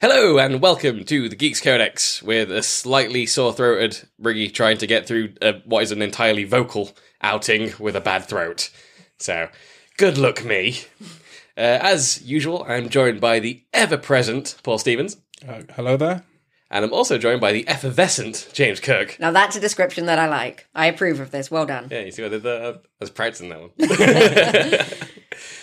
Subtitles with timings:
[0.00, 5.08] Hello and welcome to the Geeks Codex with a slightly sore-throated Briggy trying to get
[5.08, 6.92] through uh, what is an entirely vocal
[7.22, 8.70] outing with a bad throat.
[9.18, 9.48] So,
[9.96, 10.82] good luck me.
[11.56, 15.16] Uh, as usual, I'm joined by the ever-present Paul Stevens,
[15.48, 16.22] Uh, hello there.
[16.70, 19.16] and I'm also joined by the effervescent James Kirk.
[19.18, 20.68] Now that's a description that I like.
[20.72, 21.50] I approve of this.
[21.50, 21.88] Well done.
[21.90, 22.74] Yeah, you see what I did there?
[22.74, 25.08] I was practicing that one.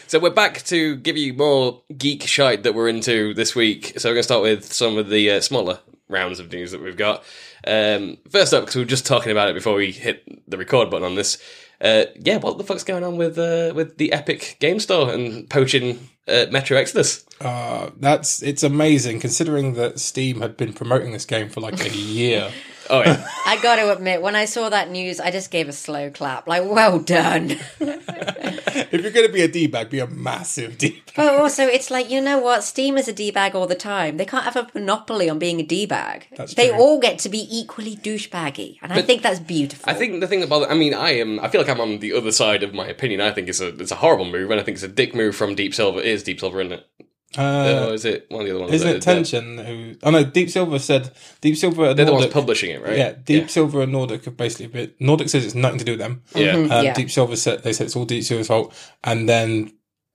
[0.09, 3.93] so we're back to give you more geek shite that we're into this week.
[3.99, 5.77] So we're going to start with some of the uh, smaller
[6.07, 7.23] rounds of news that we've got.
[7.67, 10.89] Um, first up, because we were just talking about it before we hit the record
[10.89, 11.37] button on this.
[11.79, 15.47] Uh, yeah, what the fuck's going on with uh, with the Epic Game Store and
[15.47, 17.23] poaching uh, Metro Exodus?
[17.39, 21.95] Uh, that's it's amazing considering that Steam had been promoting this game for like a
[21.95, 22.51] year.
[22.89, 25.73] Oh yeah, I got to admit, when I saw that news, I just gave a
[25.73, 26.47] slow clap.
[26.47, 27.51] Like, well done.
[27.79, 31.13] if you're going to be a d-bag, be a massive d-bag.
[31.15, 32.63] But also, it's like, you know what?
[32.63, 34.17] Steam is a D bag all the time.
[34.17, 36.27] They can't have a monopoly on being a D bag.
[36.55, 36.77] They true.
[36.77, 38.79] all get to be equally douchebaggy.
[38.81, 39.89] And I think that's beautiful.
[39.89, 40.69] I think the thing that bothers.
[40.71, 41.39] I mean, I am.
[41.39, 43.21] I feel like I'm on the other side of my opinion.
[43.21, 45.35] I think it's a it's a horrible move, and I think it's a dick move
[45.35, 45.99] from Deep Silver.
[45.99, 47.08] It is Deep Silver, isn't it?
[47.37, 48.73] Uh, or is it one of the other ones?
[48.73, 49.95] isn't it Tencent who?
[50.01, 51.89] Oh no, Deep Silver said Deep Silver.
[51.89, 52.97] And They're the ones publishing it, right?
[52.97, 54.93] Yeah, Deep Silver and Nordic have basically been.
[54.99, 56.23] Nordic says it's nothing to do with them.
[56.33, 56.53] Yeah.
[56.53, 56.93] Um, yeah.
[56.93, 59.71] Deep Silver said they said it's all Deep Silver's fault, and then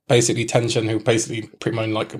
[0.08, 2.14] basically Tencent, who basically pretty much like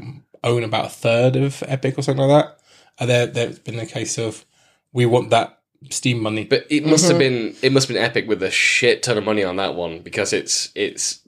[0.44, 2.58] own about a third of Epic or something like that.
[3.00, 4.44] And there, there's been a case of
[4.92, 5.58] we want that
[5.90, 6.44] Steam money.
[6.44, 9.24] But it must have been it must have been epic with a shit ton of
[9.24, 11.20] money on that one because it's it's.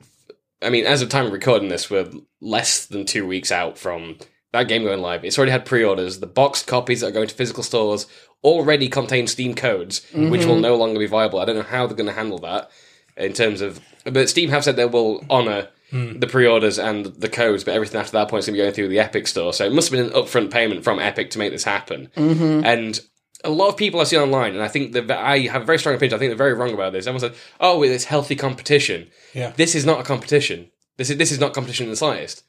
[0.62, 4.18] I mean, as of time of recording this, we're less than two weeks out from
[4.52, 5.24] that game going live.
[5.24, 6.20] It's already had pre-orders.
[6.20, 8.06] The boxed copies that are going to physical stores
[8.42, 10.62] already contain Steam codes, which will mm-hmm.
[10.62, 11.40] no longer be viable.
[11.40, 12.70] I don't know how they're going to handle that
[13.16, 13.80] in terms of.
[14.04, 16.18] But Steam have said they will honor hmm.
[16.18, 18.74] the pre-orders and the codes, but everything after that point is going to be going
[18.74, 19.52] through the Epic store.
[19.52, 22.08] So it must have been an upfront payment from Epic to make this happen.
[22.16, 22.64] Mm-hmm.
[22.64, 23.00] And
[23.46, 25.78] a lot of people I see online, and I think that I have a very
[25.78, 26.16] strong opinion.
[26.16, 27.06] I think they're very wrong about this.
[27.06, 29.52] Everyone said, "Oh, it's healthy competition." Yeah.
[29.56, 30.70] This is not a competition.
[30.96, 32.42] This is this is not competition in the slightest.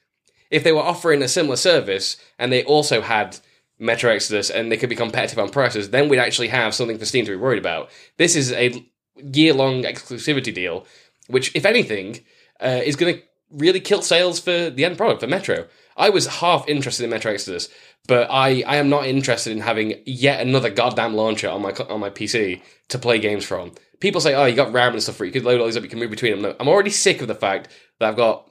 [0.50, 3.38] If they were offering a similar service and they also had
[3.78, 7.04] Metro Exodus and they could be competitive on prices, then we'd actually have something for
[7.04, 7.90] Steam to be worried about.
[8.16, 8.84] This is a
[9.16, 10.86] year long exclusivity deal,
[11.28, 12.20] which, if anything,
[12.60, 15.66] uh, is going to really kill sales for the end product for Metro.
[15.98, 17.68] I was half interested in Metro Exodus,
[18.06, 22.00] but I, I am not interested in having yet another goddamn launcher on my on
[22.00, 23.72] my PC to play games from.
[24.00, 25.24] People say, "Oh, you got RAM and stuff for.
[25.24, 25.82] You could load all these up.
[25.82, 28.48] You can move between them." No, I'm already sick of the fact that I've got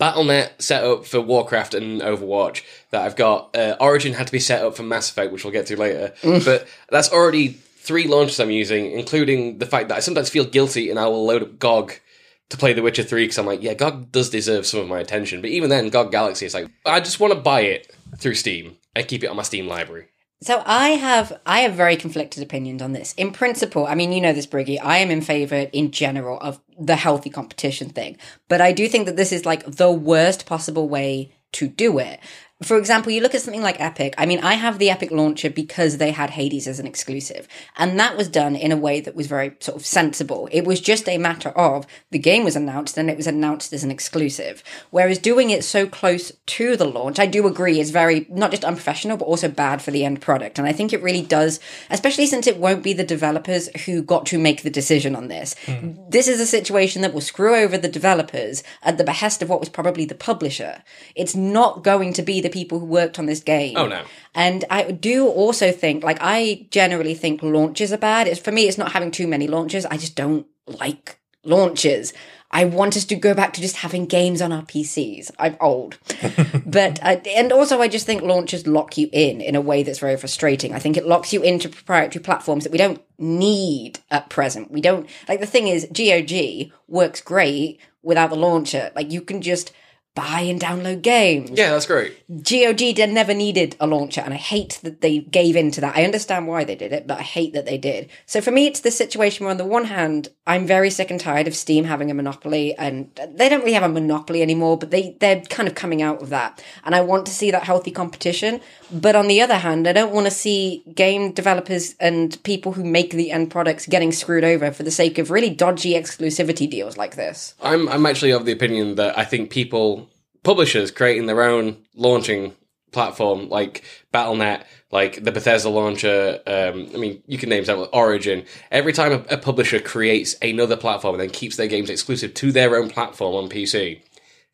[0.00, 2.62] BattleNet set up for Warcraft and Overwatch.
[2.90, 5.52] That I've got uh, Origin had to be set up for Mass Effect, which we'll
[5.52, 6.12] get to later.
[6.44, 10.90] But that's already three launchers I'm using, including the fact that I sometimes feel guilty
[10.90, 12.00] and I will load up GOG
[12.50, 15.00] to play The Witcher 3 because I'm like, yeah, GOG does deserve some of my
[15.00, 15.40] attention.
[15.40, 18.76] But even then, GOG Galaxy is like, I just want to buy it through Steam
[18.94, 20.08] and keep it on my Steam library.
[20.44, 23.14] So I have I have very conflicted opinions on this.
[23.14, 24.78] In principle, I mean, you know this, Briggy.
[24.82, 28.18] I am in favour in general of the healthy competition thing,
[28.48, 32.20] but I do think that this is like the worst possible way to do it.
[32.62, 34.14] For example, you look at something like Epic.
[34.16, 37.98] I mean, I have the Epic launcher because they had Hades as an exclusive, and
[37.98, 40.48] that was done in a way that was very sort of sensible.
[40.52, 43.82] It was just a matter of the game was announced and it was announced as
[43.82, 44.62] an exclusive.
[44.90, 48.64] Whereas doing it so close to the launch, I do agree is very not just
[48.64, 50.56] unprofessional but also bad for the end product.
[50.56, 51.58] And I think it really does,
[51.90, 55.56] especially since it won't be the developers who got to make the decision on this.
[55.66, 55.94] Hmm.
[56.08, 59.60] This is a situation that will screw over the developers at the behest of what
[59.60, 60.84] was probably the publisher.
[61.16, 63.74] It's not going to be the people who worked on this game.
[63.76, 64.04] Oh, no.
[64.34, 68.28] And I do also think, like, I generally think launches are bad.
[68.28, 69.86] It's for me, it's not having too many launches.
[69.86, 72.12] I just don't like launches.
[72.50, 75.30] I want us to go back to just having games on our PCs.
[75.38, 75.98] I'm old,
[76.66, 79.98] but uh, and also I just think launches lock you in in a way that's
[79.98, 80.72] very frustrating.
[80.72, 84.70] I think it locks you into proprietary platforms that we don't need at present.
[84.70, 88.92] We don't like the thing is GOG works great without the launcher.
[88.94, 89.72] Like you can just
[90.14, 91.50] buy and download games.
[91.50, 92.16] Yeah, that's great.
[92.28, 95.96] GOG did never needed a launcher, and I hate that they gave in to that.
[95.96, 98.08] I understand why they did it, but I hate that they did.
[98.26, 101.20] So for me, it's this situation where, on the one hand, I'm very sick and
[101.20, 104.90] tired of Steam having a monopoly, and they don't really have a monopoly anymore, but
[104.90, 107.90] they they're kind of coming out of that, and I want to see that healthy
[107.90, 108.60] competition.
[108.92, 112.84] But on the other hand, I don't want to see game developers and people who
[112.84, 116.96] make the end products getting screwed over for the sake of really dodgy exclusivity deals
[116.96, 117.54] like this.
[117.60, 120.03] I'm I'm actually of the opinion that I think people
[120.44, 122.54] publishers creating their own launching
[122.92, 123.82] platform like
[124.12, 126.40] BattleNet, like the Bethesda launcher.
[126.46, 128.44] Um, I mean, you can name some Origin.
[128.70, 132.52] Every time a, a publisher creates another platform and then keeps their games exclusive to
[132.52, 134.00] their own platform on PC,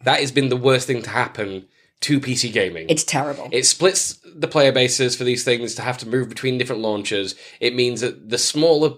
[0.03, 1.67] That has been the worst thing to happen
[2.01, 2.87] to PC gaming.
[2.89, 3.49] It's terrible.
[3.53, 7.35] It splits the player bases for these things to have to move between different launchers.
[7.61, 8.95] It means that the smaller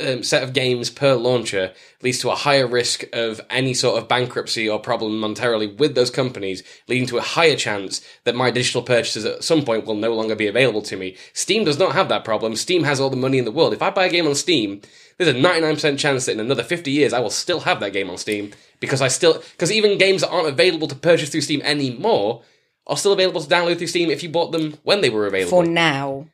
[0.00, 1.72] um, set of games per launcher
[2.02, 6.10] leads to a higher risk of any sort of bankruptcy or problem monetarily with those
[6.10, 10.14] companies, leading to a higher chance that my digital purchases at some point will no
[10.14, 11.16] longer be available to me.
[11.32, 12.56] Steam does not have that problem.
[12.56, 13.72] Steam has all the money in the world.
[13.72, 14.82] If I buy a game on Steam,
[15.18, 18.10] there's a 99% chance that in another 50 years I will still have that game
[18.10, 21.62] on Steam because I still, because even games that aren't available to purchase through Steam
[21.62, 22.42] anymore
[22.86, 25.50] are still available to download through Steam if you bought them when they were available.
[25.50, 26.26] For now,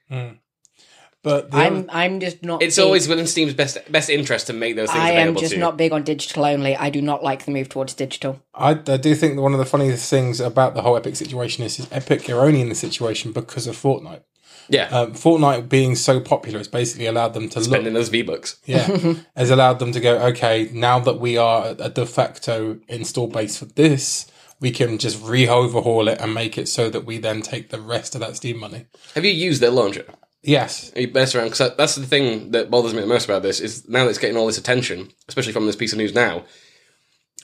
[1.25, 2.63] But the I'm other- I'm just not.
[2.63, 5.19] It's big- always within Steam's best best interest to make those things available.
[5.19, 5.61] I am just to you.
[5.61, 6.77] not big on digital only.
[6.77, 8.41] I do not like the move towards digital.
[8.55, 11.65] I, I do think that one of the funniest things about the whole Epic situation
[11.65, 14.23] is, is Epic are only in the situation because of Fortnite.
[14.69, 18.23] yeah, Um, Fortnite being so popular, it's basically allowed them to look spending those V
[18.23, 18.59] bucks.
[18.65, 20.19] Yeah, has allowed them to go.
[20.29, 24.27] Okay, now that we are a de facto install base for this,
[24.61, 28.15] we can just re-overhaul it and make it so that we then take the rest
[28.15, 28.87] of that Steam money.
[29.17, 30.05] Have you used their launcher?
[30.43, 31.51] Yes, Are you messed around?
[31.51, 34.19] Because that's the thing that bothers me the most about this is now that it's
[34.19, 36.45] getting all this attention, especially from this piece of news now.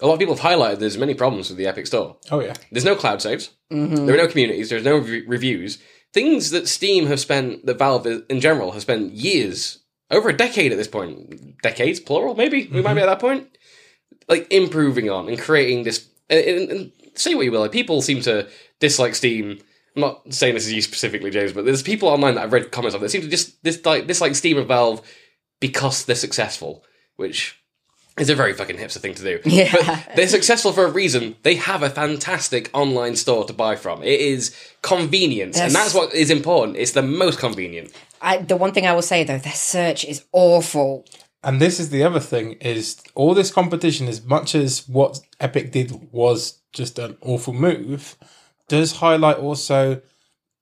[0.01, 2.17] A lot of people have highlighted there's many problems with the Epic Store.
[2.31, 3.51] oh yeah, There's no cloud saves.
[3.73, 4.07] Mm-hmm.
[4.07, 4.71] There are no communities.
[4.71, 5.79] There's no re- reviews.
[6.13, 9.81] Things that Steam have spent, that Valve in general have spent years,
[10.11, 12.69] over a decade at this point, decades plural maybe.
[12.69, 13.09] We might be mm-hmm.
[13.09, 13.57] at that point,
[14.29, 16.09] like improving on and creating this.
[16.31, 18.49] And, and, and say what you will, like people seem to
[18.81, 19.61] dislike Steam.
[19.97, 22.73] I'm not saying this is you specifically, James, but there's people online that I've read
[22.73, 25.01] comments on that seem to just this like this like Steam and Valve
[25.61, 26.85] because they're successful,
[27.17, 27.57] which
[28.19, 29.41] is a very fucking hipster thing to do.
[29.51, 29.71] Yeah.
[29.73, 31.37] But they're successful for a reason.
[31.43, 34.03] They have a fantastic online store to buy from.
[34.03, 36.77] It is convenience, and that's what is important.
[36.77, 37.93] It's the most convenient.
[38.21, 41.05] I, the one thing I will say though, their search is awful.
[41.43, 45.71] and this is the other thing: is all this competition, as much as what Epic
[45.73, 48.17] did was just an awful move,
[48.69, 50.01] does highlight also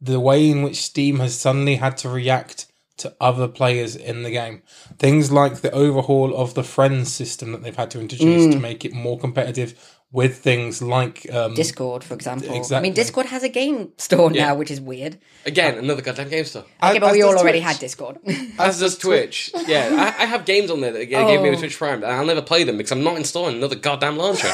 [0.00, 2.66] the way in which Steam has suddenly had to react
[2.98, 4.62] to other players in the game.
[4.98, 8.52] Things like the overhaul of the friends system that they've had to introduce Mm.
[8.52, 9.74] to make it more competitive
[10.12, 12.52] with things like um, Discord, for example.
[12.54, 12.76] Exactly.
[12.76, 14.48] I mean, Discord has a game store Yeah.
[14.48, 15.16] now, which is weird.
[15.46, 16.64] Again, another goddamn game store.
[16.82, 17.72] Okay, but as we all does already Twitch.
[17.72, 18.18] had Discord.
[18.58, 19.50] As does Twitch.
[19.66, 19.88] Yeah,
[20.18, 21.52] I, I have games on there that gave me Oh.
[21.52, 24.52] a Twitch Prime, and I'll never play them because I'm not installing another goddamn launcher.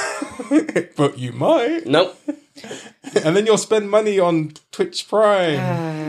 [0.97, 1.87] but you might.
[1.87, 2.17] nope.
[3.25, 5.59] And then you'll spend money on Twitch Prime.
[5.59, 6.08] Uh,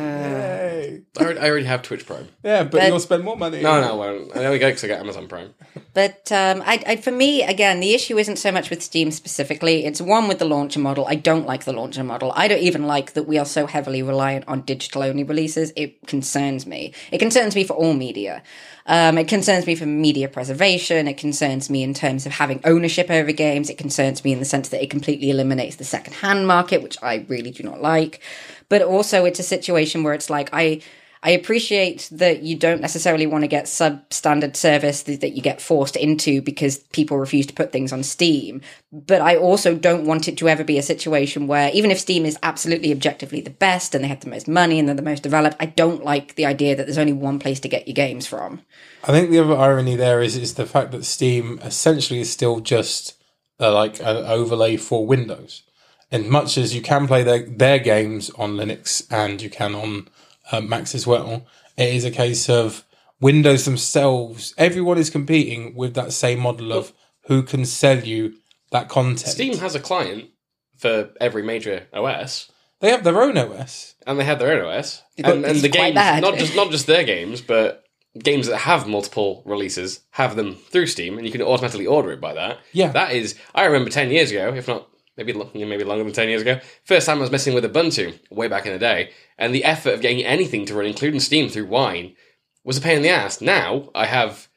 [1.18, 1.22] Yay.
[1.22, 2.28] I already, I already have Twitch Prime.
[2.44, 3.62] Yeah, but, But- you'll spend more money.
[3.62, 4.38] No, no, I won't.
[4.38, 5.54] I only get because I get Amazon Prime.
[5.94, 9.86] But um, I, I, for me, again, the issue isn't so much with Steam specifically.
[9.86, 11.06] It's one with the launcher model.
[11.08, 12.32] I don't like the launcher model.
[12.36, 15.74] I don't even like that we are so heavily reliant on digital only releases.
[15.76, 16.94] It concerns me.
[17.12, 18.44] It concerns me for all media.
[18.86, 21.08] Um, it concerns me for media preservation.
[21.08, 23.70] It concerns me in terms of having ownership over games.
[23.70, 26.98] It concerns me in the sense that it completely eliminates the second hand market, which
[27.04, 28.22] I really do not like.
[28.70, 30.82] But also, it's a situation where it's like, I.
[31.22, 35.98] I appreciate that you don't necessarily want to get substandard service that, you get forced
[35.98, 38.62] into because people refuse to put things on Steam.
[38.94, 42.26] But I also don't want it to ever be a situation where, even if Steam
[42.26, 45.22] is absolutely objectively the best and they have the most money and they're the most
[45.22, 48.26] developed, I don't like the idea that there's only one place to get your games
[48.26, 48.62] from.
[49.04, 52.62] I think the other irony there is is the fact that Steam essentially is still
[52.62, 53.22] just
[53.60, 55.64] uh, like an overlay for Windows.
[56.12, 60.08] And much as you can play their their games on Linux and you can on
[60.52, 61.46] uh, Macs as well,
[61.78, 62.84] it is a case of
[63.22, 64.54] Windows themselves.
[64.58, 66.94] Everyone is competing with that same model of
[67.28, 68.34] who can sell you
[68.72, 69.20] that content.
[69.20, 70.30] Steam has a client
[70.78, 72.52] for every major OS.
[72.80, 73.96] They have their own OS.
[74.08, 76.22] and they have their own OS, and, and the quite games bad.
[76.24, 77.84] not just not just their games, but
[78.18, 82.22] games that have multiple releases have them through Steam, and you can automatically order it
[82.22, 82.58] by that.
[82.72, 82.92] Yeah.
[82.94, 83.36] that is.
[83.54, 84.89] I remember ten years ago, if not
[85.20, 88.48] maybe maybe longer than ten years ago, first time I was messing with Ubuntu way
[88.48, 91.68] back in the day, and the effort of getting anything to run, including Steam through
[91.68, 92.16] Wine,
[92.64, 93.42] was a pain in the ass.
[93.42, 94.48] Now I have.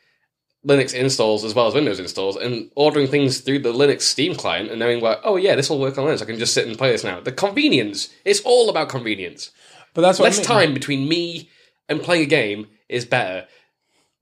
[0.65, 4.71] Linux installs as well as Windows installs, and ordering things through the Linux Steam client
[4.71, 6.23] and knowing, like, oh yeah, this will work on Linux.
[6.23, 7.21] I can just sit and play this now.
[7.21, 8.11] The convenience.
[8.25, 9.51] It's all about convenience
[9.93, 10.47] But that's what less I mean.
[10.47, 11.51] time between me
[11.89, 13.49] and playing a game is better.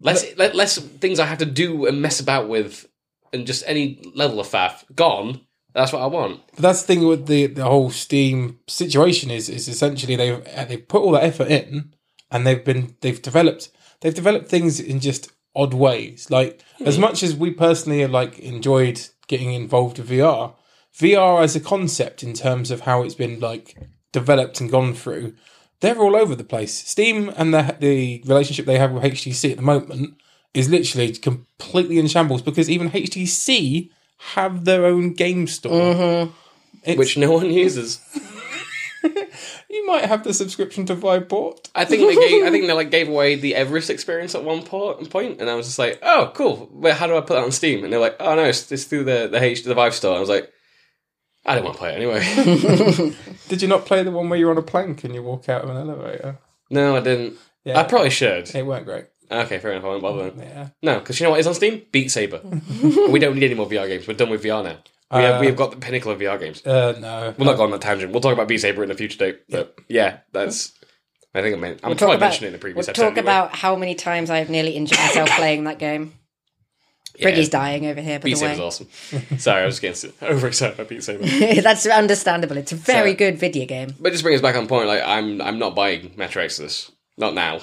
[0.00, 2.86] Less le- less things I have to do and mess about with,
[3.34, 5.42] and just any level of faff gone.
[5.74, 6.40] That's what I want.
[6.54, 10.64] But that's the thing with the, the whole Steam situation is is essentially they've uh,
[10.64, 11.92] they've put all that effort in
[12.30, 16.30] and they've been they've developed they've developed things in just odd ways.
[16.30, 17.02] Like as hmm.
[17.02, 20.54] much as we personally have like enjoyed getting involved with VR,
[20.96, 23.76] VR as a concept in terms of how it's been like
[24.12, 25.34] developed and gone through,
[25.80, 26.74] they're all over the place.
[26.74, 30.20] Steam and the the relationship they have with HTC at the moment
[30.52, 35.94] is literally completely in shambles because even HTC have their own game store.
[35.94, 36.32] Mm-hmm.
[36.84, 38.00] It's, which no one uses.
[39.02, 41.68] you might have the subscription to Viveport.
[41.74, 44.62] I think they gave, I think they like gave away the Everest experience at one
[44.62, 46.68] point, and I was just like, oh, cool.
[46.72, 47.84] Wait, how do I put that on Steam?
[47.84, 50.16] And they're like, oh no, it's, it's through the the H the Vive store.
[50.16, 50.50] I was like,
[51.44, 53.14] I don't want to play it anyway.
[53.48, 55.64] Did you not play the one where you're on a plank and you walk out
[55.64, 56.38] of an elevator?
[56.70, 57.36] no, I didn't.
[57.64, 58.54] Yeah, I probably should.
[58.54, 59.06] it weren't great.
[59.30, 59.84] Okay, fair enough.
[59.84, 60.30] I won't bother.
[60.30, 60.46] Then.
[60.48, 61.82] Yeah, No, because you know what is on Steam?
[61.92, 62.40] Beat Saber.
[63.10, 64.08] we don't need any more VR games.
[64.08, 64.76] We're done with VR now.
[65.16, 66.64] We have, Uh, we have got the pinnacle of VR games.
[66.66, 67.34] uh, no.
[67.38, 68.12] We'll not go on that tangent.
[68.12, 69.40] We'll talk about Beat Saber in a future date.
[69.48, 70.72] But yeah, that's.
[71.34, 71.80] I think I meant.
[71.84, 73.02] I'm We'll probably talk about, mentioning it in the previous we'll previous episode.
[73.10, 73.46] talk anyway.
[73.46, 76.14] about how many times I have nearly injured myself playing that game.
[77.18, 78.54] Yeah, Briggy's dying over here, by Beat the way.
[78.54, 79.38] Saber's awesome.
[79.38, 81.24] Sorry, I was getting overexcited about Beat Saber.
[81.60, 82.56] That's understandable.
[82.56, 83.94] It's a very So- good video game.
[84.00, 84.86] But just bring us back on point.
[84.88, 86.90] Like I'm, I'm not buying Metro Exodus.
[87.18, 87.60] Not now.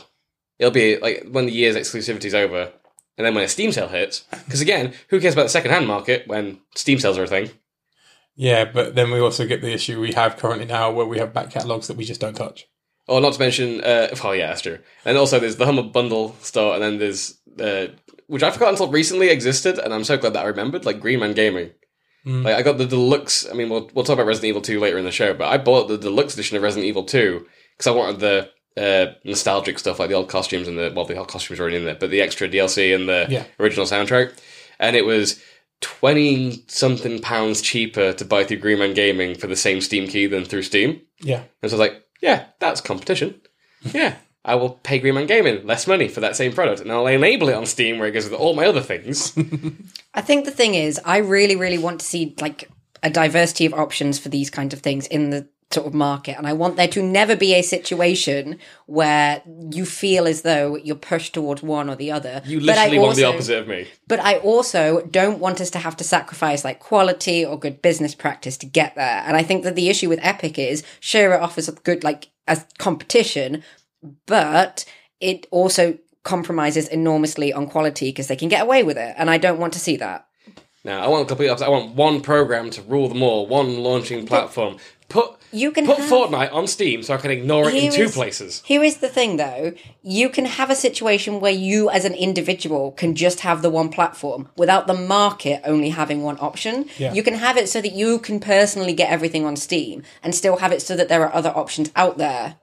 [0.60, 2.72] It'll be like when the year's exclusivity's over,
[3.18, 4.26] and then when a Steam sale hits.
[4.46, 7.52] Because again, who cares about the second-hand market when Steam sales are a thing?
[8.36, 11.34] Yeah, but then we also get the issue we have currently now where we have
[11.34, 12.68] back catalogs that we just don't touch.
[13.08, 14.80] Oh, not to mention, uh, oh yeah, that's true.
[15.06, 17.88] And also, there's the Humble Bundle store, and then there's uh,
[18.28, 21.20] which I forgot until recently existed, and I'm so glad that I remembered, like Green
[21.20, 21.72] Man Gaming.
[22.26, 22.44] Mm.
[22.44, 23.50] Like I got the deluxe.
[23.50, 25.58] I mean, we'll we'll talk about Resident Evil 2 later in the show, but I
[25.58, 30.00] bought the deluxe edition of Resident Evil 2 because I wanted the uh, nostalgic stuff,
[30.00, 32.10] like the old costumes and the well, the old costumes were already in there, but
[32.12, 33.43] the extra DLC and the Yeah.
[33.60, 34.34] original soundtrack,
[34.79, 35.41] and it was.
[35.81, 40.25] 20 something pounds cheaper to buy through Green Man Gaming for the same Steam key
[40.25, 41.01] than through Steam.
[41.19, 41.43] Yeah.
[41.62, 43.39] And so I was like, yeah, that's competition.
[43.93, 47.05] Yeah, I will pay Green Man Gaming less money for that same product, and I'll
[47.05, 49.38] enable it on Steam where it goes with all my other things.
[50.15, 52.67] I think the thing is, I really, really want to see like
[53.03, 56.38] a diversity of options for these kinds of things in the sort of market.
[56.38, 60.95] And I want there to never be a situation where you feel as though you're
[60.95, 62.41] pushed towards one or the other.
[62.45, 63.88] You literally want the opposite of me.
[64.07, 68.15] But I also don't want us to have to sacrifice like quality or good business
[68.15, 69.24] practice to get there.
[69.25, 72.29] And I think that the issue with Epic is sure it offers a good like
[72.47, 73.63] a competition,
[74.25, 74.86] but
[75.19, 79.15] it also compromises enormously on quality because they can get away with it.
[79.17, 80.27] And I don't want to see that.
[80.86, 81.65] Now, I want a complete opposite.
[81.65, 84.77] I want one program to rule them all, one launching platform.
[85.09, 87.92] Put You can put have- Fortnite on Steam so I can ignore it in Here
[87.92, 88.62] two is- places.
[88.66, 89.74] Here is the thing though,
[90.04, 93.89] you can have a situation where you as an individual can just have the one
[93.89, 96.86] platform without the market only having one option.
[96.98, 97.13] Yeah.
[97.13, 100.58] You can have it so that you can personally get everything on Steam and still
[100.58, 102.56] have it so that there are other options out there.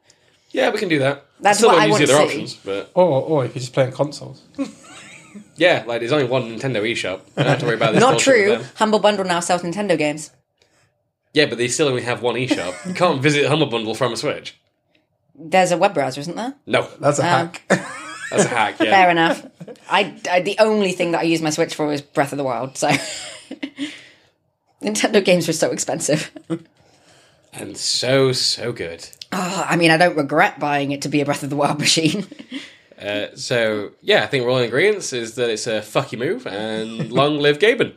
[0.50, 1.24] Yeah, we can do that.
[1.40, 2.34] That's Still what don't I use want the other to see.
[2.36, 4.42] options, but Or, or if you're just playing consoles.
[5.56, 7.20] yeah, like there's only one Nintendo eShop.
[7.36, 8.00] I don't have to worry about this.
[8.00, 8.62] Not true.
[8.76, 10.30] Humble Bundle now sells Nintendo games.
[11.34, 12.86] Yeah, but they still only have one eShop.
[12.86, 14.56] You can't visit Humble Bundle from a Switch.
[15.34, 16.54] There's a web browser, isn't there?
[16.66, 17.62] No, That's a Um, hack.
[18.30, 18.76] that's a hack.
[18.80, 18.90] Yeah.
[18.90, 19.44] Fair enough.
[19.90, 22.44] I, I the only thing that I use my Switch for is Breath of the
[22.44, 22.76] Wild.
[22.78, 22.88] So
[24.82, 26.30] Nintendo games were so expensive.
[27.52, 29.08] and so so good.
[29.32, 31.78] Oh, I mean, I don't regret buying it to be a Breath of the Wild
[31.80, 32.26] machine.
[33.00, 36.46] Uh, so yeah, I think we're all in agreement is that it's a fucky move
[36.46, 37.94] and long live Gaben.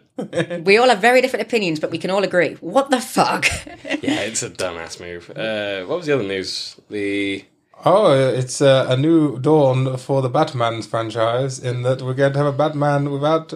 [0.66, 2.56] we all have very different opinions, but we can all agree.
[2.56, 3.46] What the fuck?
[4.02, 5.30] Yeah, it's a dumbass move.
[5.32, 6.80] Uh, what was the other news?
[6.90, 7.46] The
[7.86, 12.40] Oh, it's uh, a new dawn for the Batman franchise in that we're going to
[12.40, 13.54] have a Batman without.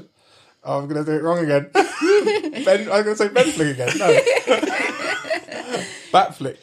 [0.63, 1.69] Oh, I'm going to do it wrong again.
[1.73, 3.97] ben, I was going to say Ben Flick again.
[3.97, 4.21] No.
[6.11, 6.57] Batflick.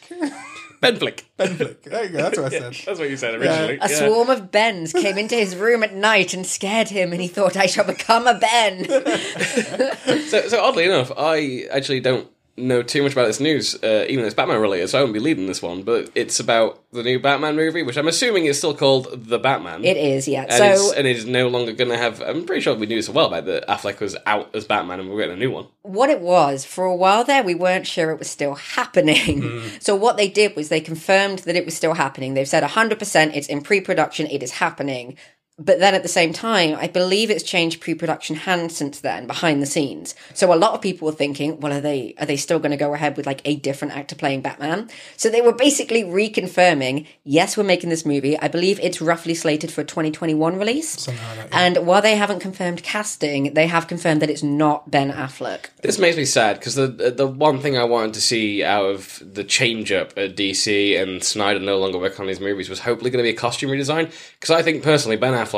[0.81, 1.25] Ben Flick.
[1.37, 1.83] Ben Flick.
[1.83, 2.17] There you go.
[2.17, 2.73] That's what I said.
[2.85, 3.79] That's what you said originally.
[3.81, 4.07] A yeah.
[4.07, 7.57] swarm of Bens came into his room at night and scared him, and he thought,
[7.57, 8.85] I shall become a Ben.
[10.29, 12.29] So, so oddly enough, I actually don't
[12.67, 15.13] know too much about this news, uh, even though it's Batman related, so I won't
[15.13, 15.83] be leading this one.
[15.83, 19.83] But it's about the new Batman movie, which I'm assuming is still called The Batman.
[19.83, 20.43] it is, yeah.
[20.43, 22.21] and, so, it's, and it is no longer going to have.
[22.21, 24.99] I'm pretty sure we knew this a while back that Affleck was out as Batman,
[24.99, 25.67] and we're getting a new one.
[25.83, 29.95] what it was for a while there we weren't sure it was still happening so
[29.95, 33.47] what they did was they confirmed that it was still happening they've said 100% it's
[33.47, 35.17] in pre-production it is happening
[35.59, 39.61] but then at the same time i believe it's changed pre-production hands since then behind
[39.61, 40.15] the scenes.
[40.33, 42.77] So a lot of people were thinking well are they are they still going to
[42.77, 44.89] go ahead with like a different actor playing batman?
[45.17, 48.39] So they were basically reconfirming yes we're making this movie.
[48.39, 51.07] I believe it's roughly slated for a 2021 release.
[51.07, 55.11] Like that, and while they haven't confirmed casting they have confirmed that it's not ben
[55.11, 55.67] affleck.
[55.81, 59.21] This makes me sad because the the one thing I wanted to see out of
[59.21, 63.09] the change up at DC and Snyder no longer working on these movies was hopefully
[63.09, 64.11] going to be a costume redesign.
[64.39, 65.48] Because I think personally, Ben Affleck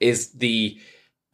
[0.00, 0.78] is the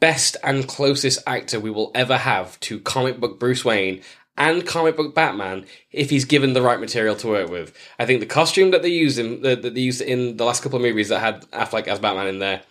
[0.01, 4.03] best and closest actor we will ever have to comic book Bruce Wayne
[4.37, 7.77] and comic book Batman if he's given the right material to work with.
[7.99, 10.63] I think the costume that they used in that that they used in the last
[10.63, 12.63] couple of movies that had Affleck as Batman in there,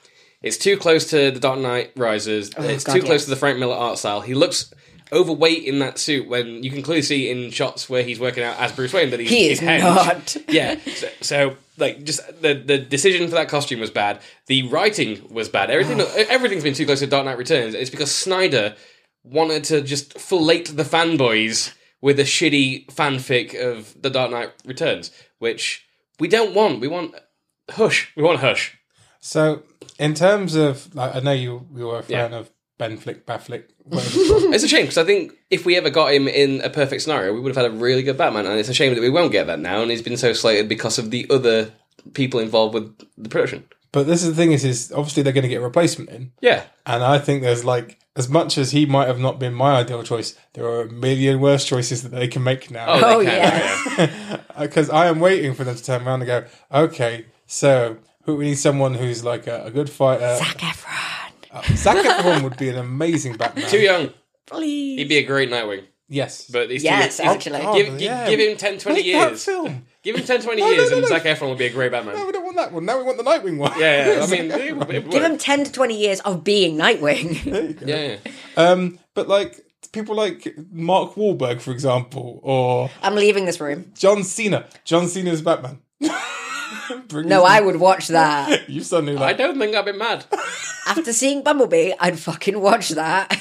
[0.41, 2.51] it's too close to the Dark Knight Rises.
[2.57, 4.21] Oh, it's God, too close to the Frank Miller art style.
[4.21, 4.73] He looks
[5.11, 8.57] overweight in that suit when you can clearly see in shots where he's working out
[8.59, 9.81] as Bruce Wayne that he's, He is henge.
[9.81, 10.37] not.
[10.49, 14.19] Yeah, so, so like just the the decision for that costume was bad.
[14.47, 15.69] The writing was bad.
[15.69, 17.73] Everything everything's been too close to Dark Knight Returns.
[17.75, 18.75] It's because Snyder
[19.23, 25.11] wanted to just fillet the fanboys with a shitty fanfic of the Dark Knight Returns,
[25.39, 25.85] which
[26.19, 26.79] we don't want.
[26.79, 27.15] We want
[27.69, 28.11] Hush.
[28.15, 28.77] We want Hush.
[29.19, 29.63] So,
[29.99, 32.37] in terms of, like, I know you you were a fan Yeah.
[32.37, 36.13] of Ben Flick, Bafflick, whatever it's a shame because I think if we ever got
[36.13, 38.69] him in a perfect scenario, we would have had a really good Batman, and it's
[38.69, 39.81] a shame that we won't get that now.
[39.81, 41.71] And he's been so slated because of the other
[42.13, 43.63] people involved with the production.
[43.91, 46.31] but this is the thing is, is obviously they're going to get a replacement in,
[46.41, 49.75] Yeah, and I think there's like as much as he might have not been my
[49.77, 52.85] ideal choice, there are a million worse choices that they can make now.
[52.89, 54.39] Oh, they Oh, yeah.
[54.59, 58.57] Because I am waiting for them to turn around and go, okay, so we need
[58.57, 60.35] someone who's like a, a good fighter.
[60.37, 61.16] Zac Efron.
[61.75, 63.69] Zac Efron would be an amazing Batman.
[63.69, 64.09] Too young.
[64.45, 64.97] Please.
[64.99, 65.83] He'd be a great Nightwing.
[66.09, 66.47] Yes.
[66.49, 67.59] But he's Yes, too, he's- actually.
[67.59, 68.29] Give, Oh, give, yeah.
[68.29, 69.43] give him 10, 20 Make that years.
[69.43, 69.85] film.
[70.03, 71.09] Give him 10, 20 No, no, years, no, and no.
[71.09, 72.15] Zac Efron would be a great Batman.
[72.15, 72.85] No, we don't want that one.
[72.85, 73.77] Now we want the Nightwing one.
[73.77, 74.23] Yeah, yeah.
[74.23, 77.43] I mean, it it Give him 10 to 20 years of being Nightwing.
[77.43, 77.85] There you go.
[77.85, 78.31] Yeah, yeah.
[78.55, 79.59] Um, but like
[79.91, 83.91] people like Mark Wahlberg, for example, or I'm leaving this room.
[83.97, 84.65] John Cena.
[84.85, 85.79] John Cena's Batman.
[87.07, 88.69] Bring No, I would watch that.
[88.69, 89.37] You suddenly I like.
[89.37, 90.25] don't think I'd be mad.
[90.87, 93.31] After seeing Bumblebee, I'd fucking watch that.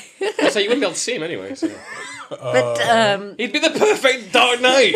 [0.50, 1.54] so you wouldn't be able to see him anyway.
[1.54, 1.70] So.
[2.28, 4.94] but um, He'd be the perfect Dark Knight.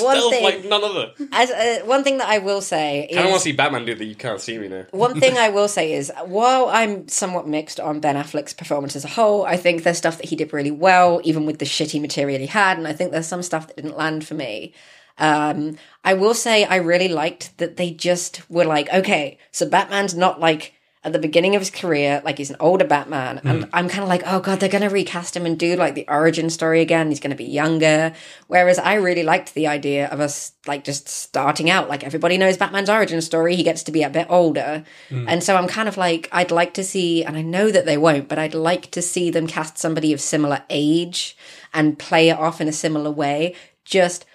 [0.00, 1.12] one Stealth thing, like none other.
[1.32, 3.84] as uh, one thing that I will say I don't want is to see Batman
[3.84, 4.04] do that.
[4.04, 4.86] You can't see me now.
[4.90, 9.04] one thing I will say is while I'm somewhat mixed on Ben Affleck's performance as
[9.04, 12.00] a whole, I think there's stuff that he did really well, even with the shitty
[12.00, 14.72] material he had, and I think there's some stuff that didn't land for me.
[15.20, 20.14] Um, I will say I really liked that they just were like, okay, so Batman's
[20.14, 20.72] not like
[21.02, 24.08] at the beginning of his career, like he's an older Batman, and I'm kind of
[24.10, 27.08] like, oh god, they're gonna recast him and do like the origin story again.
[27.08, 28.12] He's gonna be younger.
[28.48, 32.58] Whereas I really liked the idea of us like just starting out, like everybody knows
[32.58, 33.56] Batman's origin story.
[33.56, 36.74] He gets to be a bit older, and so I'm kind of like, I'd like
[36.74, 39.78] to see, and I know that they won't, but I'd like to see them cast
[39.78, 41.34] somebody of similar age
[41.72, 43.54] and play it off in a similar way.
[43.86, 44.26] Just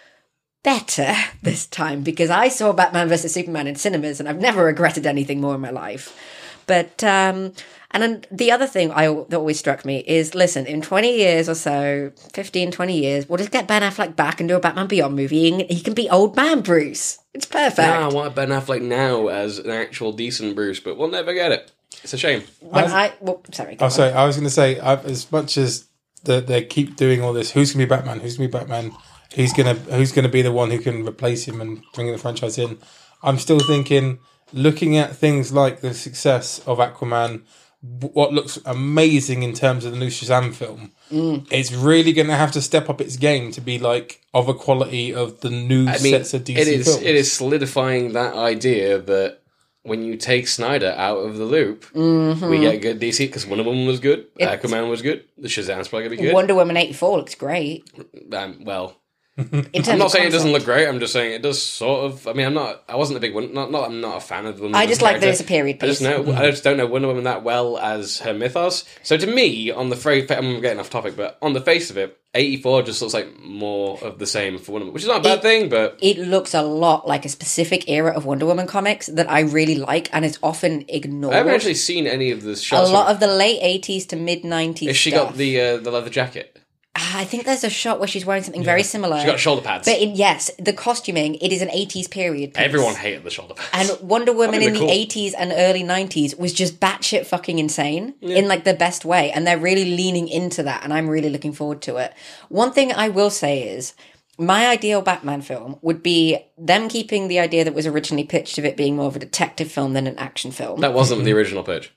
[0.66, 5.06] better this time because I saw Batman vs Superman in cinemas and I've never regretted
[5.06, 6.18] anything more in my life.
[6.66, 7.54] But um
[7.92, 11.48] and then the other thing I that always struck me is listen, in 20 years
[11.48, 14.88] or so, 15 20 years, we'll just get Ben Affleck back and do a Batman
[14.88, 17.20] Beyond movie and he can be old man Bruce.
[17.36, 17.88] It's perfect.
[17.88, 21.52] Now I want Ben Affleck now as an actual decent Bruce, but we'll never get
[21.52, 21.72] it.
[22.04, 22.44] It's a shame.
[22.60, 23.78] when I well, sorry.
[23.80, 23.92] Oh, on.
[23.92, 24.14] sorry.
[24.14, 25.88] I was going to say, i as much as
[26.24, 28.20] the, they keep doing all this, who's going to be Batman?
[28.20, 28.92] Who's going to be Batman?
[29.36, 32.12] Who's going to who's going to be the one who can replace him and bring
[32.12, 32.78] the franchise in?
[33.24, 34.20] I'm still thinking,
[34.54, 37.42] looking at things like the success of Aquaman,
[37.82, 41.46] what looks amazing in terms of the new Shazam film, Mm.
[41.52, 44.56] it's really going to have to step up its game to be like of a
[44.56, 47.04] quality of the new I mean, sets of DC it is films.
[47.04, 49.42] it is solidifying that idea that
[49.84, 52.50] when you take Snyder out of the loop, Mm-hmm.
[52.50, 56.06] we get good DC because Wonder Woman was good, Aquaman was good, the Shazam's probably
[56.08, 56.34] gonna be good.
[56.34, 57.88] Wonder Woman 84 looks great.
[58.34, 59.05] um, well, In terms
[59.38, 60.88] I'm not saying it doesn't look great.
[60.88, 62.26] I'm just saying it does sort of.
[62.28, 62.84] I mean, I'm not.
[62.88, 63.54] I wasn't a big one.
[63.54, 63.70] Not.
[63.70, 63.86] Not.
[63.90, 64.64] I'm not a fan of the.
[64.64, 65.30] Wonder I just like that character.
[65.32, 66.08] it's a period I just piece.
[66.10, 66.32] know.
[66.34, 68.86] I just don't know Wonder Woman that well as her mythos.
[69.04, 71.98] So to me, on the face, I'm getting off topic, but on the face of
[71.98, 75.20] it, 84 just looks like more of the same for Wonder Woman, which is not
[75.20, 78.46] a bad It- thing, but it looks a lot like a specific era of Wonder
[78.46, 81.34] Woman comics that I really like and is often ignored.
[81.34, 84.44] I haven't actually seen any of the a lot of the late 80s to mid
[84.44, 85.30] 90s Has she stuff.
[85.30, 86.58] got the uh, the leather jacket?
[86.98, 89.18] I think there's a shot where she's wearing something very similar.
[89.18, 89.86] She's got shoulder pads.
[89.86, 92.64] but in, yes, the costuming, it is an 80s period piece.
[92.64, 93.90] Everyone hated the shoulder pads.
[94.00, 94.88] And Wonder Woman in the cool.
[94.90, 99.30] 80s and early 90s was just batshit fucking insane in like the best way.
[99.32, 100.84] And they're really leaning into that.
[100.86, 102.14] And I'm really looking forward to it.
[102.48, 103.94] One thing I will say is
[104.38, 108.64] my ideal Batman film would be them keeping the idea that was originally pitched of
[108.66, 110.80] it being more of a detective film than an action film.
[110.82, 111.92] that wasn't the original pitch.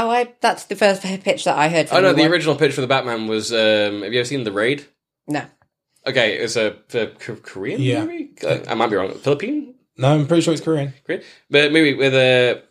[0.00, 2.54] Oh, I that's the first pitch that I heard from Oh no, the What- original
[2.56, 3.52] pitch for the Batman was.
[3.52, 4.86] Um, have you ever seen The Raid?
[5.26, 5.42] No.
[6.06, 8.04] Okay, it's a, a K- Korean Yeah.
[8.04, 8.30] movie.
[8.68, 9.12] I might be wrong.
[9.14, 10.94] Philippine, no, I'm pretty sure it's Korean.
[11.04, 12.62] Korean, but maybe with a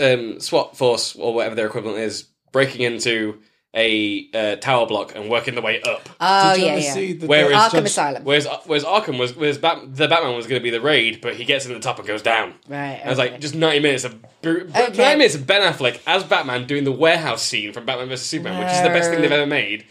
[0.00, 3.40] um, SWAT force or whatever their equivalent is breaking into
[3.74, 6.08] a uh, tower block and working the way up.
[6.20, 6.92] Oh, Did you yeah, ever yeah.
[6.94, 8.24] see the Where is Arkham Judge- Asylum.
[8.24, 11.34] Whereas whereas Arkham was whereas Bat, the Batman was going to be the raid, but
[11.36, 12.54] he gets in the top and goes down.
[12.68, 13.00] Right.
[13.04, 14.96] I was like, just ninety minutes of br- br- Okay.
[14.96, 18.58] ninety minutes of Ben Affleck as Batman doing the warehouse scene from Batman vs Superman,
[18.64, 19.84] which is the best thing they've ever made.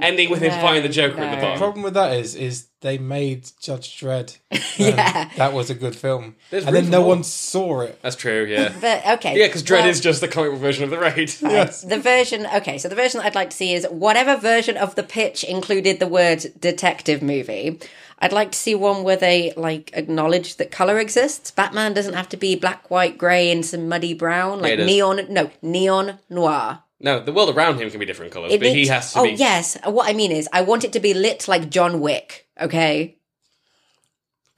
[0.00, 1.30] Ending with him No, fighting the Joker at no.
[1.30, 1.58] the The bottom.
[1.58, 4.38] problem with that is, is they made Judge Dredd.
[4.50, 5.30] and um, Yeah.
[5.36, 7.10] that was a good film, There's and then no more.
[7.10, 7.98] one saw it.
[8.02, 8.72] That's true, yeah.
[8.80, 9.38] But okay.
[9.38, 11.32] Yeah, because Dredd well, is just the comic book version of the raid.
[11.42, 11.82] Yes.
[11.82, 14.96] The version, okay, so the version that I'd like to see is whatever version of
[14.96, 17.78] the pitch included the word detective movie.
[18.18, 21.50] I'd like to see one where they like acknowledge that color exists.
[21.52, 24.86] Batman doesn't have to be black, white, grey, and some muddy brown, like it is.
[24.86, 25.20] neon.
[25.30, 26.80] No, neon noir.
[27.04, 29.22] No, the world around him can be different colours, It but he has to oh
[29.24, 29.32] be.
[29.32, 32.48] yes, what I mean is, I want it to be lit like John Wick.
[32.60, 33.18] Okay,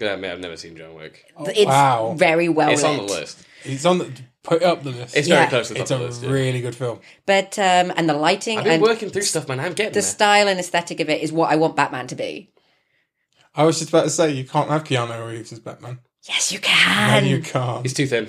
[0.00, 1.24] I admit I've never seen John Wick.
[1.40, 2.14] it's wow.
[2.16, 2.74] very well lit.
[2.74, 2.90] It's lit.
[3.00, 3.46] on the list.
[3.64, 3.98] It's on.
[3.98, 5.16] The, put up the list.
[5.16, 5.38] It's Yeah.
[5.38, 6.22] very close to the It's top a of the list.
[6.22, 6.30] yeah.
[6.30, 7.00] really good film.
[7.26, 9.58] But um, and the lighting I've been and working through stuff, man.
[9.58, 10.02] I'm getting the there.
[10.02, 12.52] style and aesthetic of it is what I want Batman to be.
[13.56, 15.98] I was just about to say you can't have Keanu Reeves as Batman.
[16.28, 17.26] Yes, you No, can.
[17.26, 17.82] you can't.
[17.82, 18.28] He's too thin.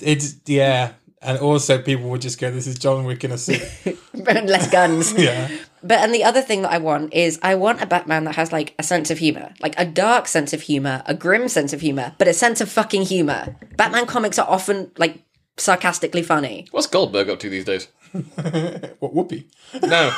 [0.00, 0.92] It's yeah,
[1.24, 3.62] and also people would just go, "This is John Wick in a suit."
[4.14, 5.12] Less guns.
[5.18, 5.48] yeah,
[5.82, 8.52] But and the other thing that I want is I want a Batman that has
[8.52, 11.80] like a sense of humor, like a dark sense of humor, a grim sense of
[11.80, 13.56] humor, but a sense of fucking humor.
[13.76, 15.22] Batman comics are often like
[15.56, 16.66] sarcastically funny.
[16.70, 17.88] What's Goldberg up to these days?
[18.12, 19.44] what Whoopi?
[19.82, 20.12] No,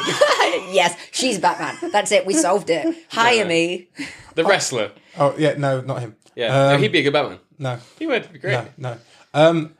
[0.70, 1.90] yes, she's Batman.
[1.92, 2.26] That's it.
[2.26, 2.94] We solved it.
[3.10, 3.48] Hire No.
[3.48, 3.88] me.
[4.34, 4.92] the wrestler.
[5.18, 6.16] Oh yeah, no, not him.
[6.34, 7.38] Yeah, no, Um, he'd be a good Batman.
[7.58, 8.52] No, He would be great.
[8.52, 8.98] no, no.
[9.32, 9.74] Um,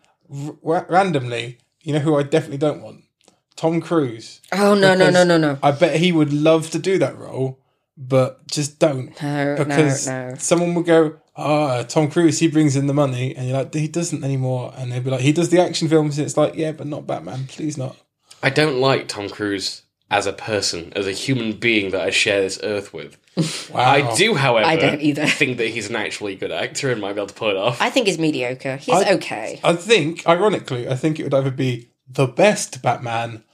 [0.64, 3.04] r- randomly, you know who I definitely don't want?
[3.56, 4.40] Tom Cruise.
[4.52, 5.58] Oh no no no no no.
[5.62, 7.58] I bet he would love to do that role,
[7.96, 9.20] but just don't.
[9.22, 10.34] No, because no, no.
[10.36, 13.88] someone would go, "Ah, Tom Cruise, he brings in the money," and you're like, "He
[13.88, 16.72] doesn't anymore." And they'd be like, "He does the action films." And it's like, "Yeah,
[16.72, 17.46] but not Batman.
[17.46, 17.96] Please not."
[18.42, 22.42] I don't like Tom Cruise as a person, as a human being that I share
[22.42, 23.16] this earth with.
[23.36, 23.80] Wow.
[23.80, 25.26] I do, however, I don't either.
[25.26, 27.82] think that he's an actually good actor and might be able to pull it off.
[27.82, 28.76] I think he's mediocre.
[28.76, 29.60] He's I- okay.
[29.62, 33.44] I think, ironically, I think it would either be the best Batman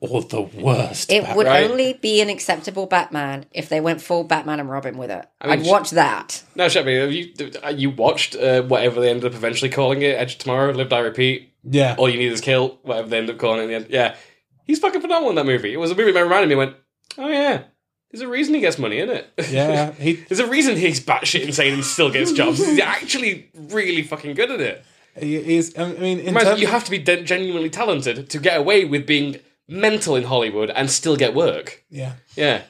[0.00, 1.12] or the worst.
[1.12, 1.36] It Batman.
[1.36, 1.70] would Right.
[1.70, 5.24] only be an acceptable Batman if they went full Batman and Robin with it.
[5.40, 6.42] I mean, I'd sh- watch that.
[6.56, 7.32] no, Shelby, have you
[7.64, 10.16] uh, you watched uh, whatever they ended up eventually calling it?
[10.16, 11.52] Edge of Tomorrow, Live Die Repeat.
[11.64, 11.94] Yeah.
[11.98, 12.78] All you need is kill.
[12.82, 13.86] Whatever they end up calling it in the end.
[13.90, 14.16] Yeah,
[14.64, 15.72] he's fucking phenomenal in that movie.
[15.72, 16.54] It was a movie that reminded me.
[16.54, 16.76] Went,
[17.18, 17.64] oh yeah,
[18.10, 19.30] there's a reason he gets money in it.
[19.50, 19.92] Yeah.
[19.98, 20.14] He.
[20.14, 22.58] There's a reason he's batshit insane and still gets jobs.
[22.58, 24.84] He's actually really fucking good at it.
[25.18, 25.74] He is.
[25.76, 28.84] I mean, in Imagine terms you have to be de- genuinely talented to get away
[28.84, 31.84] with being mental in Hollywood and still get work.
[31.90, 32.14] yeah.
[32.36, 32.62] Yeah.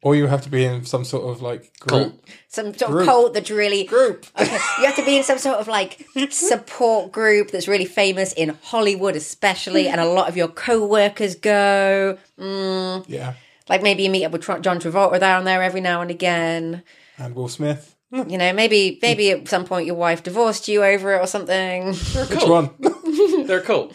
[0.00, 2.12] Or you have to be in some sort of like group.
[2.12, 2.24] Cult.
[2.46, 3.00] Some sort Group.
[3.02, 4.26] of cult that's really Group.
[4.40, 8.32] Okay, you have to be in some sort of like support group that's really famous
[8.34, 12.16] in Hollywood, especially, and a lot of your co-workers go.
[12.38, 13.34] Mm, Yeah.
[13.68, 16.82] Like maybe you meet up with Tr- John Travolta down there every now and again.
[17.18, 17.94] And Will Smith.
[18.10, 21.92] You know, maybe maybe at some point your wife divorced you over it or something.
[22.14, 22.48] They're Which Cult.
[22.48, 22.70] one?
[23.46, 23.94] They're a cult.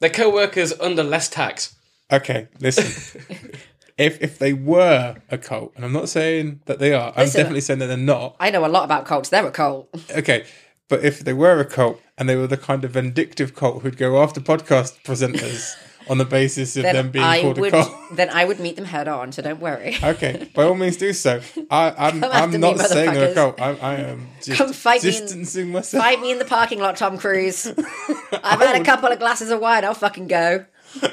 [0.00, 1.74] They're co-workers under less tax.
[2.10, 2.86] okay, listen.
[3.98, 7.60] if if they were a cult, and I'm not saying that they are, I'm definitely
[7.60, 8.36] saying that they're not.
[8.40, 9.28] I know a lot about cults.
[9.28, 9.90] They're a cult.
[10.10, 10.46] Okay,
[10.88, 13.96] but if they were a cult and they were the kind of vindictive cult who'd
[13.98, 15.74] go after podcast presenters
[16.08, 17.92] on the basis of them being I called would a cult.
[18.16, 19.32] then I would meet them head on.
[19.32, 19.96] So don't worry.
[20.02, 21.40] Okay, by all means do so.
[21.70, 23.56] I, I'm I'm me, not saying they're a motherfuckers.
[23.56, 23.60] cult.
[23.60, 26.02] I, I am just Come fight me in- distancing myself.
[26.02, 27.66] Fight me in the parking lot, Tom Cruise.
[28.32, 29.84] I've had a couple of glasses of wine.
[29.84, 30.64] I'll fucking go.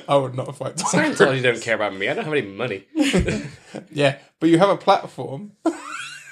[0.07, 1.17] I would not fight Tom Cruise.
[1.19, 2.09] Scientology don't care about me.
[2.09, 2.85] I don't have any money.
[3.91, 5.51] Yeah, but you have a platform.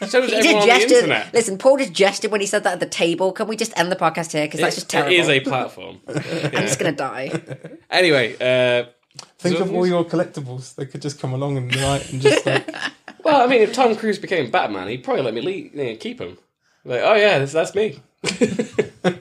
[0.08, 0.96] So does He everyone did on the gesture.
[0.96, 1.34] internet.
[1.34, 3.32] Listen, Paul just gestured when he said that at the table.
[3.32, 4.46] Can we just end the podcast here?
[4.46, 5.12] Because that's just terrible.
[5.14, 6.00] It is a platform.
[6.08, 7.32] I'm just gonna die.
[7.90, 8.90] anyway, uh,
[9.40, 10.76] Think of all your collectibles.
[10.76, 12.68] They could just come along in the night and just like,
[13.24, 15.96] well, I mean, if Tom Cruise became Batman, he'd probably let me leave, you know,
[15.96, 16.38] keep him.
[16.86, 18.00] Like, oh yeah, that's, that's me.
[18.24, 19.16] do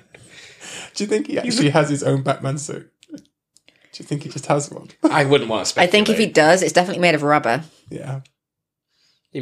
[0.98, 2.90] you think he actually has his own Batman suit?
[3.10, 4.88] Do you think he just has one?
[5.02, 5.90] I wouldn't want to I speculate.
[5.92, 7.62] think if he does, it's definitely made of rubber.
[7.88, 8.20] Yeah.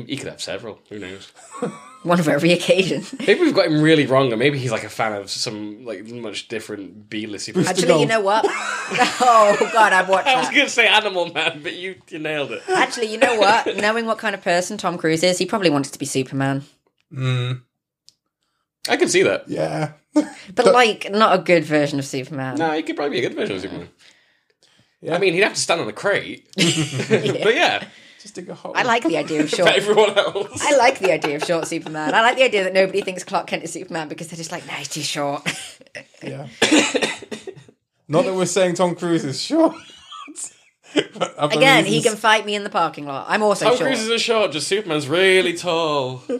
[0.01, 0.81] He, he could have several.
[0.91, 1.31] Who knows?
[2.03, 3.03] One of every occasion.
[3.27, 6.07] Maybe we've got him really wrong, or maybe he's like a fan of some like
[6.07, 7.49] much different B-list.
[7.49, 7.67] superheroes.
[7.67, 8.45] Actually, you know what?
[8.49, 10.55] oh God, I'd watch I was that.
[10.55, 12.63] going to say Animal Man, but you you nailed it.
[12.69, 13.75] Actually, you know what?
[13.79, 16.65] Knowing what kind of person Tom Cruise is, he probably wanted to be Superman,
[17.13, 17.63] Mm,
[18.89, 19.49] I can see that.
[19.49, 19.93] yeah.
[20.13, 22.57] but like not a good version of Superman.
[22.57, 23.89] No, he could probably be a good version of Superman.
[25.01, 25.15] Yeah.
[25.15, 27.87] I mean, he'd have to stand on a crate, but yeah,
[28.25, 28.73] Just dig a hole.
[28.75, 29.69] I like the idea of short.
[29.69, 30.59] everyone else.
[30.63, 32.15] I like the idea of short Superman.
[32.15, 34.67] I like the idea that nobody thinks Clark Kent is Superman because they're just like,
[34.67, 35.47] no, he's too short.
[36.23, 36.47] Yeah.
[38.09, 39.77] Not that we're saying Tom Cruise is short.
[41.37, 43.27] Again, he can fight me in the parking lot.
[43.29, 43.89] I'm also Tom short.
[43.89, 46.23] Cruise isn't short, just Superman's really tall.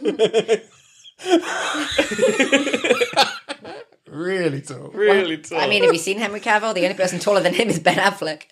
[4.45, 4.89] really tall.
[4.89, 5.59] Really tall.
[5.59, 6.73] I mean, have you seen Henry Cavill?
[6.73, 8.43] The only person taller than him is Ben Affleck.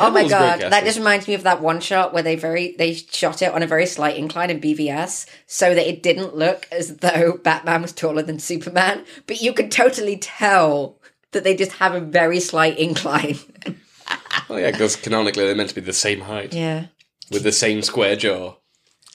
[0.00, 2.94] oh my god, that just reminds me of that one shot where they very they
[2.94, 6.96] shot it on a very slight incline in BVS, so that it didn't look as
[6.98, 10.98] though Batman was taller than Superman, but you could totally tell
[11.32, 13.38] that they just have a very slight incline.
[14.50, 16.86] oh yeah, because canonically they're meant to be the same height Yeah.
[17.30, 18.54] with the same square jaw.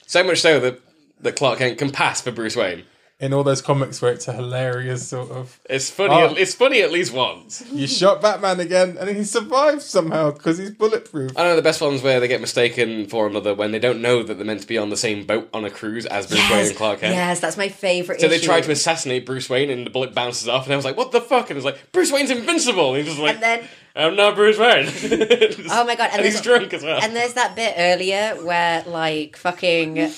[0.06, 0.80] So much so that
[1.20, 2.84] that Clark Kent can pass for Bruce Wayne.
[3.20, 6.14] In all those comics where it's a hilarious sort of, It's funny.
[6.14, 6.34] Oh.
[6.38, 7.62] It's funny at least once.
[7.70, 11.36] you shot Batman again, and he survives somehow because he's bulletproof.
[11.36, 14.22] I know the best ones where they get mistaken for another when they don't know
[14.22, 16.66] that they're meant to be on the same boat on a cruise as Bruce Wayne
[16.68, 17.14] and Clark Kent.
[17.14, 18.22] yes, that's my favorite.
[18.22, 18.46] So they issue.
[18.46, 21.12] try to assassinate Bruce Wayne and the bullet bounces off and I was like, what
[21.12, 21.50] the fuck?
[21.50, 22.94] And it's like, Bruce Wayne's invincible.
[22.94, 24.86] And he's just like, and then I'm not Bruce Wayne.
[25.70, 27.00] Oh my God, and And, he's drunk as well.
[27.02, 30.08] And there's that bit earlier where like fucking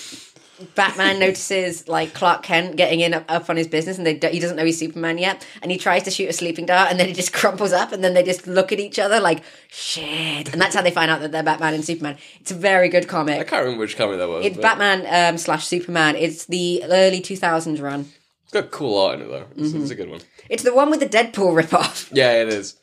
[0.75, 4.39] Batman notices like Clark Kent getting in up, up on his business, and do, he
[4.39, 7.09] doesn't know he's Superman yet, and he tries to shoot a sleeping dart, and then
[7.09, 10.61] he just crumples up, and then they just look at each other like shit, and
[10.61, 12.17] that's how they find out that they're Batman and Superman.
[12.41, 13.41] It's a very good comic.
[13.41, 14.45] I can't remember which comic that was.
[14.47, 16.17] It's but Batman um, slash Superman.
[16.17, 18.13] It's the early 2000s run.
[18.45, 19.47] It's got cool art in it though.
[19.57, 19.83] It's, Mm-hmm.
[19.83, 20.21] it's a good one.
[20.49, 22.11] It's the one with the Deadpool ripoff.
[22.15, 22.77] Yeah, it is.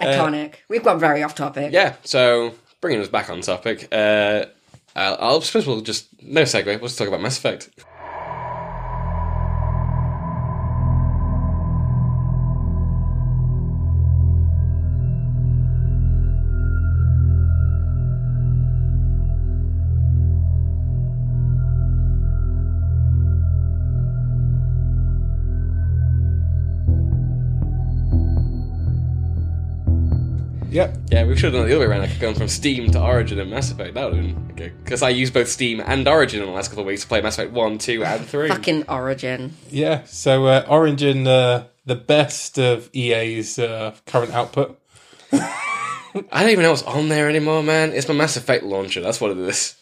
[0.00, 0.54] Iconic.
[0.68, 1.72] We've gone very off topic.
[1.72, 4.46] Yeah, so bringing us back on topic, uh,
[4.96, 6.66] Uh, I'll, I'll suppose we'll just no segue.
[6.66, 7.70] We'll just talk about Mass Effect.
[30.70, 30.96] Yep.
[31.10, 32.02] Yeah, we should have done it the other way around.
[32.02, 33.94] Like going from Steam to Origin and Mass Effect.
[33.94, 34.72] That would have been okay.
[34.84, 37.20] Because I used both Steam and Origin in the last couple of weeks to play
[37.20, 38.48] Mass Effect One, Two, and Three.
[38.48, 39.54] Fucking Origin.
[39.70, 40.04] Yeah.
[40.04, 44.80] So uh, Origin, uh, the best of EA's uh, current output.
[45.32, 47.92] I don't even know what's on there anymore, man.
[47.92, 49.00] It's my Mass Effect launcher.
[49.00, 49.76] That's what it is.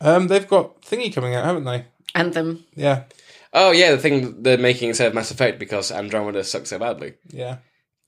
[0.00, 1.84] Um, they've got thingy coming out, haven't they?
[2.14, 2.64] Anthem.
[2.74, 3.04] Yeah.
[3.52, 7.14] Oh yeah, the thing they're making instead of Mass Effect because Andromeda sucks so badly.
[7.30, 7.58] Yeah.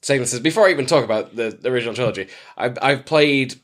[0.04, 2.28] Saying this is before I even talk about the, the original trilogy.
[2.56, 3.54] I've I've played.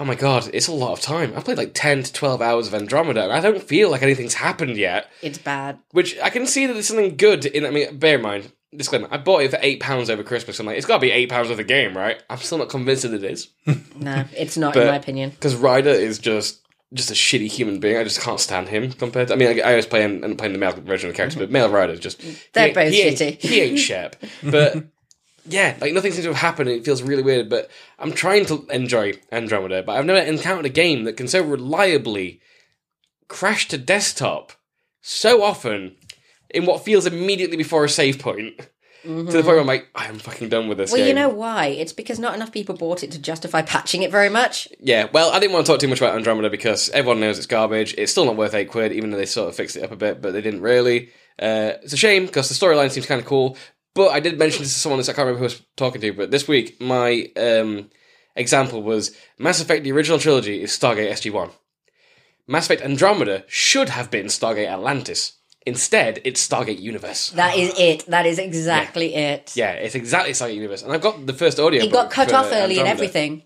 [0.00, 1.32] Oh my god, it's a lot of time.
[1.36, 4.34] I've played like ten to twelve hours of Andromeda, and I don't feel like anything's
[4.34, 5.10] happened yet.
[5.22, 5.78] It's bad.
[5.90, 7.66] Which I can see that there's something good in.
[7.66, 10.60] I mean, bear in mind, disclaimer: I bought it for eight pounds over Christmas.
[10.60, 12.22] I'm like, it's got to be eight pounds worth of the game, right?
[12.30, 13.48] I'm still not convinced that it is
[13.96, 15.30] No, it's not, But- in my opinion.
[15.30, 16.60] because Ryder is just
[16.94, 17.96] just a shitty human being.
[17.98, 19.28] I just can't stand him compared.
[19.28, 19.34] to...
[19.34, 21.44] I mean, I, I always play and playing the male version of the character, mm-hmm.
[21.46, 22.22] but male Ryder is just
[22.54, 23.40] They're he- both he ain't- shitty.
[23.40, 24.84] He ain't Shep, but
[25.48, 26.68] yeah, like nothing seems to have happened.
[26.68, 30.66] and It feels really weird, but I'm trying to enjoy Andromeda, but I've never encountered
[30.66, 32.40] a game that can so reliably
[33.28, 34.52] crash to desktop
[35.00, 35.96] so often
[36.50, 38.58] in what feels immediately before a save point.
[39.04, 41.08] To the point where I'm like, I am fucking done with this Well, game.
[41.08, 41.66] you know why?
[41.66, 44.68] It's because not enough people bought it to justify patching it very much.
[44.80, 47.46] Yeah, well, I didn't want to talk too much about Andromeda because everyone knows it's
[47.46, 47.94] garbage.
[47.96, 49.96] It's still not worth eight quid, even though they sort of fixed it up a
[49.96, 51.10] bit, but they didn't really.
[51.38, 53.56] Uh, it's a shame because the storyline seems kind of cool.
[53.98, 56.00] But I did mention this to someone that I can't remember who I was talking
[56.02, 56.12] to.
[56.12, 57.90] But this week, my um,
[58.36, 61.50] example was Mass Effect: The Original Trilogy is Stargate SG One.
[62.46, 65.32] Mass Effect Andromeda should have been Stargate Atlantis.
[65.66, 67.30] Instead, it's Stargate Universe.
[67.30, 68.06] That is it.
[68.06, 69.56] That is exactly it.
[69.56, 71.82] Yeah, it's exactly Stargate Universe, and I've got the first audio.
[71.82, 73.42] It got cut off early and everything.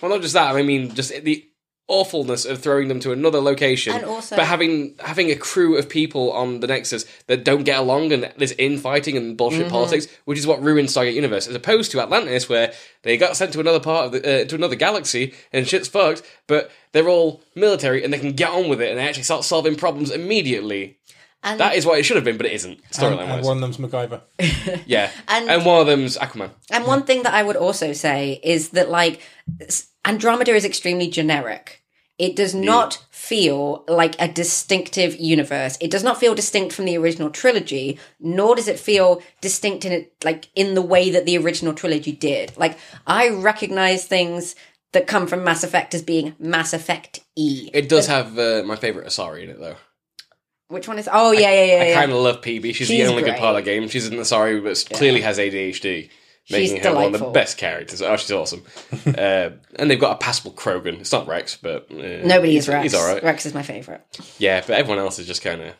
[0.00, 0.54] Well, not just that.
[0.54, 1.44] I mean, just the
[1.88, 5.88] awfulness of throwing them to another location, And also- but having having a crew of
[5.88, 9.70] people on the Nexus that don't get along and there's infighting and bullshit Mm-hmm.
[9.70, 12.72] politics, which is what ruined Stargate Universe, as opposed to Atlantis, where
[13.02, 16.22] they got sent to another part of the uh, to another galaxy and shit's fucked,
[16.46, 19.44] but they're all military and they can get on with it and they actually start
[19.44, 20.97] solving problems immediately.
[21.42, 23.44] And That is what it should have been, but it isn't And, storyline and wise.
[23.44, 24.20] one of them's MacGyver.
[24.86, 26.50] yeah, And- and, one of them's Aquaman.
[26.70, 29.20] And one thing that I would also say is that like
[30.04, 31.82] Andromeda is extremely generic.
[32.18, 35.78] It does not feel like a distinctive universe.
[35.80, 39.92] It does not feel distinct from the original trilogy, nor does it feel distinct in
[39.92, 42.52] it like in the way that the original trilogy did.
[42.56, 44.56] Like I recognize things
[44.92, 47.70] that come from Mass Effect as being Mass Effect E.
[47.72, 49.76] It does have uh, my favorite Asari in it though.
[50.68, 51.08] Which one is?
[51.10, 51.82] Oh yeah, yeah, yeah.
[51.82, 51.94] I yeah.
[51.94, 52.74] kind of love Peebee.
[52.74, 53.32] She's, the only great.
[53.32, 53.88] good part of the game.
[53.88, 56.10] She's an Asari, but clearly has ADHD,
[56.50, 58.02] making She's her one of the best characters.
[58.02, 58.64] Oh, she's awesome.
[59.06, 61.00] uh, and they've got a passable Krogan.
[61.00, 62.82] It's not Wrex, but uh, Nobody is Wrex.
[62.82, 63.22] He's all right.
[63.22, 64.02] Wrex is my favorite.
[64.38, 65.74] Yeah, but everyone else is just kind of.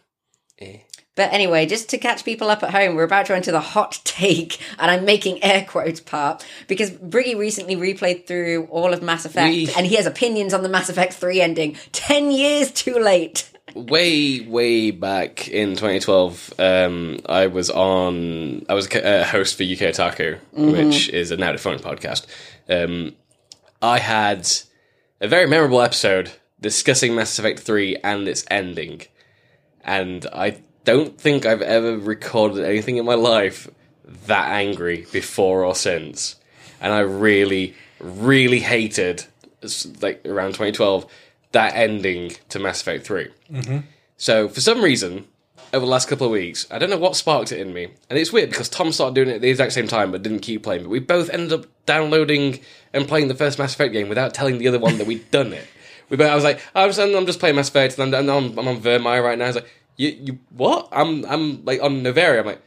[1.19, 4.01] But anyway, just to catch people up at home, we're about to enter the hot
[4.05, 9.25] take, and I'm making air quotes part because Briggy recently replayed through all of Mass
[9.25, 12.95] Effect, We- and he has opinions on the Mass Effect 3 ending 10 years too
[13.01, 13.51] late.
[13.75, 18.65] Way, way back in 2012, um, I was on.
[18.69, 22.27] I was a host for UK Otaku, which is a now defunct podcast.
[22.69, 23.15] Um,
[23.81, 24.49] I had
[25.21, 29.03] a very memorable episode discussing Mass Effect 3 and its ending,
[29.85, 33.69] and I don't think I've ever recorded anything in my life
[34.27, 36.37] that angry before or since,
[36.81, 39.25] and I really, really hated
[40.01, 41.07] like around 2012
[41.53, 43.29] that ending to Mass Effect 3.
[43.51, 43.79] Mm-hmm.
[44.17, 45.27] So for some reason,
[45.73, 48.19] over the last couple of weeks, I don't know what sparked it in me, and
[48.19, 50.63] it's weird because Tom started doing it at the exact same time but didn't keep
[50.63, 50.83] playing.
[50.83, 52.61] But we both ended up downloading
[52.93, 55.53] and playing the first Mass Effect game without telling the other one that we'd done
[55.53, 55.67] it.
[56.09, 58.59] We both, I was like, I'm just, I'm just playing Mass Effect, and I'm, I'm,
[58.59, 59.45] I'm on Virmire right now.
[59.45, 60.89] I was like, you, you what?
[60.91, 62.41] I'm, I'm like on Noveria.
[62.41, 62.63] I'm like,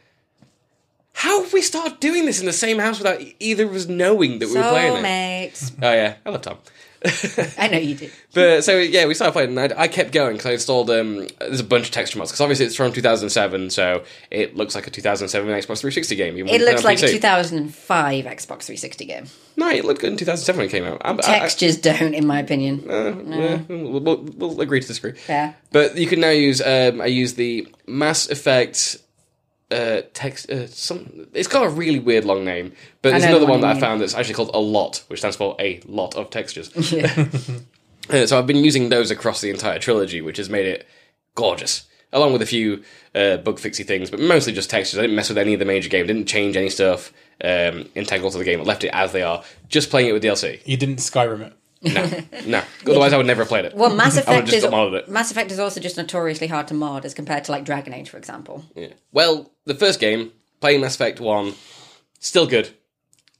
[1.14, 4.38] how have we started doing this in the same house without either of us knowing
[4.38, 5.52] that we were playing it?
[5.52, 5.72] Soulmates.
[5.82, 6.58] Oh yeah, I love Tom.
[7.58, 8.12] I know you did.
[8.32, 10.90] But so yeah, we started playing, and I, I kept going because I installed.
[10.90, 14.74] Um, there's a bunch of texture mods because obviously it's from 2007, so it looks
[14.74, 16.36] like a 2007 Xbox 360 game.
[16.48, 19.24] It looks like a 2005 Xbox 360 game.
[19.56, 21.02] No, it looked good in 2007 when it came out.
[21.04, 22.88] I, I, Textures don't, in my opinion.
[22.88, 25.12] uh, yeah, we'll, we'll, we'll agree to disagree.
[25.12, 25.56] Fair.
[25.72, 26.60] But you can now use.
[26.60, 28.98] Um, I use the Mass Effect.
[29.72, 30.50] Uh, text.
[30.50, 31.26] Uh, some.
[31.32, 34.00] It's got a really weird long name, but there's another one one that I found
[34.00, 36.70] that's actually called a lot, which stands for a lot of textures.
[36.92, 37.26] Yeah.
[38.10, 40.88] Uh, so I've been using those across the entire trilogy, which has made it
[41.36, 41.84] gorgeous.
[42.12, 42.82] Along with a few
[43.14, 44.98] uh, bug fixy things, but mostly just textures.
[44.98, 46.08] I didn't mess with any of the major game.
[46.08, 47.12] didn't change any stuff
[47.44, 48.60] um, integral to the game.
[48.60, 50.60] I left it as they are, just playing it with DLC.
[50.66, 51.52] You didn't Skyrim it.
[51.82, 52.10] No,
[52.46, 52.62] no.
[52.86, 53.74] Otherwise, I would never have played it.
[53.74, 54.66] Well, Mass Effect is.
[55.08, 58.08] Mass Effect is also just notoriously hard to mod as compared to like Dragon Age,
[58.08, 58.64] for example.
[58.74, 58.88] Yeah.
[59.12, 61.54] Well, the first game, playing Mass Effect 1,
[62.20, 62.70] still good.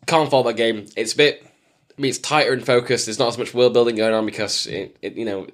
[0.07, 0.87] Can't fault that game.
[0.96, 1.46] It's a bit,
[1.96, 3.07] I mean, it's tighter and focused.
[3.07, 5.46] There's not as much world building going on because, it, it you know,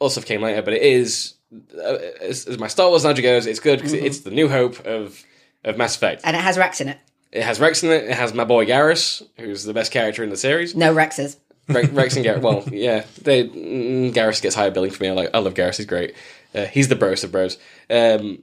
[0.00, 1.34] all stuff came later, but it is,
[1.76, 4.84] uh, as, as my Star Wars analogy goes, it's good because it's the new hope
[4.86, 5.22] of,
[5.64, 6.22] of Mass Effect.
[6.24, 6.98] And it has Wrex in it.
[7.32, 10.30] It has Wrex in it, it has my boy Garrus, who's the best character in
[10.30, 10.74] the series.
[10.74, 11.38] No Wrexes.
[11.68, 15.10] Wrex, Wrex and Garrus, well, yeah, they, mm, Garrus gets higher billing for me.
[15.10, 16.14] I, like, I love Garrus, he's great.
[16.54, 17.58] Uh, he's the bros of bros.
[17.90, 18.42] Um,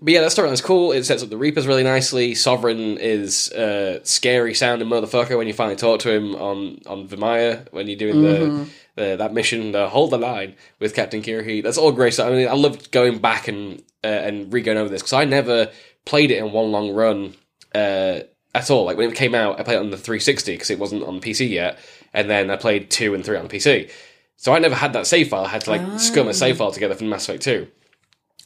[0.00, 0.90] but yeah, that storyline's cool.
[0.92, 2.34] It sets up the Reapers really nicely.
[2.34, 7.72] Sovereign is uh, scary sounding motherfucker when you finally talk to him on on Virmire
[7.72, 11.62] when you're doing the, the that mission, the hold the line with Captain Kirrahe.
[11.62, 12.14] That's all great.
[12.14, 15.12] So I mean, I loved going back and uh, and re going over this because
[15.12, 15.70] I never
[16.04, 17.34] played it in one long run
[17.72, 18.20] uh,
[18.54, 18.84] at all.
[18.84, 21.20] Like when it came out, I played it on the 360 because it wasn't on
[21.20, 21.78] PC yet,
[22.14, 23.90] and then I played two and three on PC.
[24.36, 25.44] So I never had that save file.
[25.44, 27.66] I had to like scum a save file together from Mass Effect 2.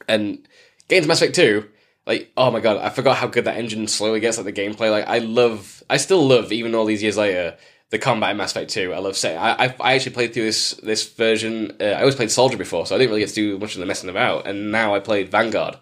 [0.08, 0.46] And
[0.88, 1.68] getting to Mass Effect 2,
[2.06, 4.90] like, oh my god, I forgot how good that engine slowly gets at the gameplay.
[4.90, 7.56] Like, I love, I still love, even all these years later,
[7.90, 8.92] the combat in Mass Effect 2.
[8.92, 11.76] I love saying, I, I, I actually played through this this version.
[11.80, 13.80] Uh, I always played Soldier before, so I didn't really get to do much of
[13.80, 14.46] the messing about.
[14.46, 15.78] And now I played Vanguard.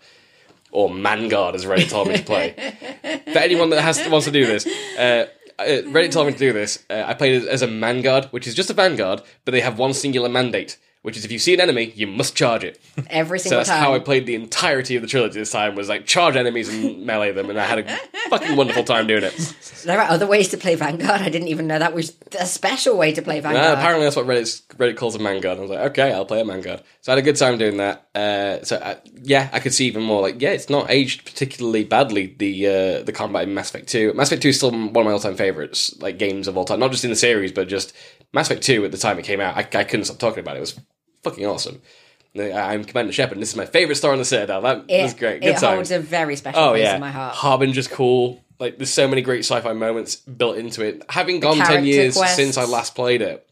[0.72, 2.52] Or Manguard, as Reddit told me to play.
[3.32, 4.66] For anyone that has wants to do this,
[4.98, 5.26] uh,
[5.58, 6.84] Reddit told me to do this.
[6.90, 9.94] Uh, I played as a Manguard, which is just a Vanguard, but they have one
[9.94, 12.80] singular mandate, which is if you see an enemy, you must charge it.
[13.10, 13.50] Every time.
[13.50, 13.78] So that's time.
[13.78, 17.06] how I played the entirety of the trilogy this time, was like charge enemies and
[17.06, 17.96] melee them, and I had a
[18.28, 19.54] fucking wonderful time doing it.
[19.84, 21.20] There are other ways to play Vanguard.
[21.20, 23.78] I didn't even know that was a special way to play Vanguard.
[23.78, 25.58] apparently that's what Reddit's, Reddit calls a Manguard.
[25.58, 26.82] I was like, okay, I'll play a Manguard.
[27.02, 28.08] So I had a good time doing that.
[28.12, 31.84] Uh, so uh, yeah, I could see even more like, yeah, it's not aged particularly
[31.84, 34.14] badly, the uh, the combat in Mass Effect 2.
[34.14, 36.80] Mass Effect 2 is still one of my all-time favourites, like games of all time,
[36.80, 37.92] not just in the series, but just
[38.32, 39.56] Mass Effect 2 at the time it came out.
[39.56, 40.58] I, I couldn't stop talking about it.
[40.58, 40.80] It was
[41.30, 41.82] fucking awesome.
[42.38, 44.60] I'm Commander Shepard, and this is my favourite star on the Citadel.
[44.60, 45.40] That it, was great.
[45.40, 47.34] Good it holds a very special Oh place yeah, in my heart.
[47.34, 48.44] Harbinger's cool.
[48.58, 51.02] Like there's so many great sci-fi moments built into it.
[51.08, 52.36] Having gone ten years quests.
[52.36, 53.48] since I last played it,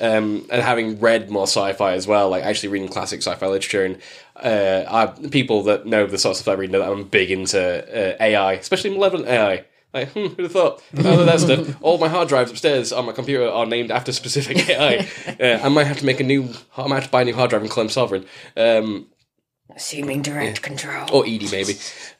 [0.00, 3.98] um, and having read more sci-fi as well, like actually reading classic sci-fi literature, and
[4.36, 7.30] uh, I, people that know the sorts of stuff I read know that I'm big
[7.30, 9.64] into uh, AI, especially malevolent AI.
[9.92, 10.82] Like, hmm, who'd have thought?
[11.04, 11.76] All of that stuff.
[11.82, 15.08] All my hard drives upstairs on my computer are named after specific AI.
[15.40, 16.48] Uh, I might have to make a new.
[16.76, 18.24] I might have to buy a new hard drive and claim sovereign.
[18.56, 19.08] Um,
[19.76, 21.06] Assuming direct control.
[21.12, 21.74] or EDI maybe.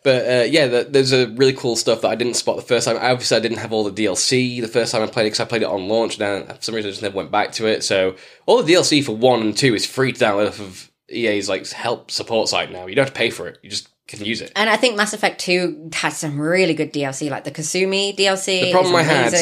[0.04, 2.86] But uh, yeah, th there's a really cool stuff that I didn't spot the first
[2.86, 2.96] time.
[2.96, 5.44] Obviously, I didn't have all the DLC the first time I played it because I
[5.46, 6.18] played it on launch.
[6.18, 7.82] And then for some reason, I just never went back to it.
[7.82, 8.14] So
[8.46, 11.68] all the DLC for one and two is free to download off of EA's like
[11.70, 12.86] help support site now.
[12.86, 13.58] You don't have to pay for it.
[13.62, 14.52] You just can use it.
[14.56, 18.62] And I think Mass Effect 2 has some really good DLC, like the Kasumi DLC.
[18.62, 19.32] The problem I had.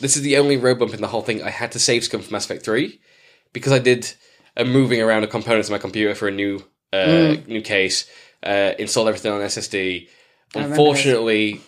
[0.00, 1.42] This is the only road bump in the whole thing.
[1.42, 3.00] I had to save scum for Mass Effect Three
[3.52, 4.12] because I did
[4.56, 6.62] a moving around of components of my computer for a new
[6.92, 8.10] uh, new case.
[8.42, 10.08] Uh, installed everything on SSD.
[10.54, 11.60] Unfortunately,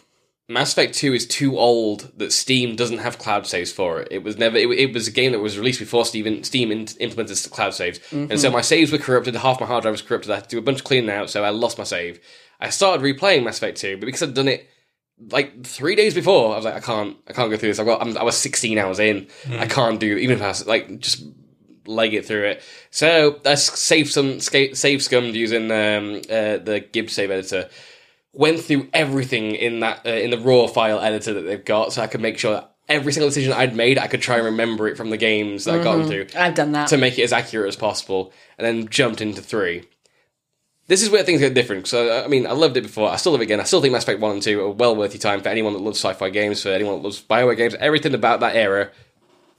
[0.51, 4.09] Mass Effect 2 is too old that Steam doesn't have cloud saves for it.
[4.11, 4.57] It was never.
[4.57, 8.01] It, it was a game that was released before Steam, Steam in, implemented cloud saves,
[8.11, 9.37] and so my saves were corrupted.
[9.37, 10.33] Half my hard drive was corrupted.
[10.33, 12.19] I had to do a bunch of cleaning out, so I lost my save.
[12.61, 14.69] I started replaying Mass Effect 2, but because I'd done it
[15.31, 17.79] like three days before, I was like, I can't, I can't go through this.
[17.79, 19.29] I've got, I'm, I was 16 hours in.
[19.53, 21.23] I can't do even if I like just
[21.87, 22.63] leg it through it.
[22.91, 27.69] So I saved some save scummed using um, uh, the Gibbed's save editor.
[28.33, 32.03] Went through everything in that uh, in the raw file editor that they've got, so
[32.03, 34.87] I could make sure that every single decision I'd made, I could try and remember
[34.89, 36.89] it from the games that I got into I've done that.
[36.89, 39.85] to make it as accurate as possible, and then jumped into three.
[40.87, 41.87] This is where things get different.
[41.87, 43.11] So I mean, I loved it before.
[43.11, 43.61] I still love it again.
[43.61, 45.73] I still think Mass Effect One and Two are well worth your time for anyone
[45.73, 47.75] that loves sci-fi games, for anyone that loves Bioware games.
[47.81, 48.91] Everything about that era,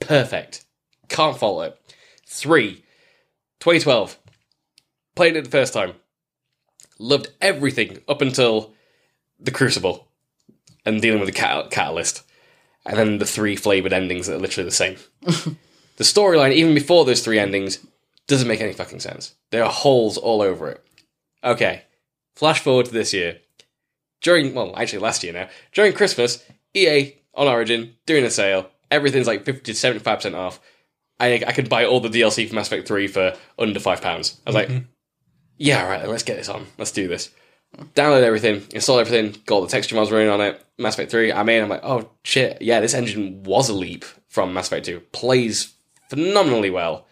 [0.00, 0.64] perfect.
[1.08, 1.78] Can't fault it.
[2.26, 2.84] Three,
[3.60, 4.18] 2012.
[5.14, 5.92] Played it the first time.
[6.98, 8.72] Loved everything up until
[9.40, 10.08] the Crucible
[10.84, 12.22] and dealing with the cat- catalyst,
[12.84, 14.96] and then the three flavored endings that are literally the same.
[15.22, 17.84] the storyline, even before those three endings,
[18.26, 19.34] doesn't make any fucking sense.
[19.50, 20.84] There are holes all over it.
[21.44, 21.82] Okay,
[22.34, 23.38] flash forward to this year.
[24.20, 28.70] During, well, actually last year now, during Christmas, EA on Origin doing a sale.
[28.90, 30.60] Everything's like 50 to 75% off.
[31.18, 34.04] I, I could buy all the DLC for Mass Effect 3 for under £5.
[34.04, 34.84] I was like, mm-hmm.
[35.62, 36.66] Yeah, all right, let's get this on.
[36.76, 37.30] Let's do this.
[37.94, 40.60] Download everything, install everything, got all the texture mods running on it.
[40.76, 41.62] Mass Effect 3, I'm in.
[41.62, 44.98] I'm like, oh shit, yeah, this engine was a leap from Mass Effect 2.
[45.12, 45.72] Plays
[46.10, 47.06] phenomenally well.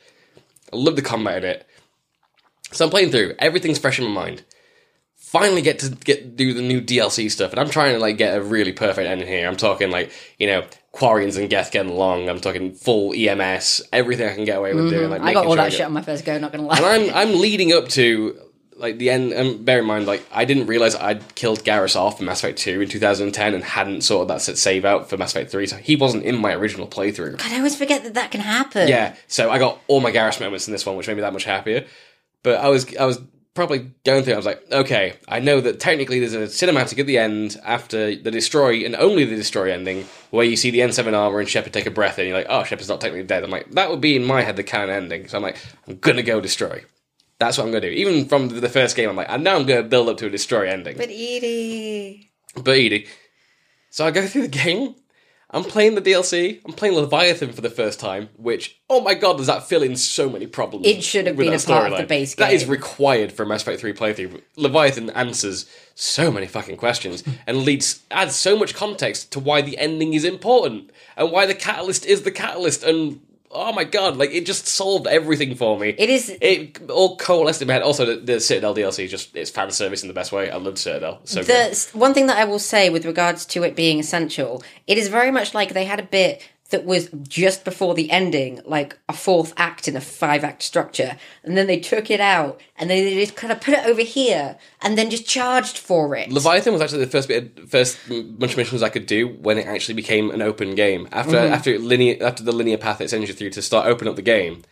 [0.73, 1.67] I love the combat in it.
[2.73, 3.35] So I'm playing through.
[3.39, 4.43] Everything's fresh in my mind.
[5.15, 8.37] Finally, get to get do the new DLC stuff, and I'm trying to like get
[8.37, 9.47] a really perfect ending here.
[9.47, 12.29] I'm talking like you know Quarians and Geth getting along.
[12.29, 15.09] I'm talking full EMS, everything I can get away with doing.
[15.11, 15.29] Like Mm-hmm.
[15.29, 16.37] I got all sure that shit on my first go.
[16.39, 16.79] Not gonna lie.
[16.79, 18.39] and I'm I'm leading up to
[18.77, 19.33] like the end.
[19.33, 22.59] And bear in mind, like I didn't realize I'd killed Garrus off in Mass Effect
[22.59, 25.77] Two in 2010 and hadn't sorted that set save out for Mass Effect Three, so
[25.77, 27.39] he wasn't in my original playthrough.
[27.39, 28.89] God, I always forget that that can happen.
[28.89, 31.33] Yeah, so I got all my Garrus moments in this one, which made me that
[31.33, 31.87] much happier.
[32.43, 33.21] But I was I was
[33.55, 34.35] probably going through.
[34.35, 38.15] I was like, okay, I know that technically there's a cinematic at the end after
[38.15, 41.73] the destroy and only the destroy ending, where you see the N7 armor and Shepard
[41.73, 43.45] take a breath, and you're like, oh, Shepard's not technically dead.
[43.45, 45.29] I'm like, that would be in my head the canon ending.
[45.29, 46.85] So I'm like, I'm gonna go destroy.
[47.39, 47.89] That's what I'm gonna do.
[47.89, 50.31] Even from the first game, I'm like, I know I'm gonna build up to a
[50.31, 50.97] destroy ending.
[50.97, 52.31] But EDI.
[52.55, 53.07] But EDI.
[53.91, 54.95] So I go through the game.
[55.53, 56.61] I'm playing the DLC.
[56.65, 59.97] I'm playing Leviathan for the first time, which, oh my god, does that fill in
[59.97, 60.87] so many problems?
[60.87, 62.47] It should have been a part of the base game.
[62.47, 64.43] That is required for a Mass Effect 3 playthrough.
[64.57, 69.77] Leviathan answers so many fucking questions and leads adds so much context to why the
[69.79, 73.21] ending is important and why the catalyst is the catalyst and
[73.53, 75.95] oh my god, like it just solved everything for me.
[75.99, 77.83] It is- it all coalesced in my head.
[77.83, 80.51] Also, the, the Citadel DLC is just it's fan service in the best way.
[80.51, 81.21] I love Citadel.
[81.25, 81.43] So.
[81.43, 84.99] The s- one thing that I will say with regards to it being essential, it
[84.99, 88.99] is very much like they had a bit that was just before the ending, like
[89.09, 92.89] a fourth act in a five act structure, and then they took it out and
[92.89, 96.31] then they just kind of put it over here and then just charged for it.
[96.31, 99.67] Leviathan was actually the first bit, first bunch of missions I could do when it
[99.67, 101.09] actually became an open game.
[101.13, 101.55] After Mm-hmm.
[101.55, 104.23] after linear after the linear path it sends you through to start opening up the
[104.23, 104.63] game,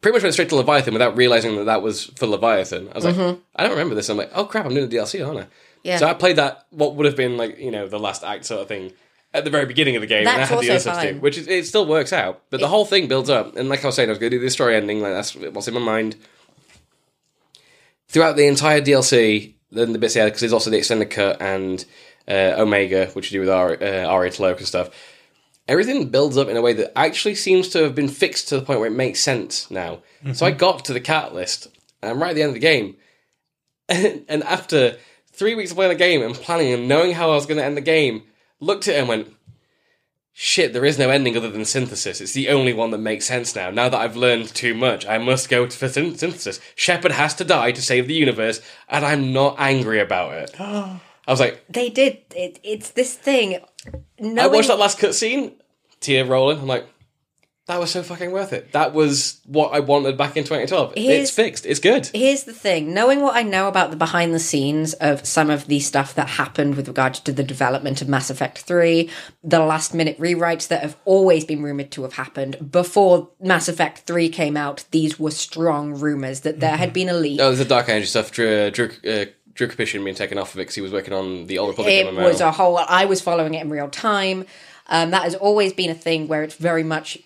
[0.00, 2.88] pretty much went straight to Leviathan without realizing that that was for Leviathan.
[2.90, 3.16] I was like,
[3.56, 4.08] I don't remember this.
[4.08, 5.42] I'm like, oh crap, I'm doing the DLC, aren't I?
[5.42, 5.50] Mm-hmm.
[5.84, 5.96] Yeah.
[5.96, 8.60] So I played that what would have been like you know the last act sort
[8.60, 8.92] of thing
[9.32, 11.02] at the very beginning of the game, and I That's had the also other stuff
[11.02, 11.20] too, fine.
[11.20, 12.42] which is, it still works out.
[12.50, 14.38] But the whole thing builds up, and like I was saying, I was going to
[14.38, 15.00] do the story ending.
[15.00, 16.16] Like that's what's in my mind
[18.10, 21.84] throughout the entire DLC, then the bits yeah, because there's also the extended cut and
[22.28, 24.90] uh, Omega, which you do with Ari, uh, Aria T'Loak and stuff.
[25.68, 28.62] Everything builds up in a way that actually seems to have been fixed to the
[28.62, 30.00] point where it makes sense now.
[30.32, 31.68] So I got to the catalyst,
[32.02, 32.96] and I'm right at the end of the game,
[33.88, 34.96] and after
[35.32, 37.64] three weeks of playing the game and planning and knowing how I was going to
[37.64, 38.24] end the game,
[38.60, 39.34] looked at it and went,
[40.32, 42.20] shit, there is no ending other than synthesis.
[42.20, 43.70] It's the only one that makes sense now.
[43.70, 46.60] Now that I've learned too much, I must go for syn- synthesis.
[46.74, 50.54] Shepard has to die to save the universe, and I'm not angry about it.
[50.60, 51.00] I
[51.32, 52.18] was like, They did.
[52.34, 53.56] It, it's this thing.
[53.56, 55.52] I Knowing, watched that last cutscene,
[56.00, 56.58] tear rolling.
[56.58, 56.86] I'm like,
[57.70, 58.72] that was so fucking worth it.
[58.72, 60.94] That was what I wanted back in 2012.
[60.96, 61.64] Here's- it's fixed.
[61.66, 62.10] It's good.
[62.12, 65.66] Here's the thing knowing what I know about the behind the scenes of some of
[65.68, 69.08] the stuff that happened with regards to the development of Mass Effect 3,
[69.44, 74.00] the last minute rewrites that have always been rumored to have happened before Mass Effect
[74.00, 77.40] 3 came out, these were strong rumors that there had been a leak.
[77.40, 78.32] Oh, there's the Dark Energy stuff.
[78.32, 81.46] Drew, Drew, uh, Drew Karpyshyn being taken off of it because he was working on
[81.46, 82.24] the Old Republic it MMO.
[82.24, 84.46] was a whole i was following it in real time
[84.88, 87.18] um, that has always been a thing where it's very much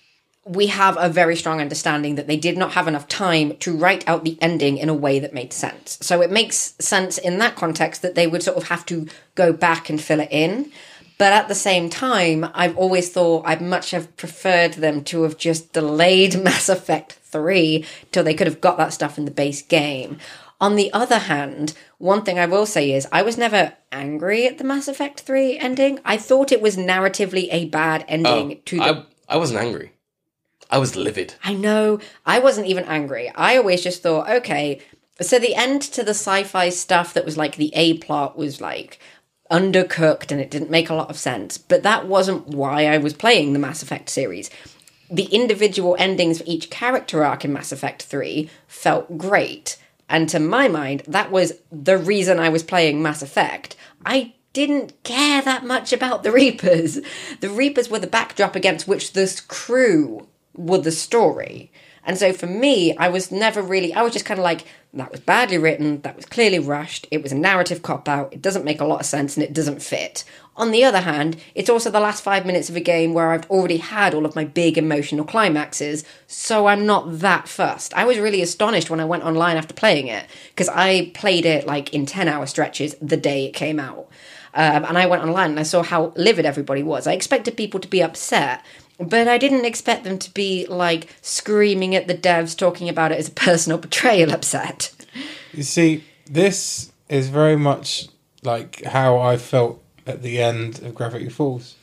[0.47, 4.07] we have a very strong understanding that they did not have enough time to write
[4.07, 7.57] out the ending in a way that made sense so it makes sense in that
[7.57, 10.71] context that they would sort of have to go back and fill it in
[11.17, 15.37] But at the same time, I've always thought I'd much have preferred them to have
[15.37, 19.63] just delayed Mass Effect 3 till they could have got that stuff in the base
[19.63, 20.19] game.
[20.61, 24.59] On the other hand, one thing I will say is I was never angry at
[24.59, 26.01] the Mass Effect 3 ending.
[26.05, 29.94] I thought it was narratively a bad ending oh, to the I, I wasn't angry.
[30.71, 31.35] I was livid.
[31.45, 32.01] I know.
[32.25, 33.31] I wasn't even angry.
[33.35, 34.81] I always just thought, okay,
[35.21, 38.99] so the end to the sci-fi stuff that was like the A plot was like
[39.51, 41.59] undercooked and it didn't make a lot of sense.
[41.59, 44.51] But that wasn't why I was playing the Mass Effect series.
[45.11, 49.77] The individual endings for each character arc in Mass Effect 3 felt great.
[50.09, 53.77] And to my mind, that was the reason I was playing Mass Effect.
[54.05, 57.01] I didn't care that much about the Reapers.
[57.41, 60.27] The Reapers were the backdrop against which this crew
[60.57, 61.71] were the story.
[62.07, 65.11] And so for me, I was never really, I was just kind of like, that
[65.11, 68.65] was badly written, that was clearly rushed, it was a narrative cop out, it doesn't
[68.65, 70.23] make a lot of sense, and it doesn't fit.
[70.57, 73.51] On the other hand, it's also the last five minutes of a game where I've
[73.51, 77.95] already had all of my big emotional climaxes, so I'm not that fussed.
[77.95, 81.67] I was really astonished when I went online after playing it, because I played it
[81.67, 84.09] like in 10 hour stretches the day it came out.
[84.57, 87.09] Um, and I went online and I saw how livid everybody was.
[87.09, 88.65] I expected people to be upset,
[88.99, 93.19] but I didn't expect them to be like screaming at the devs, talking about it
[93.19, 94.95] as a personal betrayal upset.
[95.53, 98.09] You see, this is very much
[98.43, 101.77] like how I felt at the end of Gravity Falls.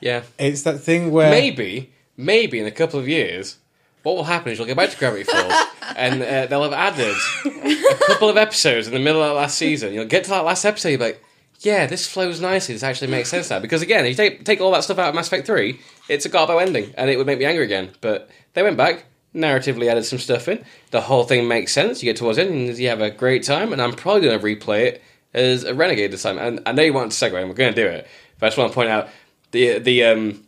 [0.00, 0.22] Yeah.
[0.38, 3.58] It's that thing where Maybe, maybe in a couple of years,
[4.02, 5.52] what will happen is you'll get back to Gravity Falls
[5.96, 9.58] and uh, they'll have added a couple of episodes in the middle of that last
[9.58, 9.92] season.
[9.92, 11.24] You'll get to that last episode, you'll be like,
[11.60, 12.74] yeah, this flows nicely.
[12.74, 13.60] This actually makes sense now.
[13.60, 16.24] Because again, if you take, take all that stuff out of Mass Effect 3, it's
[16.24, 17.90] a Garbo ending and it would make me angry again.
[18.00, 19.04] But they went back,
[19.34, 20.64] narratively added some stuff in.
[20.90, 22.02] The whole thing makes sense.
[22.02, 23.72] You get towards it and you have a great time.
[23.72, 25.02] And I'm probably going to replay it
[25.34, 26.38] as a Renegade this time.
[26.38, 28.08] And I know you want to segue and we're going to do it.
[28.38, 29.08] But I just want to point out
[29.50, 30.44] the, the, um,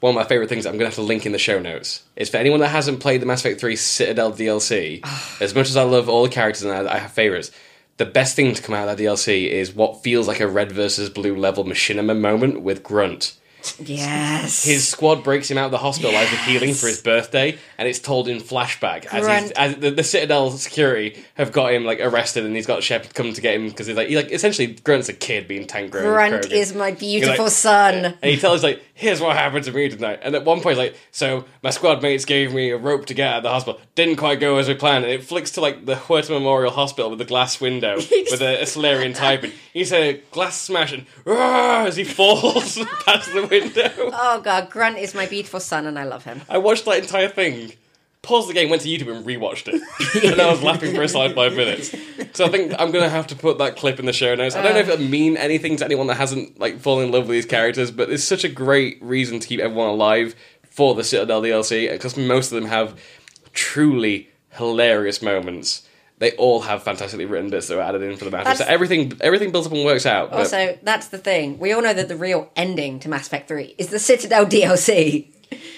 [0.00, 2.02] one of my favorite things I'm going to have to link in the show notes
[2.16, 5.00] is for anyone that hasn't played the Mass Effect 3 Citadel DLC,
[5.40, 7.50] as much as I love all the characters and I, I have favorites,
[7.96, 10.72] the best thing to come out of that DLC is what feels like a red
[10.72, 13.36] versus blue level machinima moment with Grunt.
[13.78, 14.64] Yes.
[14.64, 17.88] His squad breaks him out of the hospital as with healing for his birthday, and
[17.88, 22.00] it's told in flashback as, he's, as the, the Citadel security have got him like
[22.00, 24.68] arrested, and he's got Shepard come to get him because he's like, he, like essentially
[24.74, 26.04] Grunt's a kid being tank grown.
[26.04, 28.04] Grunt is my beautiful like- son.
[28.22, 30.96] And he tells like, "Here's what happened to me tonight." And at one point, like,
[31.10, 33.80] so my squad mates gave me a rope to get out of the hospital.
[33.94, 37.10] Didn't quite go as we planned, and it flicks to like the Huerta Memorial Hospital
[37.10, 37.96] with the glass window
[38.30, 39.52] with a, a Salarian typing.
[39.72, 43.55] he's a "Glass smashing," "Roar," as he falls past the window.
[43.98, 46.42] Oh god, Grunt is my beautiful son and I love him.
[46.48, 47.72] I watched that entire thing.
[48.22, 51.08] Paused the game, went to YouTube and rewatched it, and I was laughing for a
[51.08, 51.94] solid five minutes.
[52.32, 54.56] So I think I'm gonna have to put that clip in the show notes.
[54.56, 54.94] I don't know if uh.
[54.94, 58.10] it'll mean anything to anyone that hasn't like fallen in love with these characters, but
[58.10, 60.34] it's such a great reason to keep everyone alive
[60.68, 62.98] for the Citadel DLC because most of them have
[63.52, 65.85] truly hilarious moments.
[66.18, 68.54] They all have fantastically written bits that were added in for the matter.
[68.54, 70.30] So everything everything builds up and works out.
[70.30, 71.58] But Also, that's the thing.
[71.58, 75.26] We all know that the real ending to Mass Effect 3 is the Citadel DLC.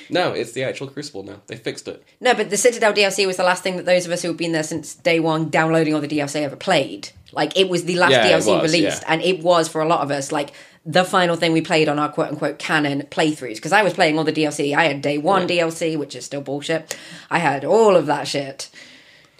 [0.08, 1.40] no, it's the actual Crucible now.
[1.48, 2.02] They fixed it.
[2.20, 4.36] No, but the Citadel DLC was the last thing that those of us who have
[4.36, 7.10] been there since day one downloading all the DLC ever played.
[7.32, 9.12] Like, it was the last Yeah, DLC was, released, yeah.
[9.12, 10.52] and it was for a lot of us, like,
[10.86, 13.56] the final thing we played on our quote unquote canon playthroughs.
[13.56, 14.74] Because I was playing all the DLC.
[14.74, 16.96] I had day one DLC, which is still bullshit.
[17.28, 18.70] I had all of that shit.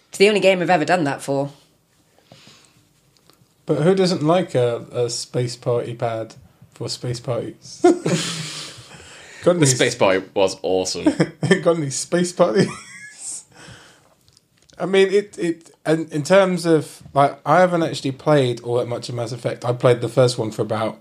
[0.09, 1.51] It's the only game I've ever done that for.
[3.67, 6.35] But who doesn't like a, a space party pad
[6.73, 7.81] for space parties?
[9.45, 11.05] got any The Space Party was awesome.
[11.63, 12.69] got any space parties?
[14.81, 18.89] I mean, it it and in terms of like, I haven't actually played all that
[18.89, 19.65] much of Mass Effect.
[19.65, 20.99] I played the first one for about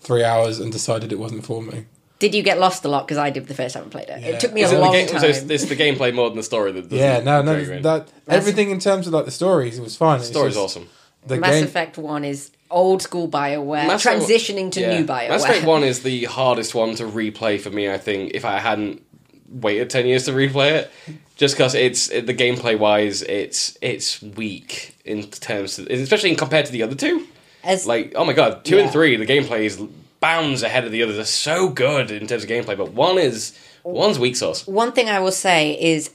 [0.00, 1.86] three hours and decided it wasn't for me.
[2.18, 3.06] Did you get lost a lot?
[3.06, 4.20] Because I did the first time I played it.
[4.20, 4.28] Yeah.
[4.28, 5.20] It took me Is a it the long game, time.
[5.20, 7.72] so it's, it's the gameplay more than the story that Yeah, no, no, drag you
[7.74, 7.82] in.
[7.82, 10.20] that everything in terms of like the stories it was fine.
[10.20, 10.88] It's story's just awesome.
[11.26, 14.98] The Mass game, Effect 1 is old school BioWare, Mass Effect- transitioning to Yeah.
[15.00, 15.28] new BioWare.
[15.28, 17.90] Mass Effect One is the hardest one to replay for me.
[17.90, 19.02] I think if I hadn't
[19.50, 20.90] waited ten years to replay it,
[21.36, 26.36] just because it's it, the gameplay wise, it's it's weak in terms, of, especially in
[26.36, 27.26] compared to the other two.
[27.62, 28.84] As, Like oh my god, two Yeah.
[28.84, 29.80] and three, the gameplay is
[30.26, 31.16] bounds ahead of the others.
[31.16, 34.66] They're so good in terms of gameplay, but one is one's weak sauce.
[34.66, 36.10] one thing I will say is,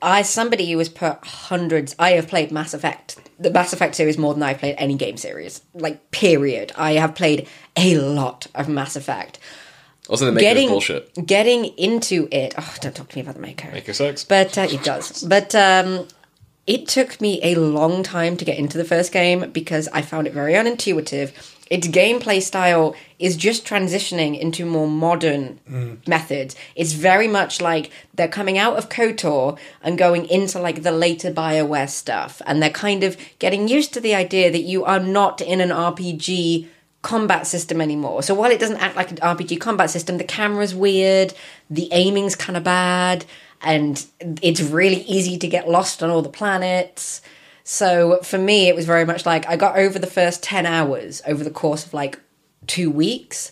[0.00, 4.18] I somebody who has put hundreds, I have played Mass Effect, the Mass Effect series
[4.18, 5.62] more than I've played any game series.
[5.74, 6.72] Like, period.
[6.76, 9.38] I have played a lot of Mass Effect.
[10.08, 11.26] Also, the Mako Getting is bullshit.
[11.26, 12.54] getting into it.
[12.56, 13.72] Oh, don't talk to me about the Mako.
[13.72, 14.24] Mako sucks.
[14.24, 15.24] But uh, it does.
[15.24, 16.06] But um,
[16.66, 20.28] it took me a long time to get into the first game because I found
[20.28, 21.32] it very unintuitive.
[21.68, 26.06] Its gameplay style is just transitioning into more modern mm.
[26.06, 26.54] methods.
[26.74, 31.32] It's very much like they're coming out of KOTOR and going into like the later
[31.32, 35.40] BioWare stuff, and they're kind of getting used to the idea that you are not
[35.40, 36.68] in an RPG
[37.02, 38.22] combat system anymore.
[38.22, 41.34] So while it doesn't act like an RPG combat system, the camera's weird,
[41.70, 43.24] the aiming's kind of bad,
[43.62, 44.04] and
[44.42, 47.22] it's really easy to get lost on all the planets.
[47.68, 51.20] So for me, it was very much like I got over the first 10 hours
[51.26, 52.20] over the course of like
[52.68, 53.50] two weeks.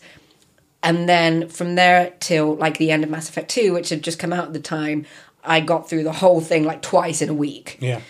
[0.84, 4.20] And then from there till like the end of Mass Effect 2, which had just
[4.20, 5.04] come out at the time,
[5.42, 7.76] I got through the whole thing like twice in a week.
[7.80, 8.02] Yeah.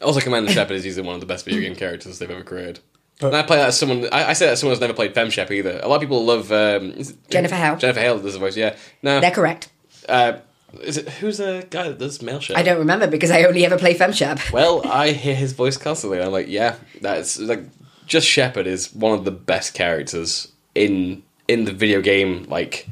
[0.00, 2.78] Also, Commander Shepard is easily one of the best video game characters they've ever created.
[3.20, 4.06] and I play that as someone.
[4.12, 5.80] I, I say that as someone who's never played Fem Shep either.
[5.82, 6.94] A lot of people love um,
[7.30, 7.74] Jennifer Hale.
[7.78, 8.56] Jennifer Hale does the voice.
[8.56, 8.76] Yeah.
[9.02, 9.18] No.
[9.18, 9.70] They're correct.
[10.08, 10.38] Uh,
[10.82, 12.56] is it who's the guy that does male Shep?
[12.56, 14.52] I don't remember because I only ever play FemShep.
[14.52, 16.18] Well, I hear his voice constantly.
[16.18, 17.60] and I'm like, yeah, that's like
[18.06, 22.86] just Shepard is one of the best characters in in the video game like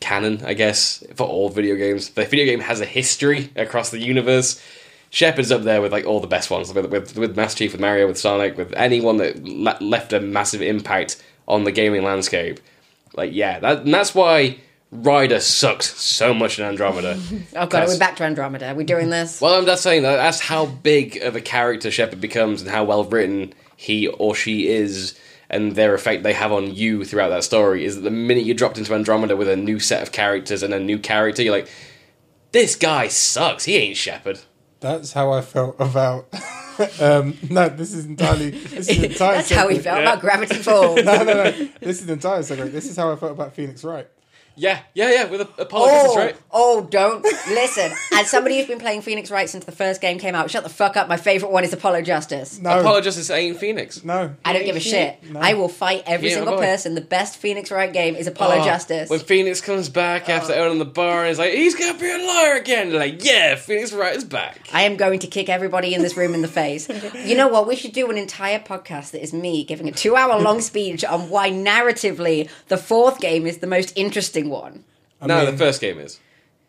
[0.00, 2.10] canon, I guess, for all video games.
[2.10, 4.62] The video game has a history across the universe.
[5.10, 7.80] Shepard's up there with like all the best ones, with with, with Master Chief, with
[7.80, 12.60] Mario, with Sonic, with anyone that le- left a massive impact on the gaming landscape.
[13.14, 14.58] Like, yeah, that, and that's why
[14.92, 17.18] Ryder sucks so much in Andromeda.
[17.56, 18.68] Oh god, we're back to Andromeda.
[18.68, 19.40] Are We're doing this.
[19.40, 22.84] Well, I'm just saying that that's how big of a character Shepard becomes and how
[22.84, 25.18] well written he or she is
[25.48, 28.54] and their effect they have on you throughout that story is that the minute you
[28.54, 31.70] dropped into Andromeda with a new set of characters and a new character, you're like,
[32.52, 33.64] this guy sucks.
[33.64, 34.40] He ain't Shepard.
[34.80, 36.26] That's how I felt about.
[37.00, 38.50] um, no, this is entirely.
[38.50, 39.36] This is entirely.
[39.36, 39.84] That's how we separate.
[39.84, 41.04] felt about Gravity Falls.
[41.04, 41.68] No, no, no.
[41.80, 42.72] This is entirely separate.
[42.72, 44.08] This is how I felt about Phoenix Wright.
[44.56, 46.36] Yeah, yeah, yeah, with a apologies, Oh, right?
[46.50, 47.92] oh, don't listen.
[48.12, 50.68] As somebody who's been playing Phoenix Wright since the first game came out, shut the
[50.70, 51.08] fuck up.
[51.08, 52.58] My favorite one is Apollo Justice.
[52.58, 54.04] No, Apologies, ain't Phoenix.
[54.04, 54.34] no.
[54.44, 55.18] I don't give a shit.
[55.30, 55.40] No.
[55.40, 56.62] I will fight every Yeah, single boy.
[56.62, 56.94] person.
[56.94, 59.08] The best Phoenix Wright game is Apollo Oh, Justice.
[59.10, 60.32] When Phoenix comes back oh.
[60.32, 62.90] after owning the bar and he's like, he's gonna be a liar again.
[62.90, 64.68] They're like, yeah, Phoenix Wright is back.
[64.72, 66.88] I am going to kick everybody in this room in the face.
[67.22, 67.66] You know what?
[67.68, 71.04] We should do an entire podcast that is me giving a two hour long speech
[71.04, 74.84] on why narratively the fourth game is the most interesting one.
[75.20, 76.18] I no, mean, the first game is.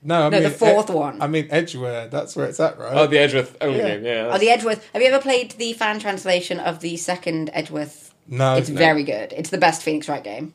[0.06, 1.22] No, I No, mean, the fourth Ed- one.
[1.22, 2.12] I mean, Edgeworth.
[2.12, 2.92] That's where it's at, right?
[2.94, 3.88] Oh, the Edgeworth only Yeah.
[3.96, 4.30] game, yeah.
[4.34, 4.86] Oh, the Edgeworth.
[4.94, 8.14] Have you ever played the fan translation of the second Edgeworth?
[8.28, 9.34] no, It's very good.
[9.36, 10.54] It's the best Phoenix Wright game.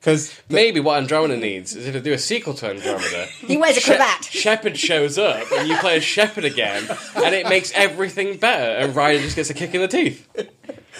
[0.00, 3.26] because Maybe what Andromeda needs is if they do a sequel to Andromeda.
[3.46, 4.24] He wears a cravat.
[4.24, 8.96] Shepard shows up and you play as Shepard again, and it makes everything better, and
[8.96, 10.26] Ryder just gets a kick in the teeth.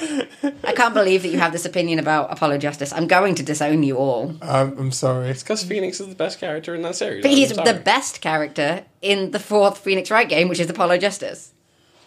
[0.00, 2.92] I can't believe that you have this opinion about Apollo Justice.
[2.92, 4.36] I'm going to disown you all.
[4.40, 5.30] I'm, I'm sorry.
[5.30, 7.22] It's because Phoenix is the best character in that series.
[7.22, 7.72] But I'm he's sorry.
[7.72, 11.52] the best character in the fourth Phoenix Wright game, which is Apollo Justice.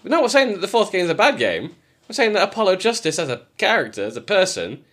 [0.03, 1.75] No, we're saying that the fourth game is a bad game.
[2.07, 4.83] We're saying that Apollo Justice as a character, as a person,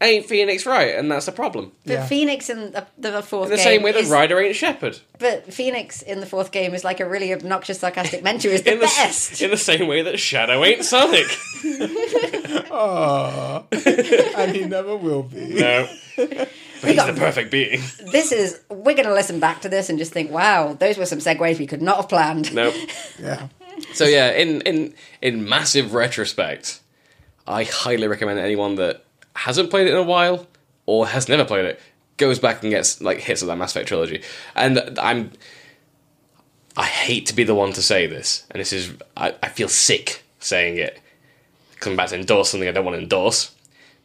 [0.00, 1.72] ain't Phoenix Wright, and that's a problem.
[1.84, 2.06] But Yeah.
[2.06, 4.98] Phoenix in the, the fourth In the game same way that is, Ryder ain't Shepard.
[5.18, 8.48] But Phoenix in the fourth game is like a really obnoxious, sarcastic mentor.
[8.50, 9.42] Is the In the, best.
[9.42, 11.26] in the same way that Shadow ain't Sonic.
[12.70, 15.54] Oh, and he never will be.
[15.54, 15.88] No.
[16.16, 16.48] But
[16.82, 17.80] he's got- the perfect being.
[18.12, 18.60] this is.
[18.68, 21.58] We're going to listen back to this and just think, wow, those were some segues
[21.58, 22.54] we could not have planned.
[22.54, 22.74] Nope.
[23.20, 23.48] Yeah.
[23.94, 26.80] So yeah, in in in massive retrospect,
[27.46, 29.04] I highly recommend anyone that
[29.38, 30.46] hasn't played it in a while
[30.86, 31.80] or has never played it
[32.18, 34.22] goes back and gets like hits of that Mass Effect trilogy.
[34.54, 35.32] And I'm
[36.76, 39.68] I hate to be the one to say this, and this is I, I feel
[39.68, 41.00] sick saying it.
[41.80, 43.54] Coming back to endorse something I don't want to endorse.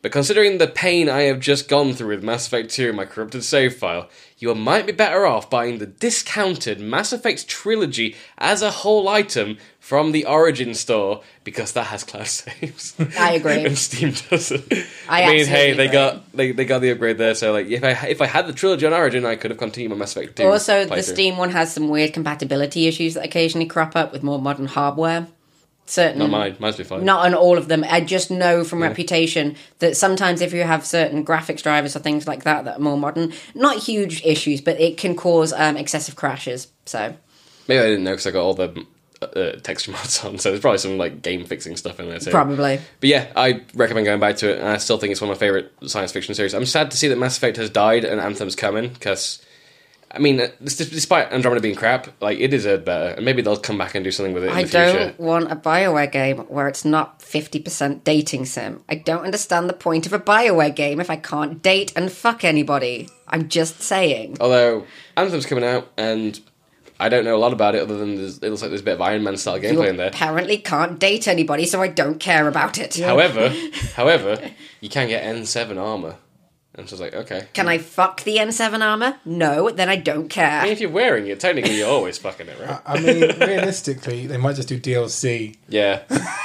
[0.02, 3.06] But considering the pain I have just gone through with Mass Effect 2 and my
[3.06, 4.10] corrupted save file,
[4.44, 9.58] you might be better off buying the discounted Mass Effect trilogy as a whole item
[9.80, 12.94] from the Origin store because that has cloud saves.
[13.18, 13.66] I agree.
[13.66, 14.74] and Steam doesn't.
[15.08, 17.36] I mean, hey, absolutely they got they, they got the upgrade there.
[17.36, 19.92] So like, if I if I had the trilogy on Origin, I could have continued
[19.92, 20.44] my Mass Effect 2.
[20.44, 21.02] Also, the.
[21.02, 25.28] Steam one has some weird compatibility issues that occasionally crop up with more modern hardware.
[25.86, 26.56] Certain, Not mine.
[26.60, 27.04] Mine's be fine.
[27.04, 27.84] not on all of them.
[27.90, 32.26] I just know from reputation that sometimes if you have certain graphics drivers or things
[32.26, 36.16] like that that are more modern, not huge issues, but it can cause um, excessive
[36.16, 36.68] crashes.
[36.86, 37.14] So
[37.68, 38.86] Maybe I didn't know because I got all the
[39.22, 42.32] uh, texture mods on, so there's probably some like game fixing stuff in there too.
[42.32, 42.80] probably.
[43.02, 45.36] But yeah, I recommend going back to it, and I still think it's one of
[45.36, 46.54] my favorite science fiction series.
[46.54, 49.42] I'm sad to see that Mass Effect has died and Anthem's coming because.
[50.14, 53.80] I mean, uh, despite Andromeda being crap, like it deserved better, and maybe they'll come
[53.80, 57.20] back and do something with it I don't want a Bioware game where it's not
[57.20, 58.84] 50% dating sim.
[58.88, 62.44] I don't understand the point of a Bioware game if I can't date and fuck
[62.44, 63.10] anybody.
[63.28, 64.38] I'm just saying.
[64.40, 64.86] Although
[65.18, 66.40] Anthem's coming out, and
[67.00, 68.94] I don't know a lot about it other than it looks like there's a bit
[68.94, 70.10] of Iron Man style gameplay in there.
[70.10, 73.00] apparently can't date anybody, so I don't care about it.
[73.00, 73.50] However,
[73.96, 76.18] however, you can get N7 armor,
[76.76, 77.48] and so I like, okay.
[77.54, 79.18] Can I fuck the N7 armor?
[79.26, 80.60] No, then I don't care.
[80.62, 82.82] I mean, if you're wearing it, technically you're always fucking it, right?
[82.86, 85.56] I mean, realistically, they might just do DLC.
[85.70, 86.02] Yeah.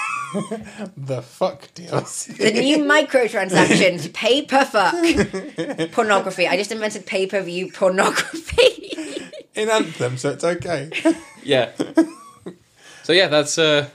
[0.95, 2.37] The fuck DLC.
[2.37, 4.93] The new microtransactions, pay per fuck.
[5.93, 6.47] Pornography.
[6.47, 9.25] I just invented pay per view pornography.
[9.55, 10.91] In Anthem, so it's okay.
[11.43, 11.73] Yeah.
[13.05, 13.89] so yeah, that's uh,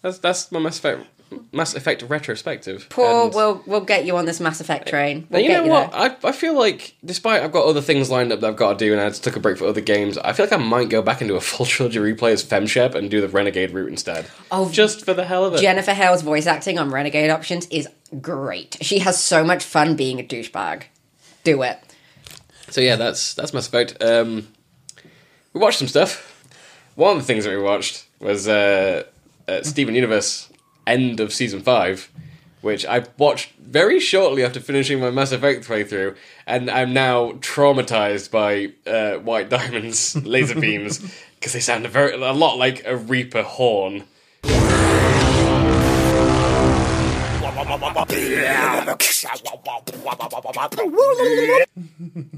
[0.00, 1.06] that's that's my Mass Effect
[1.52, 2.86] Mass Effect retrospective.
[2.90, 5.26] Paul, And- we'll we'll get you on this Mass Effect train.
[5.30, 5.92] We'll And you know you what?
[5.92, 6.00] there.
[6.00, 8.84] I, I feel like, despite I've got other things lined up that I've got to
[8.84, 10.88] do, and I just took a break for other games, I feel like I might
[10.88, 14.26] go back into a full trilogy replay as Femshep and do the Renegade route instead.
[14.50, 15.60] Oh, just for the hell of it.
[15.60, 17.88] Jennifer Hale's voice acting on Renegade Options is
[18.20, 18.76] great.
[18.80, 20.84] She has so much fun being a douchebag.
[21.44, 21.78] Do it.
[22.70, 24.02] So yeah, that's that's Mass Effect.
[24.02, 24.48] Um,
[25.52, 26.30] we watched some stuff.
[26.96, 29.02] One of the things that we watched was uh,
[29.46, 30.48] uh, Steven Universe
[30.86, 32.10] end of season five,
[32.60, 36.16] which I watched very shortly after finishing my Mass Effect playthrough,
[36.46, 41.00] and I'm now traumatized by uh, White Diamond's laser beams
[41.36, 44.04] because they sound a very a lot like a Reaper horn.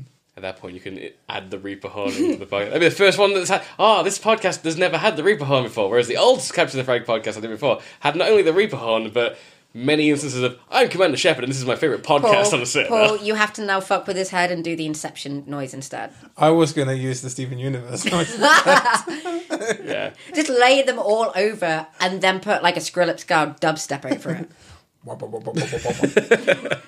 [0.36, 2.68] At that point, you can add the Reaper horn into the podcast.
[2.68, 5.46] I mean, the first one that's had, oh, this podcast has never had the Reaper
[5.46, 8.42] horn before, whereas the old Capture the Flag podcast I did before had not only
[8.42, 9.38] the Reaper horn, but
[9.72, 12.88] many instances of, I'm Commander Shepard and this is my favourite podcast on the server.
[12.88, 16.12] Paul, you have to now fuck with his head and do the Inception noise instead.
[16.36, 18.38] I was going to use the Steven Universe noise.
[19.82, 20.12] Yeah.
[20.34, 24.50] Just lay them all over and then put like a Skrillex style dubstep over it.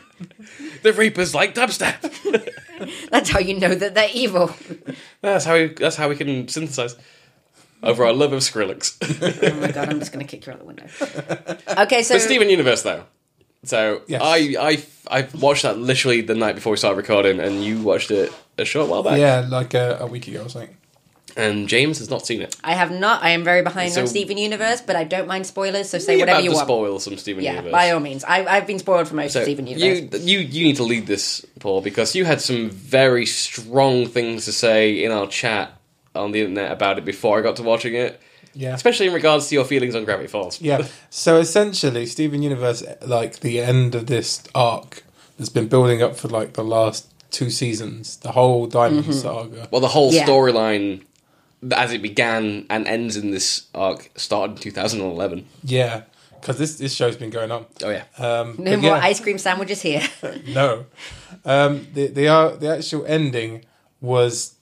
[0.83, 2.01] The Reapers like dubstep.
[3.11, 4.51] That's how you know that they're evil.
[5.21, 6.97] that's how we, that's how we can synthesize
[7.83, 8.97] over our love of Skrillex.
[9.53, 10.87] Oh my god, I'm just going to kick you out the window.
[11.83, 13.05] Okay, so the Steven Universe, though.
[13.65, 14.23] So Yes.
[14.25, 18.13] I I I watched that literally the night before we started recording, and you watched
[18.13, 19.19] it a short while back.
[19.19, 20.77] yeah, like a, a week ago or something.
[21.39, 22.57] And James has not seen it.
[22.65, 23.23] I have not.
[23.23, 25.89] I am very behind So- on Steven Universe, but I don't mind spoilers.
[25.89, 26.67] So say We're whatever about you to want.
[26.67, 27.73] spoil some Steven yeah, Universe.
[27.73, 28.25] by all means.
[28.25, 30.21] I, I've been spoiled for most So of Steven Universe.
[30.25, 34.45] you you you need to lead this, Paul, because you had some very strong things
[34.47, 35.73] to say in our chat
[36.15, 38.21] on the internet about it before I got to watching it,
[38.55, 38.75] Yeah.
[38.75, 40.61] especially in regards to your feelings on Gravity Falls.
[40.61, 40.87] Yeah.
[41.11, 45.05] So essentially, Steven Universe, like the end of this arc,
[45.37, 49.13] that's been building up for like the last two seasons, the whole Diamond mm-hmm.
[49.13, 49.69] saga.
[49.71, 50.27] Well, the whole Yeah.
[50.27, 51.03] storyline,
[51.73, 55.47] as it began and ends in this arc, started in 2011.
[55.65, 56.03] Yeah,
[56.41, 57.67] because this this show's been going on.
[57.83, 60.03] Oh yeah, Um, no more yeah, ice cream sandwiches here.
[60.47, 60.87] No,
[61.45, 63.65] um, the the uh, the actual ending
[64.01, 64.55] was,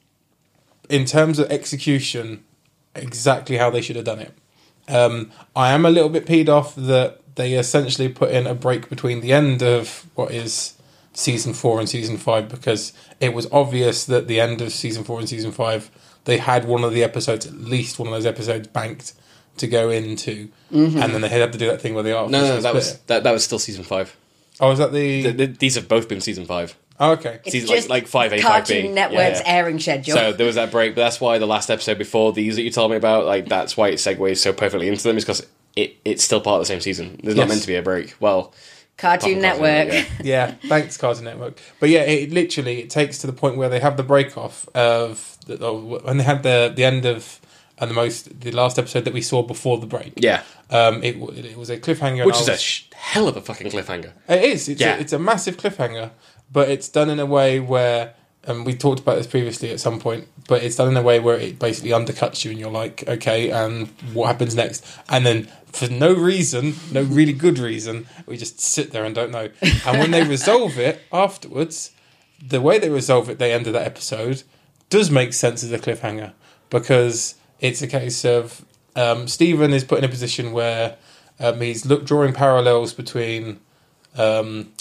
[0.88, 2.44] in terms of execution,
[2.94, 4.32] exactly how they should have done it.
[4.88, 8.88] Um, I am a little bit peed off that they essentially put in a break
[8.88, 10.74] between the end of what is
[11.12, 15.18] season four and season five because it was obvious that the end of season four
[15.18, 15.90] and season five
[16.26, 19.14] they had one of the episodes, at least one of those episodes, banked
[19.56, 21.00] to go into, mm-hmm.
[21.00, 22.28] and then they had to do that thing where they are.
[22.28, 24.14] no, no, that was that, that was still season five.
[24.60, 25.22] Oh, was that the?
[25.22, 26.76] Th- th- These have both been season five.
[27.00, 27.40] oh, okay.
[27.44, 28.42] It's Season- just like 5A, 5B.
[28.42, 29.52] Cartoon Network's Yeah, yeah.
[29.58, 30.14] airing schedule.
[30.16, 32.70] So there was that break, but that's why the last episode before these that you
[32.70, 35.96] told me about, like that's why it segues so perfectly into them, is because it,
[36.04, 37.20] it's still part of the same season.
[37.22, 38.14] There's not meant to be a break.
[38.18, 38.54] Well,
[38.96, 39.88] Cartoon Cartoon Network.
[39.88, 41.58] Network, yeah, thanks Cartoon Network.
[41.80, 44.68] But yeah, it literally it takes to the point where they have the break off
[44.74, 47.40] of the, of- when they had the the end of
[47.78, 50.14] and the most the last episode that we saw before the break.
[50.16, 53.42] yeah, Um, it it was a cliffhanger, which I is a sh- hell of a
[53.42, 54.12] fucking cliffhanger.
[54.28, 54.68] it is.
[54.68, 54.96] It's, Yeah.
[54.96, 56.10] a, it's a massive cliffhanger,
[56.50, 58.14] but it's done in a way where,
[58.46, 61.18] and we talked about this previously at some point, but it's done in a way
[61.18, 64.86] where it basically undercuts you, and you're like, okay, and what happens next?
[65.08, 69.30] And then for no reason, no really good reason, we just sit there and don't
[69.30, 69.50] know.
[69.84, 71.90] And when they resolve it afterwards,
[72.40, 74.42] the way they resolve it, they end of that episode,
[74.90, 76.32] does make sense as a cliffhanger
[76.70, 80.96] because it's a case of um, Steven is put in a position where
[81.40, 83.60] um, he's look drawing parallels between
[84.16, 84.72] um,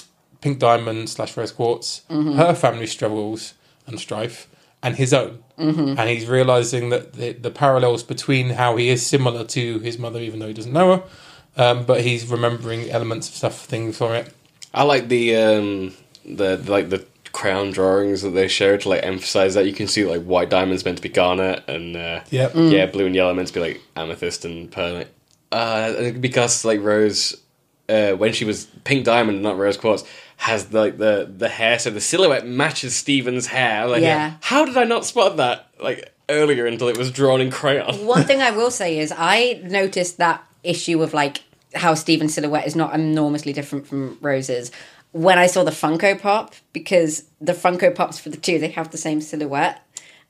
[0.46, 3.56] Pink Diamond slash Rose Quartz, her family struggles
[3.88, 4.48] and strife,
[4.84, 5.44] and his own.
[5.58, 5.98] Mm-hmm.
[5.98, 10.20] And he's realizing that the, the parallels between how he is similar to his mother,
[10.20, 11.04] even though he doesn't know her,
[11.58, 14.32] um, but he's remembering elements of stuff, things from it.
[14.72, 15.94] I like the um
[16.24, 20.06] the like the crown drawings that they show to like emphasize that you can see
[20.06, 22.52] like white diamonds meant to be garnet and uh, Yep.
[22.56, 25.06] yeah blue and yellow meant to be like amethyst and pearl.
[25.52, 27.36] Uh, because like Rose,
[27.90, 30.04] uh, when she was pink diamond, not rose quartz,
[30.38, 33.88] has like the the hair, so the silhouette matches Steven's hair.
[33.88, 34.34] Like, Yeah.
[34.42, 35.68] how did I not spot that?
[35.82, 38.06] Like, earlier until it was drawn in crayon.
[38.06, 41.44] One thing I will say is I noticed that issue of like
[41.76, 44.72] how Steven's silhouette is not enormously different from Rose's
[45.12, 48.92] when I saw the Funko Pop because the Funko Pops for the two they have
[48.92, 49.82] the same silhouette,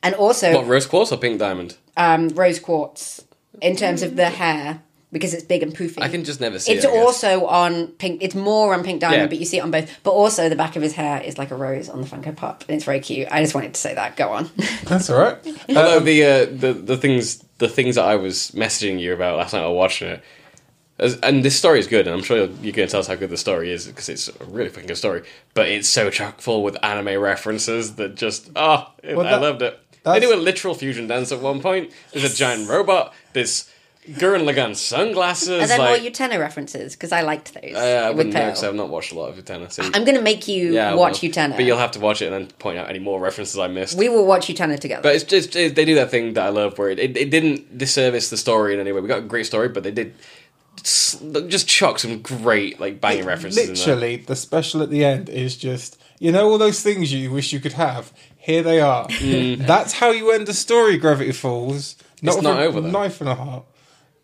[0.04, 1.78] and also What rose quartz or pink diamond?
[1.98, 3.24] um, Rose Quartz
[3.62, 4.82] in terms of the hair
[5.12, 6.02] because it's big and poofy.
[6.02, 6.90] I can just never see It's it.
[6.90, 7.06] I guess.
[7.06, 8.22] also on pink.
[8.24, 9.28] It's more on pink diamond, Yeah.
[9.28, 9.90] but you see it on both.
[10.04, 12.64] But also the back of his hair is like a rose on the Funko Pop,
[12.68, 13.28] and it's very cute.
[13.32, 14.18] I just wanted to say that.
[14.18, 14.50] Go on.
[14.84, 15.38] That's all right.
[15.70, 19.54] Although the uh, the the things the things that I was messaging you about last
[19.54, 20.24] night while watching it,
[21.00, 23.08] as, and this story is good, and I'm sure you're, you're going to tell us
[23.08, 25.24] how good the story is because it's a really fucking good story.
[25.54, 29.80] But it's so chock full with anime references that just oh, I that- loved it.
[30.04, 31.92] They that's- do a literal fusion dance at one point.
[32.14, 33.14] There's a giant robot.
[33.34, 33.70] There's
[34.10, 35.50] Gurren Lagann sunglasses.
[35.50, 38.46] And then like, more Utena references because I liked those uh, I with wouldn't know
[38.46, 39.72] because I've not watched a lot of Utena.
[39.72, 41.30] So I'm going to make you yeah, watch will.
[41.30, 41.56] Utena.
[41.56, 43.98] But you'll have to watch it and then point out any more references I missed.
[43.98, 45.02] we will watch Utena together.
[45.02, 47.30] But it's just it, they do that thing that I love where it, it, it
[47.32, 49.02] didn't disservice the story in any way.
[49.02, 50.14] We got a great story, but they did
[50.84, 53.70] just chuck some great like banging references.
[53.70, 53.96] in there.
[53.96, 57.52] Literally, the special at the end is just you know all those things you wish
[57.54, 58.14] you could have.
[58.38, 59.08] Here they are.
[59.58, 60.98] That's how you end a story.
[60.98, 61.96] Gravity Falls.
[62.22, 62.38] Not Mm.
[62.38, 62.92] It's not a over, though.
[62.92, 63.66] Knife and a heart.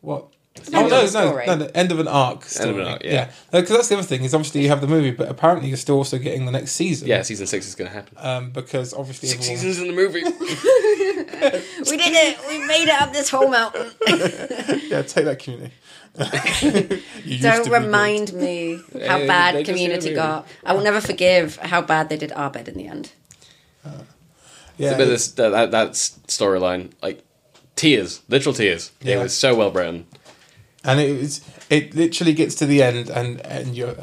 [0.01, 0.27] What?
[0.57, 2.43] end Oh of no, no, no, end of an arc.
[2.43, 2.69] Story.
[2.71, 3.11] of an arc, yeah.
[3.11, 3.31] yeah.
[3.51, 5.95] Because that's the other thing is obviously you have the movie, but apparently you're still
[5.95, 7.07] also getting the next season.
[7.07, 8.17] Yeah, season six is going to happen.
[8.19, 10.23] Um, because obviously Six everyone- seasons in the movie.
[11.89, 12.37] we did it.
[12.49, 13.91] We made it up this whole mountain.
[14.91, 15.73] Yeah, take that community.
[16.17, 20.45] You used to Don't remind me how Hey, bad Community got.
[20.65, 23.11] I will never forgive how bad they did Abed in the end.
[23.83, 23.93] good.
[24.77, 27.23] Yeah, but this that that, that storyline, like
[27.81, 28.91] tears, literal tears.
[29.01, 29.15] Yeah.
[29.15, 30.05] It was so well written.
[30.83, 33.95] and it was it literally gets to the end and and you're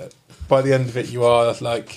[0.49, 1.89] by the end of it you are like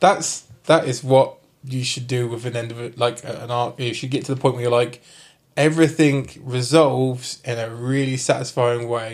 [0.00, 0.28] that's
[0.70, 1.28] that is what
[1.74, 4.34] you should do with an end of it like an arc you should get to
[4.34, 5.02] the point where you're like
[5.56, 9.12] everything resolves in a really satisfying way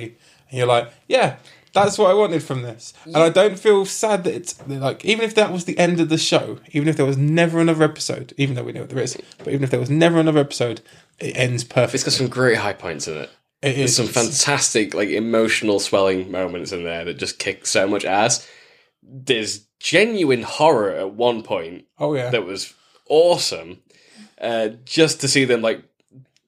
[0.48, 1.36] and you're like yeah
[1.72, 5.24] that's what I wanted from this, and I don't feel sad that it's like even
[5.24, 8.34] if that was the end of the show, even if there was never another episode,
[8.36, 10.82] even though we know what there is, but even if there was never another episode,
[11.18, 11.96] it ends perfectly.
[11.96, 13.30] It's got some great high points in it.
[13.62, 17.86] It There's is some fantastic, like emotional swelling moments in there that just kick so
[17.86, 18.48] much ass.
[19.02, 22.74] There's genuine horror at one point Oh yeah, that was
[23.08, 23.80] awesome.
[24.40, 25.84] Uh, just to see them like,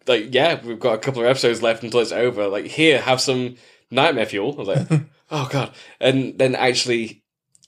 [0.08, 2.48] like yeah, we've got a couple of episodes left until it's over.
[2.48, 3.56] Like here, have some
[3.92, 4.52] nightmare fuel.
[4.52, 5.00] I was like,
[5.30, 7.20] oh god, and then actually.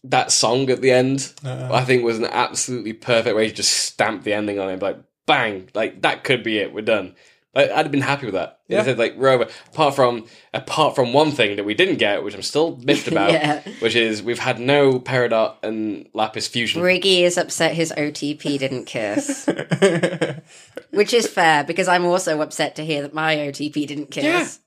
[0.04, 1.70] That song at the end, Uh-uh.
[1.72, 4.80] I think, was an absolutely perfect way to just stamp the ending on it.
[4.80, 5.68] Like, bang!
[5.74, 6.72] Like that could be it.
[6.72, 7.16] We're done.
[7.56, 8.60] Like, I'd have been happy with that.
[8.68, 8.78] Yeah.
[8.80, 9.48] Instead, like we're over.
[9.72, 13.32] Apart from apart from one thing that we didn't get, which I'm still miffed about,
[13.32, 13.62] Yeah.
[13.80, 16.82] which is we've had no Peridot and Lapis fusion.
[16.82, 19.48] Briggy is upset his OTP didn't kiss,
[20.90, 24.60] which is fair because I'm also upset to hear that my OTP didn't kiss.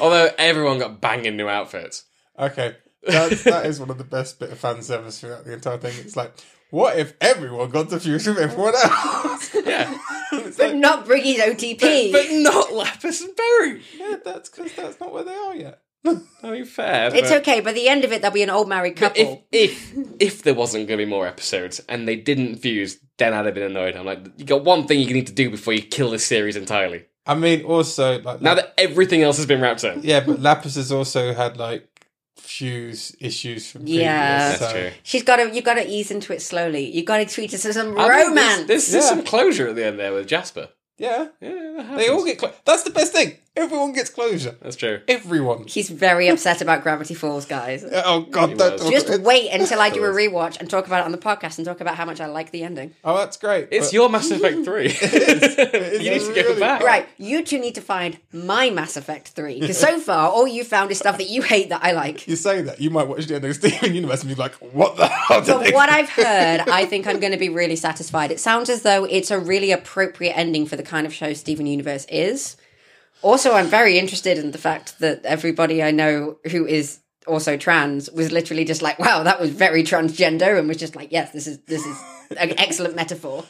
[0.00, 2.04] Although everyone got banging new outfits.
[2.38, 2.76] Okay,
[3.06, 5.92] that's, that is one of the best bit of fan service throughout the entire thing.
[5.98, 6.32] It's like,
[6.70, 9.54] what if everyone got to fuse with everyone else?
[9.66, 9.96] Yeah,
[10.30, 12.12] But like, not Briggy's OTP.
[12.12, 13.82] but not Lapis and Berry.
[13.98, 15.80] yeah, that's because that's not where they are yet.
[16.04, 17.14] I mean, fair.
[17.14, 17.60] it's but- okay.
[17.60, 19.44] By the end of it, they'll be an old married couple.
[19.52, 23.32] If if if there wasn't going to be more episodes and they didn't fuse, then
[23.34, 23.94] I'd have been annoyed.
[23.94, 26.56] I'm like, you got one thing you need to do before you kill this series
[26.56, 27.04] entirely.
[27.24, 29.98] I mean, also like Now that everything else has been wrapped up.
[30.00, 31.88] yeah, but Lapis has also had like
[32.36, 34.48] fuse issues from previous, Yeah.
[34.50, 34.90] That's so- true.
[35.02, 35.50] She's got to.
[35.54, 36.84] You got to ease into it slowly.
[36.90, 38.66] You got to treat it as some I mean, romance.
[38.66, 39.10] There's, there's Yeah.
[39.10, 40.68] some closure at the end there with Jasper.
[40.98, 43.36] Yeah, Yeah, they all get clo- that's the best thing.
[43.54, 44.56] Everyone gets closure.
[44.62, 45.02] That's true.
[45.06, 45.64] Everyone.
[45.66, 47.84] He's very upset about Gravity Falls, guys.
[47.84, 48.80] Oh god, He don't was.
[48.82, 49.24] talk Just about it.
[49.26, 51.82] wait until I do a rewatch and talk about it on the podcast and talk
[51.82, 52.94] about how much I like the ending.
[53.04, 53.68] Oh, that's great.
[53.70, 54.82] It's but- your Mass Effect 3.
[56.02, 56.82] you need to go really back.
[56.82, 59.60] Right, you two need to find my Mass Effect 3.
[59.60, 62.26] Because so far, all you found is stuff that you hate that I like.
[62.26, 64.96] You say that you might watch the end of Steven Universe and be like, "What
[64.96, 65.90] the hell?" did From they what?
[65.90, 68.30] I've heard, I think I'm going to be really satisfied.
[68.30, 71.66] It sounds as though it's a really appropriate ending for the kind of show Steven
[71.66, 72.56] Universe is.
[73.22, 78.10] Also, I'm very interested in the fact that everybody I know who is also trans
[78.10, 81.46] was literally just like, "Wow, that was very transgender," and was just like, "Yes, this
[81.46, 81.96] is this is
[82.36, 83.44] an excellent metaphor."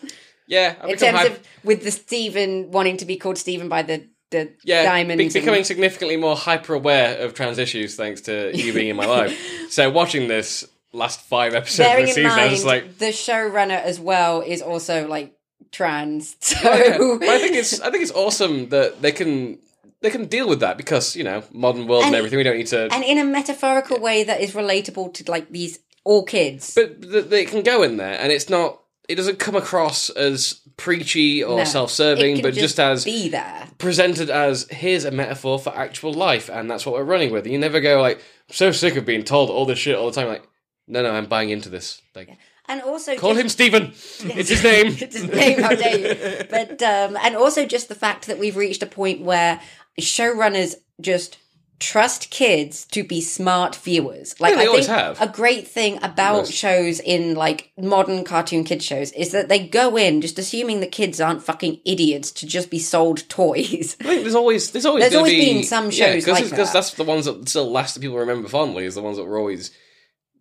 [0.46, 3.82] Yeah, I've In terms hype- of with the Steven wanting to be called Steven by
[3.82, 8.22] the the yeah, diamond, be- and- becoming significantly more hyper aware of trans issues thanks
[8.22, 9.38] to you being in my life.
[9.70, 13.98] So watching this last five episodes of the season, I was like, the showrunner as
[13.98, 15.32] well is also like
[15.70, 16.36] trans.
[16.40, 19.58] So But I think it's I think it's awesome that they can
[20.00, 22.38] they can deal with that because you know modern world and, And- everything.
[22.38, 25.78] We don't need to, and in a metaphorical way that is relatable to like these
[26.04, 26.74] all kids.
[26.74, 30.60] but th- they can go in there, and it's not it doesn't come across as
[30.76, 31.64] preachy or No.
[31.64, 33.66] self-serving, but just, as be there.
[33.78, 37.46] presented as here's a metaphor for actual life, and that's what we're running with.
[37.46, 40.12] You never go like, I'm so sick of being told all this shit all the
[40.14, 40.28] time.
[40.28, 40.48] Like,
[40.88, 42.00] no, no, I'm buying into this.
[42.14, 42.30] Like,
[42.68, 43.82] And also, call just- him Steven.
[44.38, 44.86] It's his name.
[45.00, 45.60] it's his name.
[45.60, 46.44] How dare you?
[46.48, 49.60] But um, and also just the fact that we've reached a point where
[50.00, 51.38] showrunners just
[51.80, 54.40] trust kids to be smart viewers.
[54.40, 55.20] Like Yeah, they I always think have.
[55.20, 56.52] a great thing about Most.
[56.52, 60.86] shows in like modern cartoon kid shows is that they go in just assuming the
[60.86, 63.96] kids aren't fucking idiots to just be sold toys.
[64.00, 66.50] I think there's always there's always There's always be, been some yeah, shows 'cause like
[66.50, 66.72] that.
[66.72, 68.84] that's the ones that still last that people remember fondly.
[68.84, 69.72] Is the ones that were always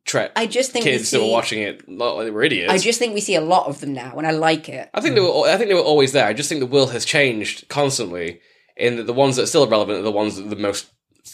[0.06, 2.72] tra- I just think kids that were see- watching it not they were idiots.
[2.72, 4.90] I just think we see a lot of them now, and I like it.
[4.94, 5.48] I think they were.
[5.48, 6.26] I think they were always there.
[6.26, 8.42] I just think the will has changed constantly.
[8.78, 10.90] In that the ones that are still relevant are the ones that are the most,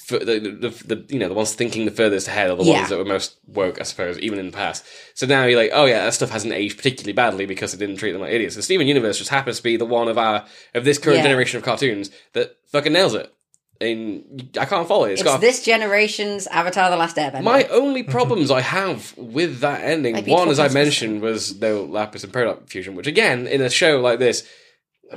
[0.10, 2.78] the, the, the you know the ones thinking the furthest ahead are the Yeah.
[2.80, 4.84] ones that were most woke, I suppose, even in the past.
[5.14, 7.98] So now you're like, oh yeah, that stuff hasn't aged particularly badly because it didn't
[7.98, 8.56] treat them like idiots.
[8.56, 11.24] And Steven Universe just happens to be the one of our of this current Yeah.
[11.24, 13.32] generation of cartoons that fucking nails it.
[13.80, 15.14] And I can't follow it.
[15.14, 17.44] It's got this generation's Avatar: The Last Airbender.
[17.44, 22.24] my only problems I have with that ending, one, as I mentioned, was no Lapis
[22.24, 24.48] and Peridot fusion, which again, in a show like this,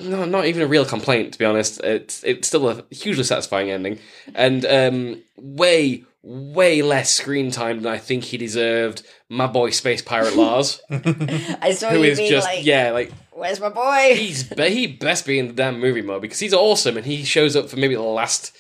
[0.00, 1.80] no, not even a real complaint, to be honest.
[1.80, 3.98] It's it's still a hugely satisfying ending,
[4.34, 9.02] and um, way, way less screen time than I think he deserved.
[9.28, 13.12] My boy, Space Pirate Lars, I saw who you is being just, like, yeah, like,
[13.32, 16.54] "Where's my boy?" he's be- he best be in the damn movie mode because he's
[16.54, 18.54] awesome and he shows up for maybe the last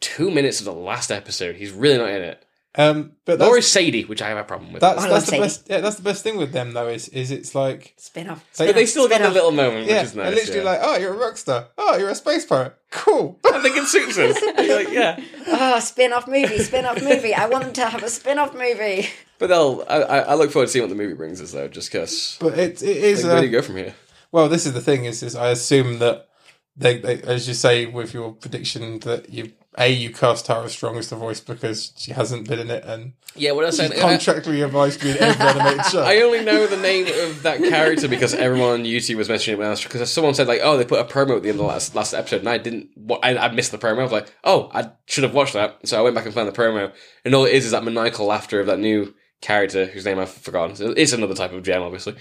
[0.00, 1.56] two minutes of the last episode.
[1.56, 2.44] He's really not in it.
[2.76, 4.80] Um, but Or that's, is Sadie, which I have a problem with.
[4.80, 5.42] that's, I that's the Sadie.
[5.42, 5.66] best.
[5.68, 6.86] Yeah, that's the best thing with them though.
[6.88, 8.44] Is is it's like Spin off.
[8.56, 9.34] But they still get a Spin-off.
[9.34, 10.26] little moment, yeah, which is nice.
[10.28, 10.70] and literally yeah.
[10.70, 11.68] like, oh, you're a rock star.
[11.76, 12.76] Oh, you're a space pirate.
[12.92, 13.40] Cool.
[13.44, 14.40] I think it suits us.
[14.56, 15.20] Like, yeah.
[15.48, 17.34] Oh, spin off movie, spin off movie.
[17.34, 19.08] I want them to have a spin off movie.
[19.40, 19.84] But they'll.
[19.88, 22.36] I, I I look forward to seeing what the movie brings us, though, just because.
[22.40, 23.24] but it it is.
[23.24, 23.94] Like, where do you go from here?
[24.32, 26.28] Well, this is the thing is, is I assume that
[26.76, 30.72] they, they, as you say with your prediction, that you a you cast her as
[30.72, 33.92] Strong as the voice because she hasn't been in it and Yeah, what I saying.
[33.92, 36.02] Uh, contractually obliged to be in every animated show.
[36.02, 39.58] I only know the name of that character because everyone on YouTube was mentioning it
[39.58, 41.60] when I was because someone said like, oh, they put a promo at the end
[41.60, 42.90] of the last last episode, and I didn't.
[43.22, 44.00] I, I missed the promo.
[44.00, 45.86] I was like, oh, I should have watched that.
[45.86, 46.92] So I went back and found the promo,
[47.24, 50.30] and all it is is that maniacal laughter of that new character whose name I've
[50.30, 50.74] forgotten.
[50.74, 52.16] So it's another type of gem, obviously.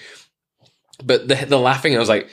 [1.04, 2.30] But the the laughing, I was like,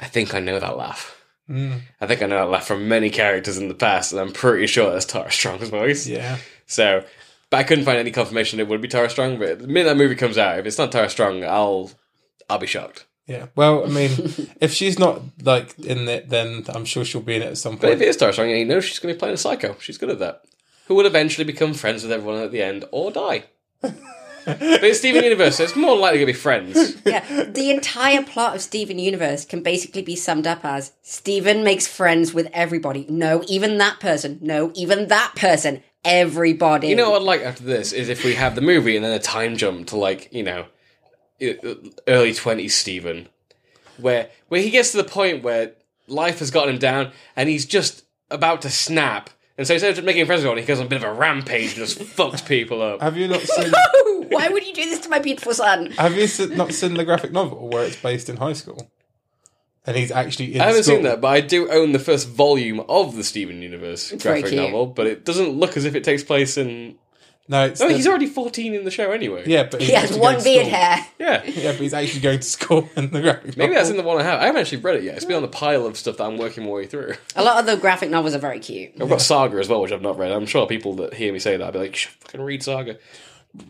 [0.00, 1.17] I think I know that laugh.
[1.48, 4.32] Mm, I think I know that laugh from many characters in the past, and I'm
[4.32, 6.06] pretty sure that's Tara Strong's voice.
[6.06, 6.38] yeah.
[6.66, 7.04] So,
[7.50, 9.38] but I couldn't find any confirmation it would be Tara Strong.
[9.38, 11.90] But the minute that movie comes out, if it's not Tara Strong, I'll
[12.50, 13.06] I'll be shocked.
[13.26, 13.46] Yeah.
[13.56, 14.10] Well, I mean,
[14.60, 17.72] if she's not like in it, then I'm sure she'll be in it at some
[17.72, 17.82] point.
[17.82, 19.76] But if it is Tara Strong, you know she's going to be playing a psycho.
[19.80, 20.42] She's good at that.
[20.86, 23.44] Who will eventually become friends with everyone at the end or die.
[24.44, 26.96] but it's Steven Universe, so it's more likely to be friends.
[27.08, 31.86] Yeah, the entire plot of Steven Universe can basically be summed up as Steven makes
[31.86, 33.06] friends with everybody.
[33.08, 34.38] No, even that person.
[34.42, 35.82] No, even that person.
[36.04, 36.88] Everybody.
[36.88, 39.12] You know what I'd like after this is if we have the movie and then
[39.12, 40.66] a time jump to like you know
[42.06, 43.28] early twenties Steven,
[43.96, 45.72] where where he gets to the point where
[46.06, 49.96] life has gotten him down and he's just about to snap, and so instead of
[49.96, 51.98] just making friends with everyone, he goes on a bit of a rampage and just
[52.16, 53.02] fucks people up.
[53.02, 53.70] Have you not seen?
[53.70, 54.22] no!
[54.30, 55.90] Why would you do this to my beautiful son?
[55.92, 58.90] have you se- not seen the graphic novel where it's based in high school?
[59.86, 60.96] And he's actually in I haven't school.
[60.96, 64.50] seen that, but I do own the first volume of the Steven Universe very graphic
[64.58, 64.62] cute.
[64.62, 64.86] novel.
[64.86, 66.96] But it doesn't look as if it takes place in.
[67.50, 69.42] No, it's Oh, the- he's already fourteen in the show anyway.
[69.46, 70.78] yeah, but he's He has actually one going to beard school.
[70.78, 71.06] hair.
[71.18, 71.44] yeah.
[71.46, 74.20] Yeah, but he's actually going to school in the graphic Maybe that's in the one
[74.20, 74.40] I have.
[74.40, 75.16] I haven't actually read it yet.
[75.16, 77.14] It's been on the pile of stuff that I'm working my way through.
[77.36, 78.92] A lot of the graphic novels are very cute.
[79.00, 80.30] I've got Saga as well, which I've not read.
[80.30, 82.98] I'm sure people that hear me say that, I'll be like, "Shh, fucking read Saga.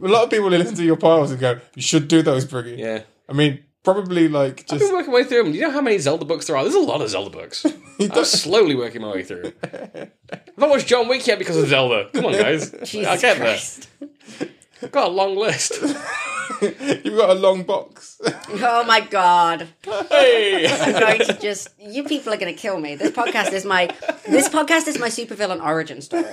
[0.02, 2.78] A lot of people listen to your piles and go, "You should do those, Briggy."
[2.78, 3.02] Yeah.
[3.28, 3.60] I mean,
[3.92, 5.52] probably like I've just been working my way through them.
[5.52, 6.62] Do you know how many Zelda books there are?
[6.62, 7.64] There's a lot of Zelda books.
[8.00, 9.52] I'm slowly working my way through.
[9.62, 10.10] I've
[10.58, 12.10] not watched John Wick yet because of Zelda.
[12.12, 12.70] Come on, guys.
[12.84, 13.88] Jesus I'll get Christ.
[13.98, 14.48] there.
[14.82, 15.80] I've got a long list.
[16.62, 18.20] you've got a long box.
[18.48, 19.68] Oh my god.
[19.84, 20.68] hey!
[20.68, 22.94] I'm going to just you people are going to kill me.
[22.94, 23.86] This podcast is my
[24.28, 26.28] this podcast is my supervillain origin story.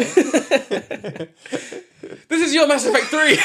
[2.28, 3.38] This is your Mass Effect 3.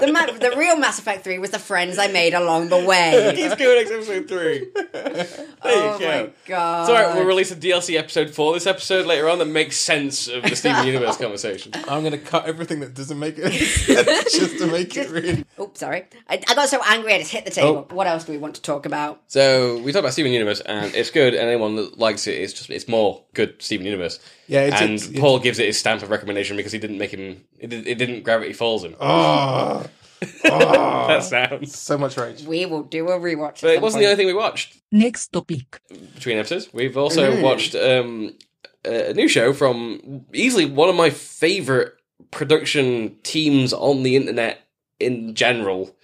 [0.00, 3.32] The ma- the real Mass Effect 3 was the friends I made along the way.
[3.36, 4.66] He's doing episode 3.
[4.92, 5.26] There
[5.62, 6.08] Oh you go.
[6.24, 6.86] my god.
[6.86, 10.26] Sorry, alright, we'll release a DLC episode for this episode later on that makes sense
[10.28, 11.72] of the Steven Universe conversation.
[11.88, 15.44] I'm going to cut everything that doesn't make it sense just to make it really.
[15.60, 16.06] Oops, sorry.
[16.28, 17.86] I, I got so angry I just hit the table.
[17.90, 17.94] Oh.
[17.94, 19.20] What else do we want to talk about?
[19.28, 21.34] So we talked about Steven Universe, and it's good.
[21.34, 24.18] And anyone that likes it, it's just it's more good Steven Universe.
[24.50, 26.98] Yeah, it's- and it's- it's- Paul gives it his stamp of recommendation because he didn't
[26.98, 27.44] make him.
[27.58, 28.94] It, did, it didn't Gravity Falls him.
[29.00, 29.84] Oh,
[30.44, 31.78] Oh, that sounds.
[31.78, 32.42] so much rage.
[32.42, 33.62] We will do a rewatch.
[33.62, 35.80] But it wasn't the only thing we watched Next topic.
[36.14, 36.68] between episodes.
[36.74, 38.34] We've also watched um,
[38.84, 41.92] a new show from easily one of my favorite
[42.32, 44.58] production teams on the internet
[44.98, 45.96] in general.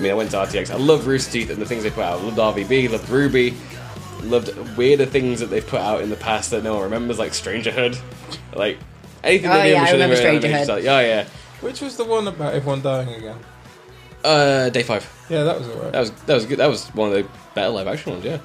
[0.00, 0.70] Mean, I went to RTX.
[0.70, 2.20] I love Rooster Teeth and the things they put out.
[2.20, 3.54] I loved RVB, loved Ruby,
[4.22, 7.32] loved weirder things that they've put out in the past that no one remembers, like
[7.32, 7.98] Strangerhood.
[8.54, 8.78] Like,
[9.24, 10.64] anything Oh, they do yeah, I with remember their animation Strangerhood.
[10.64, 10.84] style.
[10.84, 11.24] Yeah, yeah.
[11.60, 13.36] Which was the one about everyone dying again?
[14.24, 15.08] Uh, day five.
[15.30, 15.92] Yeah, that was alright.
[15.92, 16.58] That was that was good.
[16.58, 18.38] That was one of the better live action ones, yeah.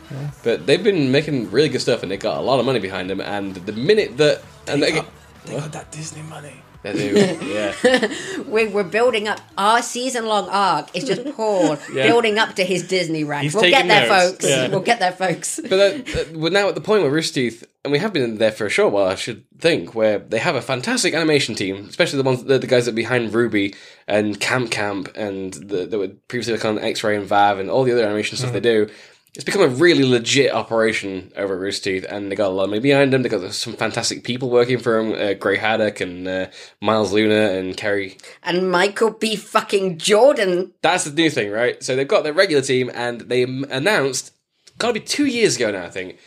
[0.44, 3.10] But they've been making really good stuff, and they got a lot of money behind
[3.10, 3.20] them.
[3.20, 5.06] And the minute that and They they, got,
[5.46, 6.62] they got that Disney money.
[6.92, 8.44] They do, yeah.
[8.48, 9.40] We're, we're building up.
[9.58, 12.08] Our season long arc It's just Paul Yeah.
[12.08, 13.44] building up to his Disney rank.
[13.44, 14.32] He's We'll get taking there, notes.
[14.32, 14.46] folks.
[14.50, 14.68] Yeah.
[14.68, 15.60] We'll get there, folks.
[15.70, 18.38] But that, that- we're now at the point where Rooster Teeth, and we have been
[18.38, 21.88] there for a short while, I should think, where they have a fantastic animation team,
[21.90, 23.76] especially the ones, the, the guys that are behind Ruby
[24.08, 27.70] and Camp Camp, and the, that were previously like on X Ray and Vav, and
[27.70, 28.88] all the other animation stuff they mm-hmm.
[28.88, 28.94] do.
[29.36, 32.64] It's become a really legit operation over at Rooster Teeth, and they got a lot
[32.64, 33.22] of money behind them.
[33.22, 36.46] They got some fantastic people working for them, uh, Gray Haddock and uh,
[36.82, 39.36] Miles Luna and Kerry And Michael B.
[39.36, 40.72] fucking Jordan.
[40.82, 41.84] that's the new thing, right?
[41.84, 44.32] So they've got their regular team, and they m- announced,
[44.78, 46.18] got to be two years ago now, I think,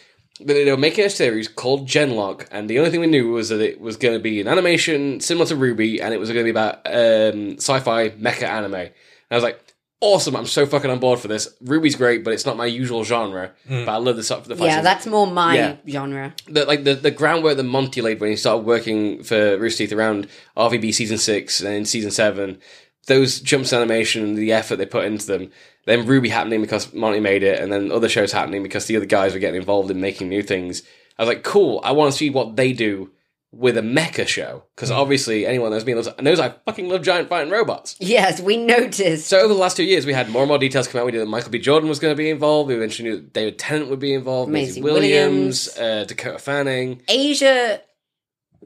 [0.41, 3.49] that they were making a series called Gen:Lock, and the only thing we knew was
[3.49, 6.41] that it was going to be an animation similar to Ruby, and it was going
[6.41, 8.75] to be about um, sci-fi mecha anime.
[8.75, 8.91] And
[9.31, 9.61] I was like,
[10.01, 10.37] awesome!
[10.37, 11.49] I'm so fucking on board for this.
[11.61, 13.53] Ruby's great, but it's not my usual genre.
[13.67, 13.85] Hmm.
[13.85, 14.43] But I love the stuff.
[14.45, 15.77] For the fight Yeah, scenes that's more my Yeah.
[15.89, 16.35] genre.
[16.47, 19.93] the like the, the groundwork that Monty laid when he started working for Rooster Teeth
[19.93, 22.59] around RVB season six and in season seven,
[23.07, 25.51] those jumps in animation, the effort they put into them,
[25.87, 29.07] then Ruby happening because Monty made it, and then other shows happening because the other
[29.07, 30.83] guys were getting involved in making new things.
[31.19, 33.11] I was like, cool, I want to see what they do
[33.51, 37.51] with a mecha show because obviously anyone that's been knows I fucking love giant fighting
[37.51, 37.97] robots.
[37.99, 39.27] Yes, we noticed.
[39.27, 41.07] So over the last two years, we had more and more details come out.
[41.07, 41.59] We knew that Michael B.
[41.59, 42.69] Jordan was going to be involved.
[42.69, 44.51] We eventually knew that David Tennant would be involved.
[44.53, 45.79] Maisie Maisie Williams, Williams.
[45.79, 47.01] Uh, Dakota Fanning.
[47.09, 47.81] Asia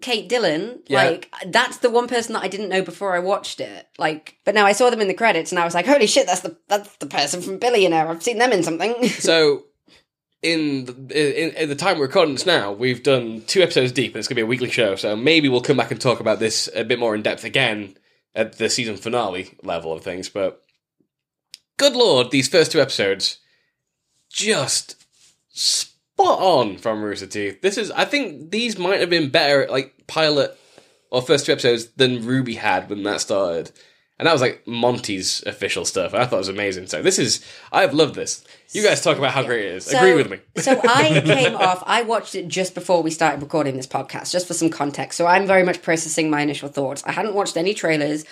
[0.01, 1.05] Kate Dillon, Yeah.
[1.05, 3.87] like that's the one person that I didn't know before I watched it.
[3.99, 6.27] Like, but now I saw them in the credits and I was like, "Holy shit,
[6.27, 8.09] that's the that's the person from Billionaire.
[8.09, 9.65] I've seen them in something." So,
[10.43, 14.13] in the, in, in the time we're recording this now, we've done two episodes deep,
[14.13, 14.97] and it's going to be a weekly show.
[14.97, 17.97] So maybe we'll come back and talk about this a bit more in depth again
[18.35, 20.29] at the season finale level of things.
[20.29, 20.63] But
[21.77, 23.39] good lord, these first two episodes
[24.31, 25.05] just
[25.49, 27.63] spot on from Rooster Teeth.
[27.63, 30.59] This is, I think, these might have been better, like pilot
[31.11, 33.71] or first two episodes than Ruby had when that started.
[34.23, 36.15] And that was like Monty's official stuff.
[36.15, 36.87] I thought it was amazing.
[36.87, 38.45] So this is, I've loved this.
[38.71, 39.87] You guys talk about how great it is.
[39.87, 40.39] So- Agree with me.
[40.63, 41.83] so I came off.
[41.87, 45.17] I watched it just before we started recording this podcast, just for some context.
[45.19, 47.03] So I'm very much processing my initial thoughts.
[47.05, 48.25] I hadn't watched any trailers.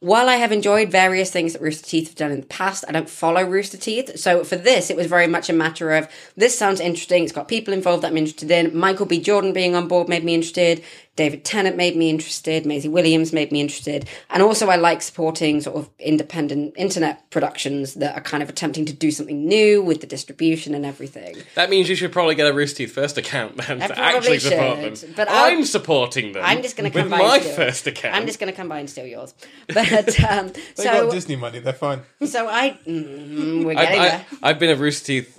[0.00, 2.92] While I have enjoyed various things that Rooster Teeth have done in the past, I
[2.92, 4.16] don't follow Rooster Teeth.
[4.18, 7.24] So for this, it was very much a matter of this sounds interesting.
[7.24, 8.76] It's got people involved that I'm interested in.
[8.76, 9.18] Michael B.
[9.18, 10.84] Jordan being on board made me interested.
[11.18, 12.64] David Tennant made me interested.
[12.64, 14.08] Maisie Williams made me interested.
[14.30, 18.84] And also, I like supporting sort of independent internet productions that are kind of attempting
[18.84, 21.34] to do something new with the distribution and everything.
[21.56, 24.16] That means you should probably get a Rooster Teeth first account then I to probably
[24.16, 25.14] actually support them.
[25.16, 26.44] but I'll- I'm supporting them.
[26.46, 27.56] I'm just going to come with by my and steal.
[27.56, 28.14] first account.
[28.14, 29.34] I'm just going to come by and steal yours.
[29.66, 31.58] But um, They so got Disney money.
[31.58, 32.02] They're fine.
[32.24, 34.26] so I mm, we're I, getting I, there.
[34.40, 35.34] I've been a Rooster Teeth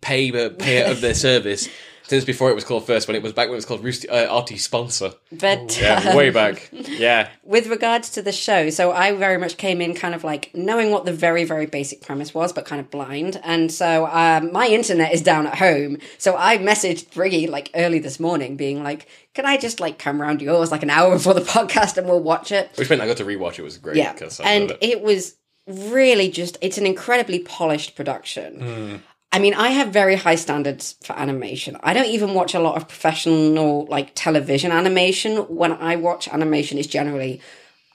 [0.00, 1.68] pay payer of their service
[2.06, 3.08] since before it was called first.
[3.08, 5.12] When it was back when it was called Rooster uh, RT sponsor.
[5.32, 6.68] But Yeah, um, way back.
[6.72, 10.50] Yeah, with regards to the show, so I very much came in kind of like
[10.54, 13.40] knowing what the very, very basic premise was, but kind of blind.
[13.42, 15.98] And so um, my internet is down at home.
[16.18, 20.20] So I messaged Briggy like early this morning, being like, can I just like come
[20.20, 22.70] round yours like an hour before the podcast and we'll watch it?
[22.76, 23.62] which meant I got to rewatch it.
[23.62, 23.96] Was great.
[23.96, 24.12] Yeah.
[24.14, 24.78] 'cause I And it.
[24.82, 29.02] it was really just, it's an incredibly polished production.
[29.34, 31.76] I mean, I have very high standards for animation.
[31.82, 35.38] I don't even watch a lot of professional, like television animation.
[35.38, 37.40] When I watch animation, it's generally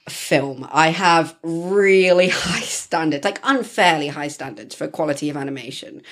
[0.06, 0.68] film.
[0.70, 6.02] I have really high standards, like unfairly high standards for quality of animation.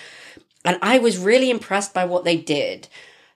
[0.64, 2.88] And I was really impressed by what they did.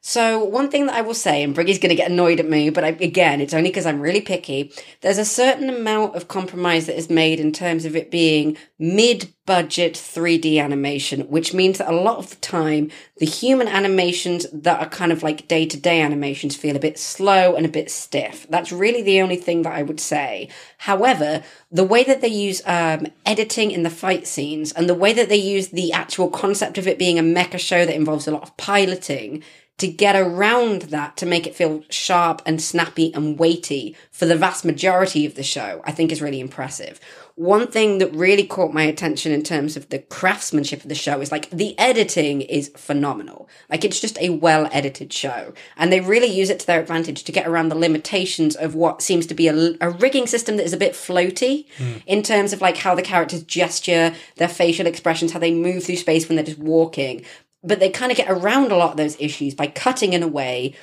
[0.04, 2.70] So one thing that I will say, and Briggy's going to get annoyed at me,
[2.70, 4.72] but I, again, it's only because I'm really picky.
[5.00, 9.94] There's a certain amount of compromise that is made in terms of it being mid-budget
[9.94, 14.88] 3D animation, which means that a lot of the time, the human animations that are
[14.88, 18.44] kind of like day-to-day animations feel a bit slow and a bit stiff.
[18.50, 20.48] That's really the only thing that I would say.
[20.78, 25.12] However, the way that they use um, editing in the fight scenes and the way
[25.12, 28.32] that they use the actual concept of it being a mecha show that involves a
[28.32, 29.44] lot of piloting
[29.78, 34.36] to get around that to make it feel sharp and snappy and weighty for the
[34.36, 37.00] vast majority of the show, I think is really impressive.
[37.34, 41.20] One thing that really caught my attention in terms of the craftsmanship of the show
[41.20, 43.48] is like the editing is phenomenal.
[43.70, 45.54] Like it's just a well edited show.
[45.76, 49.00] And they really use it to their advantage to get around the limitations of what
[49.00, 51.94] seems to be a, a rigging system that is a bit floaty hmm.
[52.06, 55.96] in terms of like how the characters gesture, their facial expressions, how they move through
[55.96, 57.24] space when they're just walking
[57.62, 60.28] but they kind of get around a lot of those issues by cutting in a
[60.28, 60.74] way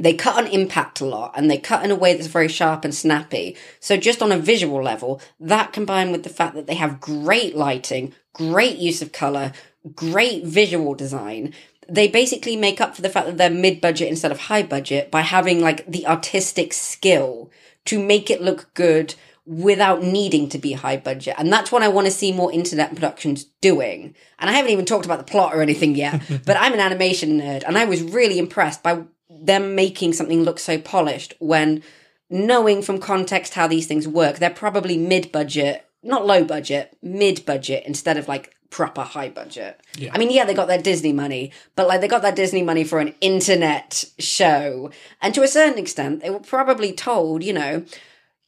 [0.00, 2.84] they cut on impact a lot and they cut in a way that's very sharp
[2.84, 3.56] and snappy.
[3.80, 7.54] So just on a visual level, that combined with the fact that they have great
[7.54, 9.52] lighting, great use of color,
[9.94, 11.52] great visual design,
[11.88, 15.10] they basically make up for the fact that they're mid budget instead of high budget
[15.10, 17.50] by having like the artistic skill
[17.84, 19.14] to make it look good
[19.46, 21.34] without needing to be high budget.
[21.38, 24.14] And that's what I want to see more internet productions doing.
[24.38, 27.40] And I haven't even talked about the plot or anything yet, but I'm an animation
[27.40, 31.82] nerd and I was really impressed by them making something look so polished when
[32.28, 37.44] knowing from context how these things work, they're probably mid budget, not low budget, mid
[37.44, 39.80] budget instead of like proper high budget.
[39.96, 40.12] Yeah.
[40.14, 42.84] I mean, yeah, they got their Disney money, but like they got their Disney money
[42.84, 44.90] for an internet show.
[45.20, 47.84] And to a certain extent, they were probably told, you know,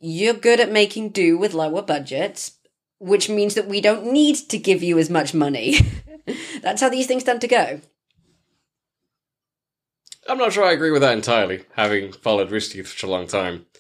[0.03, 2.59] you're good at making do with lower budgets,
[2.99, 5.77] which means that we don't need to give you as much money.
[6.63, 7.81] That's how these things tend to go.
[10.29, 13.27] I'm not sure I agree with that entirely, having followed Rooster for such a long
[13.27, 13.67] time.
[13.75, 13.79] I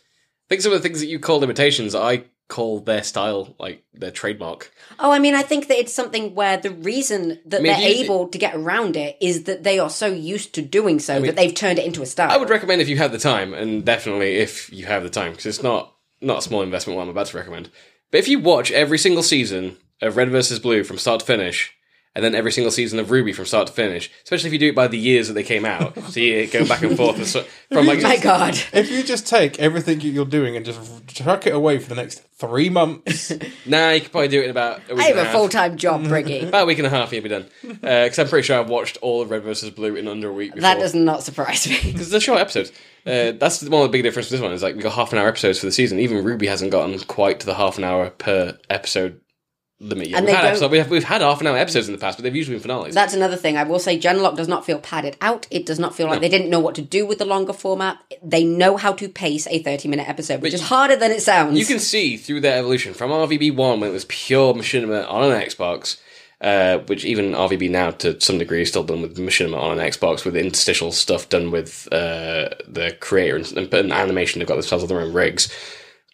[0.48, 4.10] think some of the things that you call limitations, I call their style, like their
[4.10, 4.72] trademark.
[4.98, 7.90] Oh, I mean, I think that it's something where the reason that I mean, they're
[7.90, 11.14] you- able to get around it is that they are so used to doing so
[11.14, 12.30] mean, that they've turned it into a style.
[12.30, 15.32] I would recommend if you have the time, and definitely if you have the time,
[15.32, 16.96] because it's not not a small investment.
[16.96, 17.70] What I'm about to recommend,
[18.10, 21.72] but if you watch every single season of Red versus Blue from start to finish,
[22.14, 24.68] and then every single season of Ruby from start to finish, especially if you do
[24.68, 27.26] it by the years that they came out, so you go back and forth and
[27.26, 28.58] so, from like My God.
[28.72, 31.94] If you just take everything you- you're doing and just chuck it away for the
[31.94, 33.32] next three months,
[33.66, 35.32] Nah, you could probably do it in about a week I have and a a
[35.32, 36.46] full time job, Briggy.
[36.48, 37.46] About a week and a half, you'll be done.
[37.62, 40.50] Because I'm pretty sure I've watched all of Red versus Blue in under a week.
[40.54, 40.62] Before.
[40.62, 41.78] that does not surprise me.
[41.92, 42.72] because they're short episodes.
[43.06, 44.52] Uh, that's one of the big differences with this one.
[44.52, 45.98] Is like we got half an hour episodes for the season.
[45.98, 49.20] Even Ruby hasn't gotten quite to the half an hour per episode
[49.82, 52.16] And We've had, don't- episode, we've, we've had half an hour episodes in the past,
[52.16, 52.94] but they've usually been finales.
[52.94, 53.56] That's another thing.
[53.56, 55.46] I will say Gen:Lock does not feel padded out.
[55.50, 57.98] It does not feel like they didn't know what to do with the longer format.
[58.22, 61.58] They know how to pace a 30 minute episode, which is harder than it sounds.
[61.58, 65.30] you can see through their evolution from RVB one when it was pure machinima on
[65.30, 65.98] an Xbox.
[66.40, 69.86] Uh, which even RVB now to some degree is still done with machinima on an
[69.86, 74.40] Xbox with interstitial stuff done with uh, the creator and, and, and animation.
[74.40, 75.52] They've got themselves on their own rigs.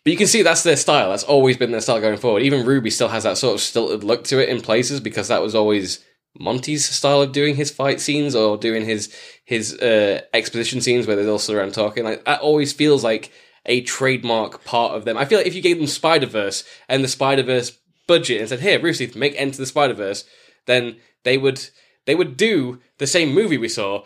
[0.08, 1.10] But you can see that's their style.
[1.10, 2.42] That's always been their style going forward.
[2.42, 5.42] Even Ruby still has that sort of stilted look to it in places because that
[5.42, 6.02] was always
[6.34, 9.14] Monty's style of doing his fight scenes or doing his
[9.44, 12.04] his uh, exposition scenes where they're all around talking.
[12.04, 13.30] Like that always feels like
[13.66, 15.18] a trademark part of them.
[15.18, 17.76] I feel like if you gave them Spider Verse and the Spider Verse
[18.06, 20.24] budget and said, "Here, Bruce Lee, make Enter the Spider Verse,"
[20.64, 21.68] then they would
[22.06, 24.04] they would do the same movie we saw.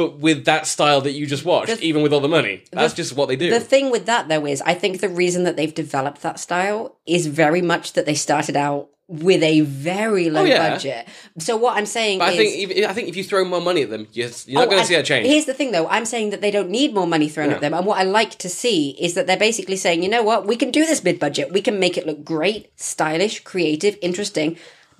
[0.00, 2.94] But with that style that you just watched, The- even with all the money, that's
[2.94, 3.50] just what they do.
[3.50, 6.96] The thing with that, though, is I think the reason that they've developed that style
[7.06, 10.70] is very much that they started out with a very low Oh, yeah.
[10.70, 11.06] budget.
[11.38, 13.60] So what I'm saying But I is, think if, I think if you throw more
[13.60, 15.26] money at them, you're, you're not Oh, going to see that change.
[15.26, 15.88] Here's the thing, though.
[15.88, 17.74] I'm saying that they don't need more money thrown at them.
[17.74, 20.46] And what I like to see is that they're basically saying, you know what?
[20.46, 21.52] We can do this mid budget.
[21.52, 24.56] We can make it look great, stylish, creative, interesting.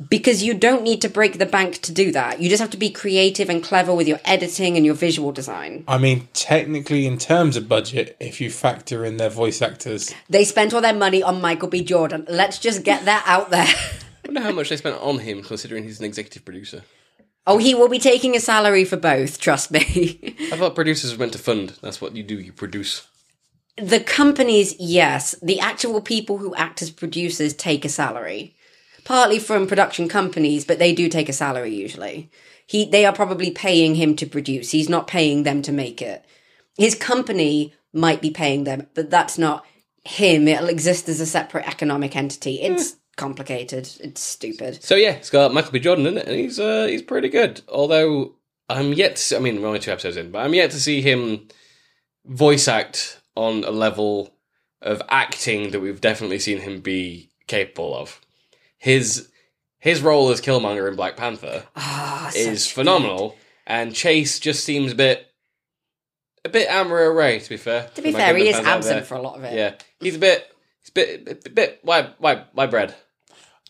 [0.09, 2.41] Because you don't need to break the bank to do that.
[2.41, 5.85] You just have to be creative and clever with your editing and your visual design.
[5.87, 10.45] I mean, technically, in terms of budget, if you factor in their voice actors, They
[10.45, 11.85] spent all their money on Michael B.
[11.85, 12.25] Jordan.
[12.29, 13.67] Let's just get that out there.
[14.25, 16.83] I wonder how much they spent on him, considering he's an executive producer.
[17.47, 20.37] Oh, he will be taking a salary for both, trust me.
[20.53, 21.75] I thought producers were meant to fund.
[21.83, 22.39] That's what you do.
[22.39, 23.07] You produce.
[23.77, 25.35] the companies, yes.
[25.43, 28.55] The actual people who act as producers take a salary.
[29.05, 32.31] Partly from production companies, but they do take a salary usually.
[32.67, 34.71] He they are probably paying him to produce.
[34.71, 36.25] He's not paying them to make it.
[36.77, 39.65] His company might be paying them, but that's not
[40.05, 40.49] him.
[40.49, 42.61] It'll exist as a separate economic entity.
[42.61, 43.89] It's complicated.
[44.01, 44.83] It's stupid.
[44.83, 45.81] So yeah, it's got Michael B.
[45.81, 47.61] Jordan in it, and he's uh, he's pretty good.
[47.69, 48.35] Although
[48.69, 51.03] I'm yet to I mean, we're only two episodes in, but I'm yet to see
[51.03, 51.49] him
[52.25, 54.33] voice act on a level
[54.83, 58.21] of acting that we've definitely seen him be capable of.
[58.81, 59.29] His
[59.79, 63.37] his role as Killmonger in Black Panther Ah, is such phenomenal,
[63.67, 65.27] and Chase just seems a bit
[66.45, 67.39] a bit Amara Ray.
[67.39, 67.89] To be fair.
[67.95, 69.55] To be fair, he is absent for a lot of it.
[69.55, 70.51] Yeah, he's a bit
[70.81, 72.95] he's a bit a bit why why why bread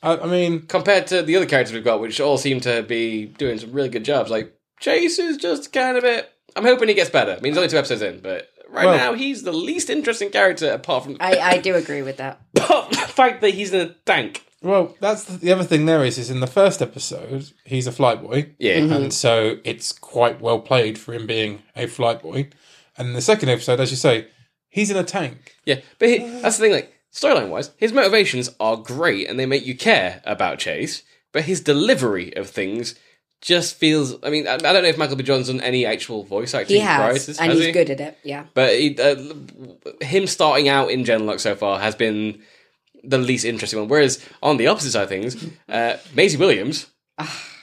[0.03, 3.27] I, I mean, compared to the other characters we've got, which all seem to be
[3.27, 4.31] doing some really good jobs.
[4.31, 6.31] Like Chase is just kind of bit.
[6.57, 7.32] I'm hoping he gets better.
[7.32, 10.31] I mean, he's only two episodes in, but right Well- now he's the least interesting
[10.31, 12.41] character apart from I, I do agree with that.
[12.57, 14.45] apart from the fact that he's in a tank.
[14.62, 15.87] Well, that's the, the other thing.
[15.87, 20.41] There is is in the first episode, he's a flyboy, Yeah, and so it's quite
[20.41, 22.53] well played for him being a flyboy.
[22.99, 24.27] And in the second episode, as you say,
[24.69, 25.57] he's in a tank.
[25.65, 25.81] yeah.
[25.99, 26.73] But he, that's the thing.
[26.73, 31.03] Like storyline wise, his motivations are great and they make you care about Chase.
[31.32, 32.97] But his delivery of things
[33.41, 34.16] just feels.
[34.23, 35.23] I mean, I, I don't know if Michael B.
[35.23, 36.81] Jordan's done any actual voice acting.
[36.81, 37.73] He prior to has, this, and has he's he?
[37.73, 38.19] good at it.
[38.24, 38.45] Yeah.
[38.53, 39.16] But he, uh,
[40.05, 42.43] him starting out in Gen:Lock so far has been
[43.05, 43.89] the least interesting one.
[43.89, 46.86] Whereas on the opposite side of things, uh, Maisie Williams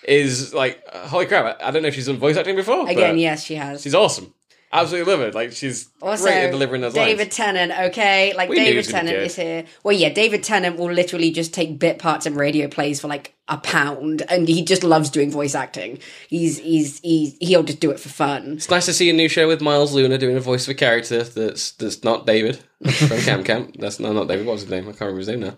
[0.03, 1.59] is like, uh, holy crap!
[1.61, 2.89] I I don't know if she's done voice acting before.
[2.89, 3.81] Again, but yes, she has.
[3.81, 4.34] she's awesome.
[4.72, 5.34] Absolutely love it.
[5.34, 7.35] Like she's Also, great at delivering those David lines.
[7.35, 8.34] Tennant, okay?
[8.35, 9.65] Like, We David was gonna be Tennant is here.
[9.84, 13.34] Well, yeah, David Tennant will literally just take bit parts and radio plays for like
[13.48, 15.99] a pound, and he just loves doing voice acting.
[16.27, 18.53] He's, he's, he's, he'll just do it for fun.
[18.53, 20.77] It's nice to see a new show with Miles Luna doing a voice of a
[20.77, 23.77] character that's that's not David from Cam Camp.
[23.80, 24.45] That's no, not David.
[24.45, 24.84] What was his name?
[24.84, 25.57] I can't remember his name now.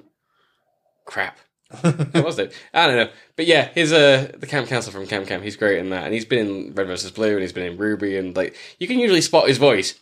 [1.06, 1.40] Crap.
[1.82, 2.54] What was it?
[2.74, 3.10] I don't know.
[3.36, 6.06] But yeah, his uh the camp counselor from Camp Camp, he's great in that.
[6.06, 7.12] And he's been in Red vs.
[7.12, 9.94] Blue and he's been in Ruby and like you can usually spot his voice.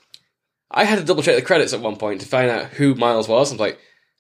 [0.72, 3.28] I had to double check the credits at one point to find out who Miles
[3.28, 3.52] was.
[3.52, 3.80] I'm like,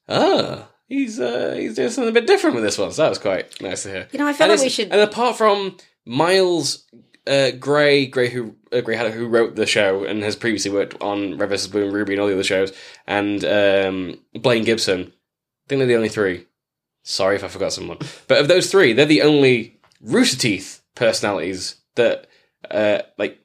[0.10, 2.91] ah, he's uh he's doing something a bit different with this one.
[2.91, 4.07] So that was quite nice to hear.
[4.11, 4.91] You know, I feel And like we should.
[4.91, 6.86] And apart from Miles
[7.28, 11.02] uh, Gray, Gray who uh, Gray Haddock, who wrote the show and has previously worked
[11.02, 11.68] on Red vs.
[11.68, 12.74] Blue and Ruby and all the other shows,
[13.06, 16.47] and um, Blaine Gibson, I think they're the only three.
[17.09, 21.75] Sorry if I forgot someone, but of those three, they're the only Rooster Teeth personalities
[21.95, 22.27] that
[22.69, 23.39] uh, like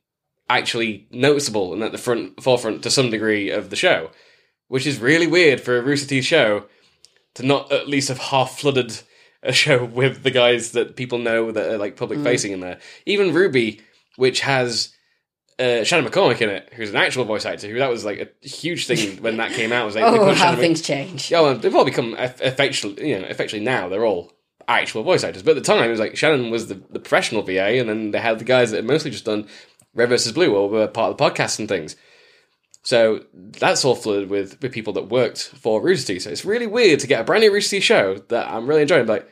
[0.50, 4.10] actually noticeable and at the front forefront to some degree of the show,
[4.66, 6.66] which is really weird for a Rooster Teeth show
[7.34, 9.00] to not at least have half flooded
[9.44, 12.80] a show with the guys that people know that are like public facing in there.
[13.06, 13.80] Even Ruby,
[14.16, 14.92] which has
[15.58, 18.46] uh, Shannon McCormick in it, who's an actual voice actor, who that was like a
[18.46, 19.84] huge thing when that came out.
[19.86, 21.30] Was like, Oh, how Shannon Mc- things change.
[21.30, 24.32] yeah, well, they've all become eff- effectually, you know, effectually now they're all
[24.68, 25.42] actual voice actors.
[25.42, 28.10] But at the time, it was like Shannon was the, the professional VA, and then
[28.12, 29.46] they had the guys that had mostly just done
[29.94, 31.96] Red versus Blue or were part of the podcast and things.
[32.84, 36.22] So that's all flooded with with people that worked for Rooster Teeth.
[36.22, 38.82] So it's really weird to get a brand new Rooster Teeth show that I'm really
[38.82, 39.06] enjoying.
[39.06, 39.28] Like,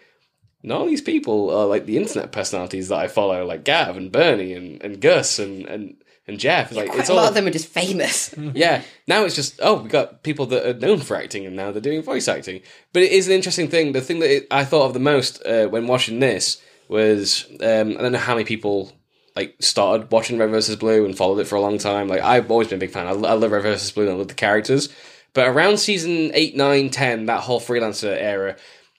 [0.62, 4.12] none of these people are like the internet personalities that I follow, like Gav and
[4.12, 5.96] Burnie and, and Gus and and
[6.30, 6.68] and Geoff.
[6.68, 8.34] It's like Quite it's a lot all of them are just famous.
[8.54, 8.82] yeah.
[9.06, 11.82] Now it's just oh, we've got people that are known for acting, and now they're
[11.82, 12.62] doing voice acting.
[12.92, 13.92] But it is an interesting thing.
[13.92, 17.90] The thing that it, I thought of the most uh, when watching this was um,
[17.98, 18.92] I don't know how many people
[19.36, 22.08] like started watching Red vs Blue and followed it for a long time.
[22.08, 23.06] Like I've always been a big fan.
[23.06, 24.88] I, I love Red vs Blue and I love the characters.
[25.32, 28.56] But around season 8, 9, 10, that whole freelancer era,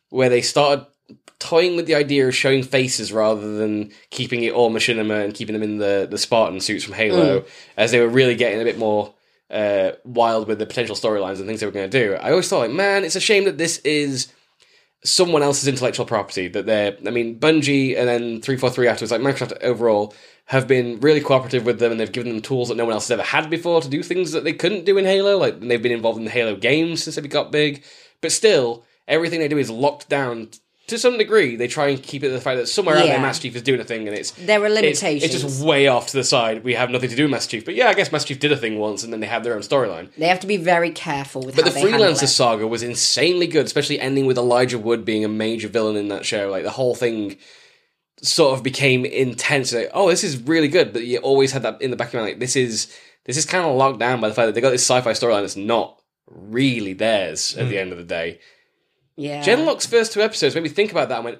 [0.09, 0.85] where they started
[1.41, 5.53] toying with the idea of showing faces rather than keeping it all machinima and keeping
[5.53, 7.43] them in the, the Spartan suits from Halo,
[7.75, 9.13] as they were really getting a bit more
[9.49, 12.13] uh, wild with the potential storylines and things they were going to do.
[12.15, 14.31] I always thought, like, man, it's a shame that this is
[15.03, 16.47] someone else's intellectual property.
[16.47, 20.13] That they're, I mean, Bungie and then 343 afterwards, like Microsoft overall,
[20.45, 23.07] have been really cooperative with them and they've given them tools that no one else
[23.07, 25.37] has ever had before to do things that they couldn't do in Halo.
[25.37, 27.83] Like, they've been involved in the Halo games since they got big.
[28.21, 30.49] But still, everything they do is locked down
[30.91, 31.55] to some degree.
[31.55, 33.21] They try and keep it to the fact that somewhere out there, Yeah.
[33.21, 35.23] Master Chief is doing a thing and it's There are it's, limitations.
[35.23, 36.63] it's just way off to the side.
[36.63, 37.65] We have nothing to do with Master Chief.
[37.65, 39.55] But yeah, I guess Master Chief did a thing once and then they have their
[39.55, 40.13] own storyline.
[40.15, 42.27] They have to be very careful with But how the they handle Freelancer it.
[42.27, 46.25] saga was insanely good, especially ending with Elijah Wood being a major villain in that
[46.25, 46.49] show.
[46.49, 47.37] Like the whole thing
[48.21, 49.73] sort of became intense.
[49.73, 52.13] Like, oh, this is really good, but you always had that in the back of
[52.13, 52.33] your mind.
[52.33, 52.95] Like this is
[53.25, 55.41] this is kind of locked down by the fact that they got this sci-fi storyline
[55.41, 57.81] that's not really theirs at the hmm.
[57.81, 58.39] end of the day.
[59.15, 59.41] Yeah.
[59.41, 61.15] Gen:Lock's first two episodes made me think about that.
[61.17, 61.39] and went,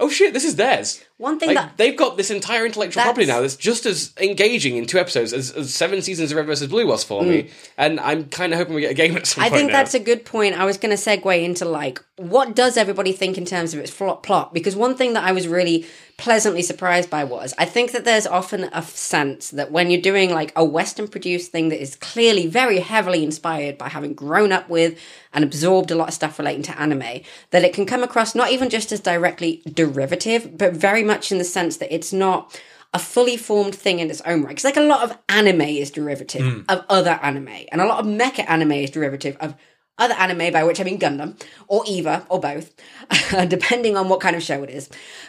[0.00, 1.02] oh shit, this is theirs.
[1.18, 4.12] One thing Like, that they've got this entire intellectual That's- property now that's just as
[4.20, 6.68] engaging in two episodes as, as seven seasons of Red vs.
[6.68, 9.44] Blue was for me, and I'm kind of hoping we get a game at some
[9.44, 9.46] Mm.
[9.46, 9.78] I think now.
[9.78, 10.58] that's a good point.
[10.58, 13.92] I was going to segue into like, what does everybody think in terms of its
[13.92, 14.24] plot?
[14.24, 14.52] plot?
[14.52, 15.86] Because one thing that I was really
[16.16, 20.30] pleasantly surprised by was I think that there's often a sense that when you're doing
[20.32, 24.68] like a Western produced thing that is clearly very heavily inspired by having grown up
[24.68, 24.96] with
[25.32, 27.20] and absorbed a lot of stuff relating to anime,
[27.50, 31.38] that it can come across not even just as directly derivative, but very much in
[31.38, 32.60] the sense that it's not
[32.92, 34.50] a fully formed thing in its own right.
[34.50, 38.06] Because like a lot of anime is derivative of other anime, and a lot of
[38.06, 39.54] mecha anime is derivative of
[39.96, 42.72] other anime, by which I mean Gundam or Eva or both,
[43.48, 44.88] depending on what kind of show it is.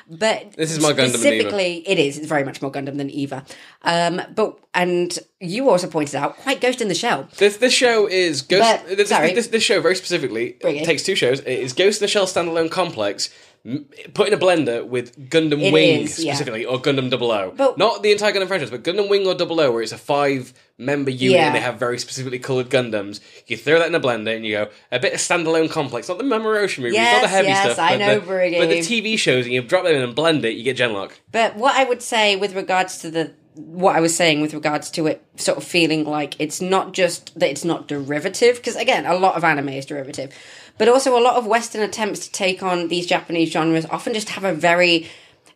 [0.10, 1.18] But This is more Gundam than Eva.
[1.20, 2.18] specifically, it is.
[2.18, 3.46] It's very much more Gundam than Eva.
[3.84, 7.30] Um, but and you also pointed out quite Ghost in the Shell.
[7.38, 8.86] This this show is Ghost.
[8.88, 9.34] But- this, sorry.
[9.34, 11.40] this, this show very specifically takes two shows.
[11.42, 13.30] It is Ghost in the Shell standalone complex.
[14.14, 16.34] Put in a blender with Gundam It Wing is, yeah.
[16.34, 17.52] specifically, or Gundam Double O.
[17.56, 19.98] But- Not the entire Gundam franchise, but Gundam Wing or Double O, where it's a
[19.98, 21.48] five-member unit Yeah.
[21.48, 23.22] and they have very specifically coloured Gundams.
[23.48, 26.20] You throw that in a blender and you go a bit of standalone complex, not
[26.20, 27.80] the Mamoru Oshii movies, not the heavy yes, stuff.
[27.80, 30.46] I but know, the, but the TV shows, and you drop them in and blend
[30.46, 31.14] it, you get Gen:Lock.
[31.32, 34.92] But what I would say with regards to the what I was saying with regards
[34.92, 39.06] to it sort of feeling like it's not just that it's not derivative because again
[39.06, 40.34] a lot of anime is derivative
[40.78, 44.30] but also a lot of western attempts to take on these Japanese genres often just
[44.30, 45.08] have a very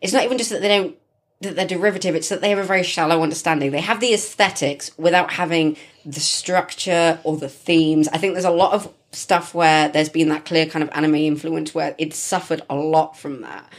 [0.01, 0.95] it's not even just that they don't
[1.41, 3.71] that they're derivative it's that they have a very shallow understanding.
[3.71, 8.07] They have the aesthetics without having the structure or the themes.
[8.09, 11.15] I think there's a lot of stuff where there's been that clear kind of anime
[11.15, 13.69] influence where it's suffered a lot from that.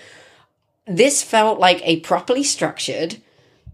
[0.87, 3.21] This felt like a properly structured,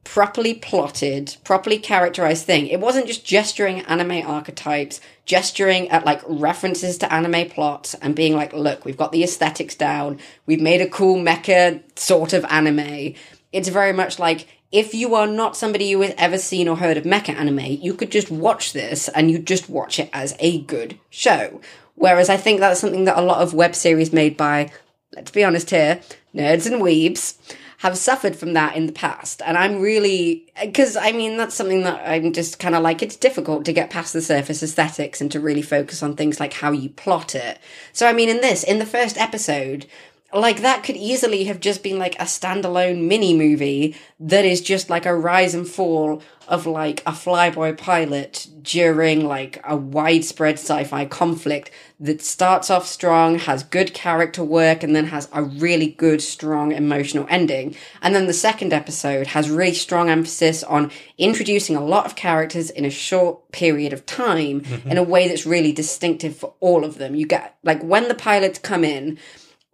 [0.06, 2.68] properly plotted, properly characterized thing.
[2.68, 8.14] It wasn't just gesturing at anime archetypes, gesturing at like references to anime plots and
[8.14, 10.20] being like, look, we've got the aesthetics down.
[10.46, 13.14] We've made a cool mecha sort of anime.
[13.52, 16.96] It's very much like if you are not somebody who has ever seen or heard
[16.96, 20.60] of mecha anime, you could just watch this and you just watch it as a
[20.62, 21.60] good show.
[21.96, 24.70] Whereas I think that's something that a lot of web series made by
[25.14, 26.00] let's be honest here,
[26.34, 27.38] nerds and weebs
[27.78, 29.42] have suffered from that in the past.
[29.44, 33.16] And I'm really, because I mean, that's something that I'm just kind of like, it's
[33.16, 36.72] difficult to get past the surface aesthetics and to really focus on things like how
[36.72, 37.58] you plot it.
[37.92, 39.86] So, I mean, in this, in the first episode,
[40.32, 44.90] like that could easily have just been like a standalone mini movie that is just
[44.90, 51.04] like a rise and fall of like a flyboy pilot during like a widespread sci-fi
[51.04, 56.20] conflict that starts off strong, has good character work, and then has a really good,
[56.20, 57.74] strong emotional ending.
[58.02, 62.70] And then the second episode has really strong emphasis on introducing a lot of characters
[62.70, 64.90] in a short period of time mm-hmm.
[64.90, 67.14] in a way that's really distinctive for all of them.
[67.14, 69.18] You get like when the pilots come in,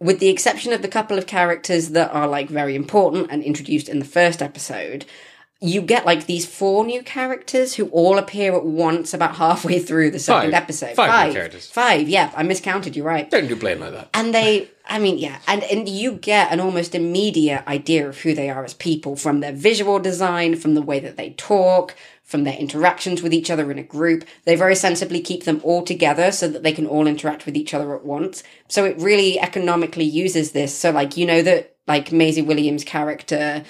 [0.03, 3.89] with the exception of the couple of characters that are like very important and introduced
[3.89, 5.05] in the first episode,
[5.63, 10.11] you get like these four new characters who all appear at once about halfway through
[10.11, 10.63] the second Five.
[10.63, 10.97] episode.
[10.97, 11.69] Five new characters.
[11.69, 13.31] Five, yeah, I miscounted, you're right.
[13.31, 14.11] Don't do blame like that.
[14.13, 18.35] And they, I mean, yeah, and, and you get an almost immediate idea of who
[18.35, 21.95] they are as people from their visual design, from the way that they talk,
[22.25, 24.25] from their interactions with each other in a group.
[24.45, 27.73] They very sensibly keep them all together so that they can all interact with each
[27.73, 28.43] other at once.
[28.67, 30.77] So it really economically uses this.
[30.77, 33.63] So, like, you know, that, like, Maisie Williams' character,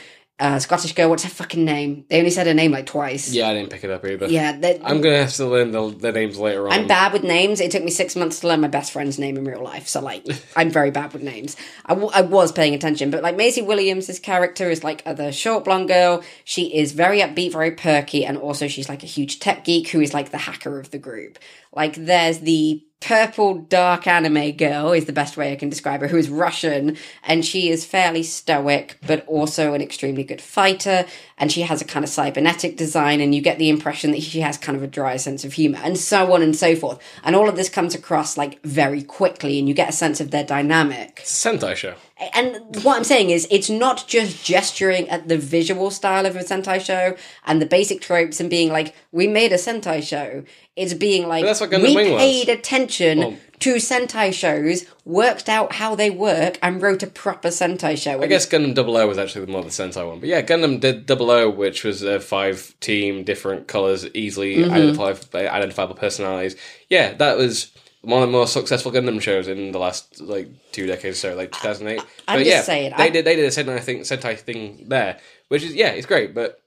[0.42, 2.04] uh, Scottish girl, what's her fucking name?
[2.08, 3.32] They only said her name like twice.
[3.32, 4.26] Yeah, I didn't pick it up either.
[4.26, 4.50] Yeah,
[4.82, 6.72] I'm gonna have to learn the, the names later on.
[6.72, 7.60] I'm bad with names.
[7.60, 9.86] It took me six months to learn my best friend's name in real life.
[9.86, 11.56] So, like, I'm very bad with names.
[11.86, 15.64] I, w- I was paying attention, but like Maisie Williams' character is like the short
[15.64, 16.24] blonde girl.
[16.44, 20.00] She is very upbeat, very perky, and also she's like a huge tech geek who
[20.00, 21.38] is like the hacker of the group.
[21.72, 26.08] Like, there's the purple dark anime girl is the best way I can describe her,
[26.08, 31.04] who is Russian, and she is fairly stoic, but also an extremely good fighter,
[31.36, 34.40] and she has a kind of cybernetic design, and you get the impression that she
[34.40, 37.00] has kind of a dry sense of humor, and so on and so forth.
[37.24, 40.30] And all of this comes across like very quickly, and you get a sense of
[40.30, 41.22] their dynamic.
[41.24, 41.94] Sentai show.
[42.34, 46.40] And what I'm saying is, it's not just gesturing at the visual style of a
[46.40, 47.16] Sentai show
[47.46, 50.44] and the basic tropes and being like, we made a Sentai show.
[50.76, 52.20] It's being like, we Wing was.
[52.22, 57.48] paid attention Well- to Sentai shows, worked out how they work, and wrote a proper
[57.48, 58.20] Sentai show.
[58.20, 60.80] I guess Gundam Double O was actually the more the Sentai one, but yeah, Gundam
[60.80, 64.72] did Double O, which was a five team, different colors, easily Mm-hmm.
[64.72, 66.56] identifiable, identifiable personalities.
[66.90, 67.70] Yeah, that was
[68.02, 71.52] one of the more successful Gundam shows in the last like two decades, so like
[71.52, 72.00] 2008.
[72.28, 74.84] I'm but just yeah, saying, they I- did they did a Sentai thing, Sentai thing
[74.88, 75.18] there,
[75.48, 76.60] which is yeah, it's great, but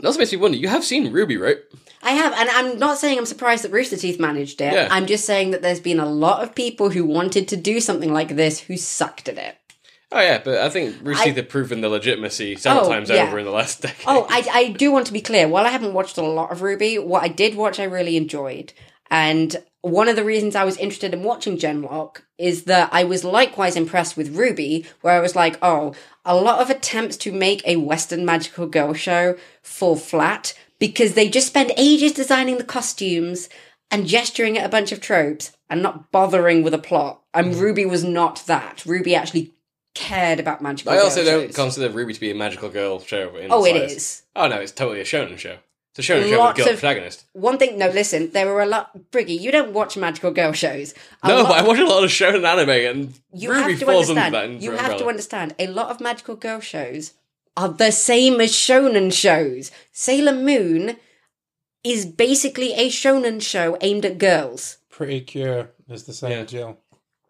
[0.00, 0.56] it also makes me wonder.
[0.56, 1.58] You have seen Ruby, right?
[2.02, 4.72] I have, and I'm not saying I'm surprised that Rooster Teeth managed it.
[4.72, 4.86] Yeah.
[4.90, 8.12] I'm just saying that there's been a lot of people who wanted to do something
[8.12, 9.56] like this who sucked at it.
[10.12, 13.10] Oh yeah, but I think Rooster I- Teeth have proven the legitimacy several Oh, times
[13.10, 13.24] yeah.
[13.26, 14.06] over in the last decade.
[14.06, 15.48] Oh, I, I do want to be clear.
[15.48, 18.72] While I haven't watched a lot of Ruby, what I did watch, I really enjoyed.
[19.10, 19.56] And
[19.90, 23.76] one of the reasons I was interested in watching Gen:Lock is that I was likewise
[23.76, 25.94] impressed with Ruby, where I was like, oh,
[26.24, 31.28] a lot of attempts to make a Western magical girl show fall flat because they
[31.28, 33.48] just spend ages designing the costumes
[33.90, 37.22] and gesturing at a bunch of tropes and not bothering with a plot.
[37.34, 37.60] And mm-hmm.
[37.60, 38.84] Ruby was not that.
[38.86, 39.54] Ruby actually
[39.94, 40.92] cared about magical.
[40.92, 41.54] I girl also don't shows.
[41.54, 43.36] consider Ruby to be a magical girl show.
[43.36, 45.58] In Oh, it Oh no, it's totally a shonen show.
[45.98, 47.24] It's a show with Lots a girl of- protagonist.
[47.32, 48.90] One thing, no, listen, there are a lot.
[49.10, 50.94] Briggy, you don't watch magical girl shows.
[51.24, 53.80] A No, lot- but I watch a lot of shonen anime, and you Ruby have
[53.80, 54.34] to falls understand.
[54.36, 54.62] under that.
[54.62, 54.88] you umbrella.
[54.90, 55.54] have to understand.
[55.58, 57.14] A lot of magical girl shows
[57.56, 59.72] are the same as shonen shows.
[59.90, 60.96] Sailor Moon
[61.82, 64.78] is basically a shonen show aimed at girls.
[64.90, 66.44] Pretty Cure is the same Yeah.
[66.44, 66.78] Jill.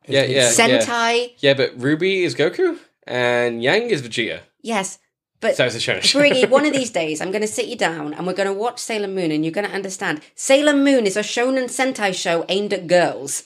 [0.06, 0.50] Yeah, yeah.
[0.50, 4.40] Sentai, Yeah, but Ruby is Goku, and Yang is Vegeta.
[4.62, 4.98] yes,
[5.40, 6.20] but So it's a shonen show.
[6.20, 8.52] Briggy, one of these days, I'm going to sit you down and we're going to
[8.52, 10.20] watch Sailor Moon, and you're going to understand.
[10.34, 13.44] Sailor Moon is a shonen Sentai show aimed at girls.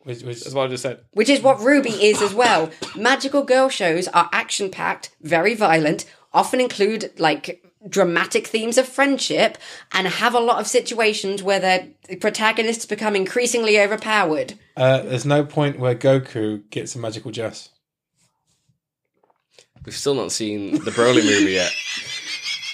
[0.00, 1.00] Which, which, That's what I just said.
[1.12, 2.70] which is what Ruby is as well.
[2.96, 9.58] Magical girl shows are action packed, very violent, often include like dramatic themes of friendship,
[9.92, 11.88] and have a lot of situations where their
[12.20, 14.54] protagonists become increasingly overpowered.
[14.76, 17.68] uh, there's no point where Goku gets a magical dress.
[19.84, 21.70] We've still not seen the Broly movie yet.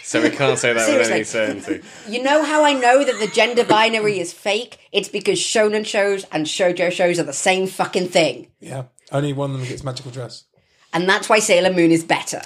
[0.04, 1.60] So we can't say that with any Seriously.
[1.70, 1.88] certainty.
[2.08, 4.78] You know how I know that the gender binary is fake?
[4.92, 8.48] It's because shonen shows and shoujo shows are the same fucking thing.
[8.60, 10.44] Yeah, only one of them gets magical dress.
[10.92, 12.40] And that's why Sailor Moon is better.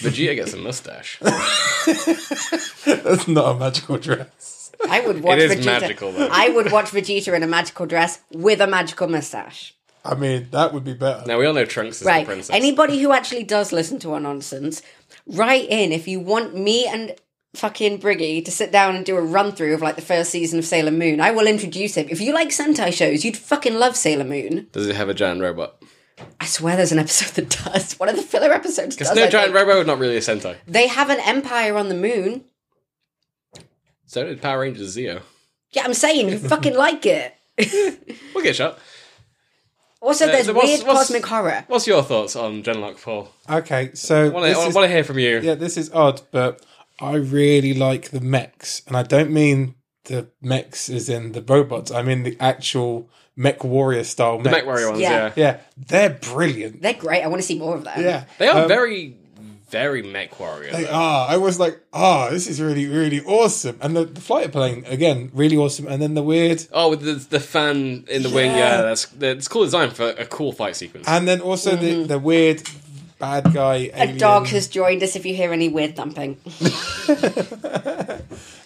[0.00, 1.20] Vegeta gets a mustache.
[2.84, 4.72] That's not a magical dress.
[4.88, 5.64] I would watch is Vegeta.
[5.66, 6.28] magical, though.
[6.30, 9.74] I would watch Vegeta in a magical dress with a magical mustache.
[10.04, 11.24] I mean, that would be better.
[11.26, 12.26] Now we all know Trunks is Right.
[12.26, 12.54] the princess.
[12.54, 14.82] Anybody who actually does listen to our nonsense,
[15.26, 17.14] write in if you want me and
[17.54, 20.58] fucking Briggy to sit down and do a run through of like the first season
[20.58, 21.20] of Sailor Moon.
[21.20, 22.08] I will introduce him.
[22.10, 24.68] If you like Sentai shows, you'd fucking love Sailor Moon.
[24.72, 25.80] Does it have a giant robot?
[26.40, 27.92] I swear there's an episode that does.
[28.00, 29.08] One of the filler episodes does.
[29.08, 29.66] Because no I giant think.
[29.68, 30.56] robot, not really a Sentai.
[30.66, 32.44] They have an empire on the moon.
[34.06, 35.22] So did Power Rangers Zeo.
[35.72, 37.34] Yeah, I'm saying you fucking like it.
[38.34, 38.78] We'll get shot.
[40.02, 41.64] Also, there's so what's- weird what's- cosmic horror.
[41.68, 43.28] What's your thoughts on Gen:Lock, Paul?
[43.48, 45.40] Okay, so I want this to hear from you.
[45.40, 46.60] yeah, this is odd, but
[47.00, 49.76] I really like the mechs, and I don't mean
[50.06, 51.92] the mechs as in the robots.
[51.92, 54.38] I mean the actual mech warrior style.
[54.38, 54.50] Mechs.
[54.56, 55.10] Mech Warrior ones, Yeah.
[55.10, 55.30] yeah.
[55.36, 56.82] Yeah, they're brilliant.
[56.82, 57.22] They're great.
[57.22, 58.02] I want to see more of them.
[58.02, 59.16] Yeah, They are Um, very,
[59.72, 60.70] very Mech Warrior.
[60.70, 60.90] They though.
[60.92, 61.28] are.
[61.30, 63.76] I was like, oh, this is really, really awesome.
[63.80, 65.88] And the, the fighter plane again, really awesome.
[65.88, 68.58] And then the weird, Oh, with the, the fan in the wing, Yeah.
[68.58, 71.08] yeah, that's that's cool design for a cool fight sequence.
[71.08, 72.62] and then also the the weird
[73.18, 73.88] bad guy.
[73.88, 74.16] Mm-hmm.
[74.16, 76.36] A dog has joined us if you hear any weird thumping.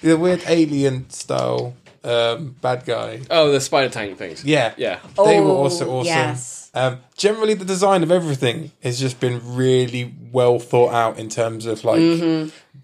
[0.03, 1.75] the weird alien style
[2.05, 3.21] um, bad guy.
[3.31, 4.45] oh, the spider tank things.
[4.45, 5.01] Yeah, yeah.
[5.17, 6.07] They were Oh, also awesome.
[6.07, 6.66] yes.
[6.77, 11.65] Um, generally, the design of everything has just been really well thought out in terms
[11.65, 11.99] of like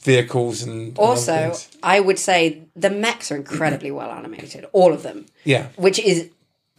[0.01, 1.03] vehicles and and other Mm-hmm.
[1.03, 1.69] Also, things.
[1.83, 6.31] I would say the mechs are incredibly well animated, all of them, yeah, which is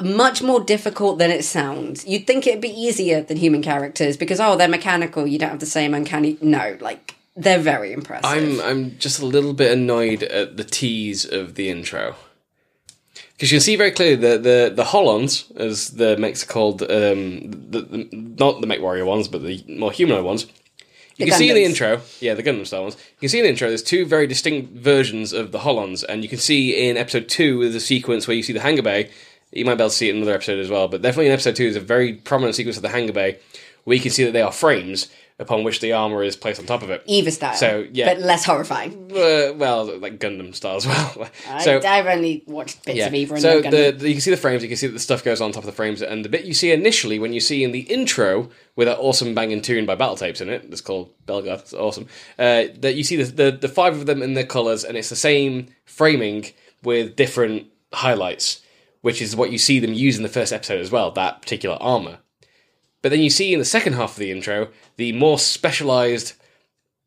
[0.02, 2.06] much more difficult than it sounds.
[2.06, 5.28] You'd think it'd be easier than human characters because oh, they're mechanical.
[5.28, 6.38] You don't have the same uncanny.
[6.42, 8.26] No, like they're very impressive.
[8.26, 12.16] I'm I'm just a little bit annoyed at the tease of the intro.
[13.44, 16.82] Because you can see very clearly the, the, the Holons, as the mechs are called,
[16.82, 20.46] um, the, the, not the Mech Warrior ones, but the more humanoid ones.
[21.18, 22.96] You The can see in the intro, yeah, the Gundam style ones.
[22.96, 26.24] You can see in the intro, there's two very distinct versions of the Holons, and
[26.24, 29.12] you can see in episode two, there's a sequence where you see the hangar bay.
[29.52, 31.34] You might be able to see it in another episode as well, but definitely in
[31.34, 33.40] episode two, is a very prominent sequence of the hangar bay
[33.84, 35.10] where you can see that they are frames
[35.40, 37.04] upon which the armor is placed on top of it.
[37.06, 38.14] Eva style, So, yeah.
[38.14, 39.12] but less horrifying.
[39.12, 41.28] Uh, well, like Gundam style as well.
[41.50, 44.00] I, so I've only watched bits yeah, of Eva and so the, Gundam.
[44.00, 45.64] the you can see the frames, you can see that the stuff goes on top
[45.64, 48.50] of the frames, and the bit you see initially when you see in the intro
[48.76, 52.08] with that awesome banging tune by Battle Tapes in it, that's called Belgrade, it's awesome.
[52.38, 55.10] Uh, that you see the, the the five of them in their colors, and it's
[55.10, 56.46] the same framing
[56.84, 58.62] with different highlights,
[59.02, 61.12] which is what you see them use in the first episode as well.
[61.12, 62.20] That particular armor.
[63.04, 66.34] But then you see in the second half of the intro the more specialized,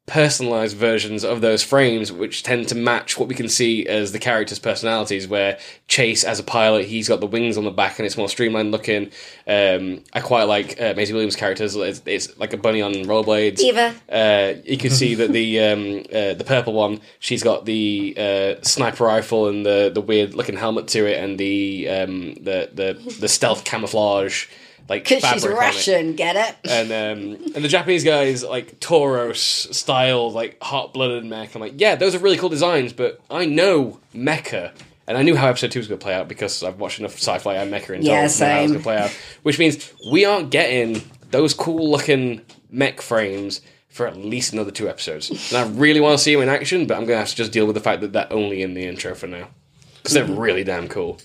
[0.07, 4.19] personalized versions of those frames, which tend to match what we can see as the
[4.19, 5.27] characters' personalities.
[5.27, 5.59] Where
[5.89, 8.73] Chase, as a pilot, he's got the wings on the back and it's more streamlined
[8.73, 9.11] looking.
[9.47, 13.61] Um, I quite like uh, Maisie Williams' characters; it's, it's like a bunny on rollerblades.
[13.61, 13.95] Eva.
[14.07, 18.63] Uh, you can see that the um, uh, the purple one, she's got the uh,
[18.63, 23.17] sniper rifle and the, the weird looking helmet to it, and the um, the, the
[23.19, 24.47] the stealth camouflage
[24.89, 26.71] like Because she's Russian, get it?
[26.71, 31.55] and um, and the Japanese guys like Tauros style, like hot blooded mech.
[31.55, 34.73] I'm like, yeah, those are really cool designs, but I know mecha,
[35.07, 37.15] and I knew how episode two was going to play out because I've watched enough
[37.15, 39.11] sci-fi and mecha and Yeah, to know how it was going to play out.
[39.43, 44.89] Which means we aren't getting those cool looking mech frames for at least another two
[44.89, 45.31] episodes.
[45.53, 47.37] And I really want to see them in action, but I'm going to have to
[47.37, 49.49] just deal with the fact that they're only in the intro for now
[49.97, 51.19] because they're really damn cool.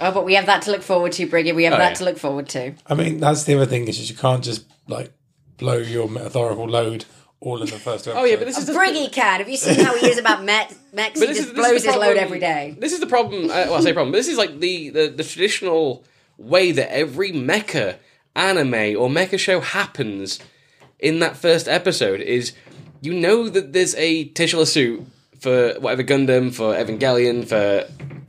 [0.00, 1.54] Oh, but we have that to look forward to, Briggy.
[1.54, 1.94] We have Oh, that yeah.
[1.94, 2.74] to look forward to.
[2.86, 5.12] I mean, that's the other thing is just you can't just like
[5.56, 7.04] blow your metaphorical load
[7.40, 8.20] all in the first episode.
[8.20, 9.38] Oh yeah, but this is the, Briggy cat.
[9.40, 10.74] Have you seen how he is about Met?
[10.92, 11.18] Mex?
[11.20, 12.74] He But this just is- blows the his load every day.
[12.78, 13.44] This is the problem.
[13.44, 14.12] Uh, well, I say problem.
[14.12, 16.04] But this is like the, the the traditional
[16.38, 17.96] way that every mecha
[18.34, 20.40] anime or mecha show happens
[20.98, 22.20] in that first episode.
[22.20, 22.52] Is
[23.00, 25.04] you know that there's a titular suit
[25.44, 27.86] for whatever Gundam, for Evangelion, for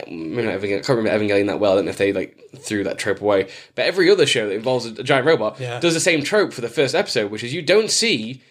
[0.07, 1.71] not Evangelion, I can't remember Evangelion that well.
[1.71, 3.49] I don't know if they like threw that trope away.
[3.73, 5.79] But every other show that involves a, a giant robot Yeah.
[5.79, 8.41] does the same trope for the first episode, which is you don't see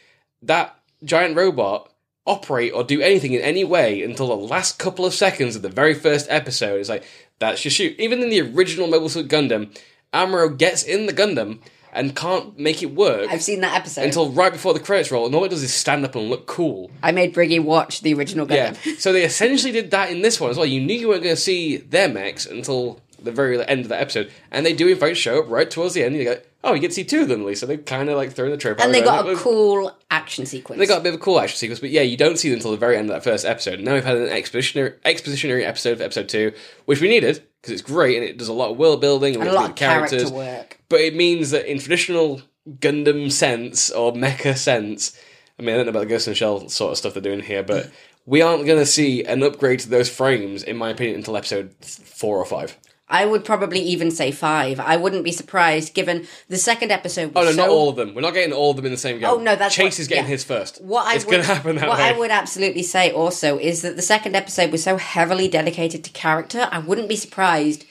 [0.43, 1.91] that giant robot
[2.27, 5.69] operate or do anything in any way until the last couple of seconds of the
[5.69, 6.81] very first episode.
[6.81, 7.05] It's like,
[7.39, 7.95] that's your shoot.
[7.99, 9.77] Even in the original Mobile Suit Gundam,
[10.12, 11.61] Amuro gets in the Gundam
[11.95, 14.03] and can't make it work I've seen that episode.
[14.05, 15.27] until right before the credits roll.
[15.27, 16.91] And all it does is stand up and look cool.
[17.03, 18.75] I made Briggy watch the original Yeah.
[18.99, 20.66] So they essentially did that in this one as well.
[20.66, 23.99] You knew you weren't going to see their mechs until the very end of the
[23.99, 24.31] episode.
[24.51, 26.15] And they do, in fact, show up right towards the end.
[26.16, 27.61] You go, oh, you get to see two of them at least.
[27.61, 30.45] So they kind of like throw the trope And they got a was- cool action
[30.47, 30.79] sequence.
[30.79, 32.57] they got a bit of a cool action sequence, but yeah, you don't see them
[32.59, 33.81] until the very end of that first episode.
[33.81, 36.53] Now we've had an expositionary, expositionary episode of episode two,
[36.85, 39.43] which we needed because it's great and it does a lot of world building and,
[39.43, 40.31] and a lot of meet character characters.
[40.31, 40.78] work.
[40.91, 45.19] But it means that in traditional Gundam sense or mecha sense,
[45.59, 47.23] I mean, I don't know about the Ghost in the Shell sort of stuff they're
[47.23, 47.91] doing here, but
[48.27, 51.74] we aren't going to see an upgrade to those frames, in my opinion, until episode
[51.81, 52.78] four or five.
[53.06, 54.81] I would probably even say five.
[54.81, 57.32] I wouldn't be surprised given the second episode.
[57.36, 58.14] Oh no, so not all of them.
[58.14, 59.28] We're not getting all of them in the same game.
[59.28, 60.31] Oh, no, that's Chase what- is getting yeah.
[60.31, 60.82] his first.
[60.82, 62.05] What I it's would, going to happen that what way.
[62.05, 66.10] I would absolutely say also is that the second episode was so heavily dedicated to
[66.10, 66.66] character.
[66.72, 67.85] I wouldn't be surprised,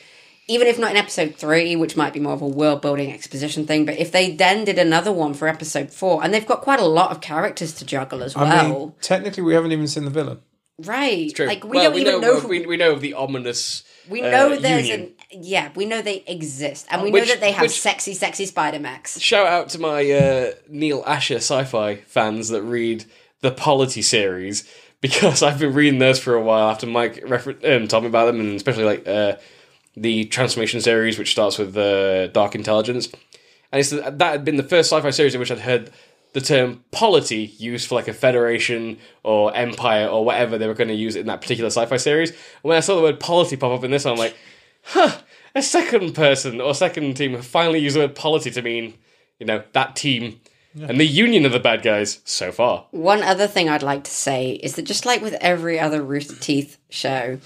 [0.48, 3.68] even if not in episode three, which might be more of a world building exposition
[3.68, 3.85] thing.
[3.85, 6.85] But if they then did another one for episode four, and they've got quite a
[6.85, 10.11] lot of characters to juggle as I well, mean, technically, we haven't even seen the
[10.11, 10.40] villain.
[10.80, 11.34] Right?
[11.36, 11.45] True.
[11.45, 12.40] Like we Well, don't even know.
[12.40, 13.84] who, We, we know of the ominous.
[14.10, 15.14] we uh, know there's union.
[15.32, 15.70] an yeah.
[15.76, 18.80] We know they exist, and we Which- know that they have which- sexy, sexy Spider
[18.80, 19.20] Max.
[19.20, 23.06] Shout out to my uh, Neal Asher sci-fi fans that read
[23.41, 24.68] the Polity series
[25.02, 28.26] because I've been reading those for a while after Mike refer- um, told me about
[28.26, 29.36] them, and especially like uh,
[29.95, 33.10] the Transformation series, which starts with uh, Dark Intelligence,
[33.72, 35.91] and it's that had been the first sci-fi series in which I'd heard
[36.34, 40.89] the term polity used for like a federation or empire or whatever they were going
[40.89, 42.31] to use it in that particular sci-fi series.
[42.31, 44.35] And when I saw the word polity pop up in this I'm like,
[44.84, 45.18] huh,
[45.55, 48.95] a second person or second team finally used the word polity to mean,
[49.39, 50.41] you know, that team
[50.76, 52.88] and the union of the bad guys so far.
[52.91, 56.35] One other thing I'd like to say is that just like with every other Rooster
[56.35, 57.39] Teeth show,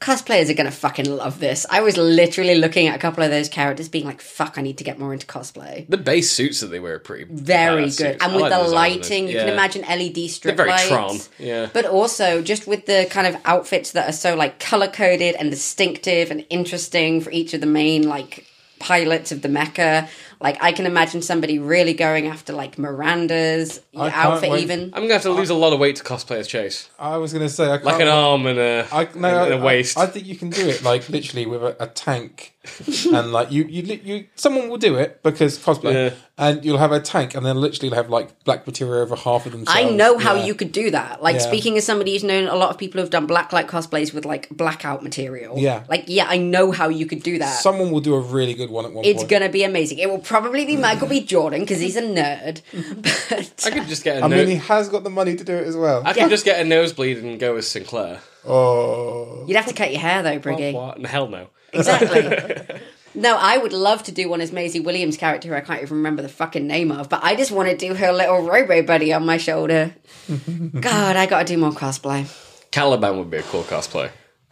[0.00, 1.64] cosplayers are going to fucking love this.
[1.70, 4.76] I was literally looking at a couple of those characters being like, fuck, I need
[4.78, 5.88] to get more into cosplay.
[5.88, 7.92] The base suits that they wear are pretty Very good.
[7.92, 8.22] suits.
[8.22, 10.88] And I with like the lighting, you can imagine LED strip They're very lights.
[10.88, 11.18] Tron.
[11.38, 11.70] Yeah.
[11.72, 15.50] But also just with the kind of outfits that are so like color coded and
[15.50, 18.46] distinctive and interesting for each of the main like
[18.78, 20.08] pilots of the mecha.
[20.40, 24.84] Like I can imagine somebody really going after like Miranda's I outfit wait- even.
[24.84, 26.90] I'm going to have to lose a lot of weight to cosplay as Chase.
[26.98, 27.84] I was going to say, I can't.
[27.84, 29.96] Like an arm and a, I, no, and I, a waist.
[29.96, 32.54] I, I think you can do it like literally with a, a tank,
[33.14, 36.14] and like you, you, li- you, someone will do it because cosplay, Yeah.
[36.38, 39.52] and you'll have a tank, and then literally have like black material over half of
[39.52, 39.78] themselves.
[39.80, 40.44] I know how Yeah.
[40.46, 41.22] you could do that.
[41.22, 41.40] Like Yeah.
[41.42, 44.48] speaking as somebody who's known a lot of people who've done blacklight cosplays with like
[44.50, 45.58] blackout material.
[45.58, 45.84] Yeah.
[45.88, 47.58] Like yeah, I know how you could do that.
[47.60, 49.06] Someone will do a really good one at one point.
[49.06, 49.30] it's point.
[49.30, 49.98] gonna be amazing.
[49.98, 51.20] It will probably be Michael B.
[51.24, 52.60] Jordan because he's a nerd.
[53.02, 55.44] But I could just get a I no- mean, he has got the money to
[55.44, 56.02] do it as well.
[56.04, 58.20] I could just get a nosebleed and go as Sinclair.
[58.46, 60.72] oh, you'd have to cut your hair though, Briggy.
[60.72, 61.04] What?
[61.04, 61.48] Hell no.
[61.72, 62.80] Exactly.
[63.14, 65.98] no, I would love to do one as Maisie Williams' character, who I can't even
[65.98, 69.12] remember the fucking name of, but I just want to do her little robo buddy
[69.12, 69.94] on my shoulder.
[70.80, 72.26] God, I got to do more cosplay.
[72.70, 74.10] Caliban would be a cool cosplay.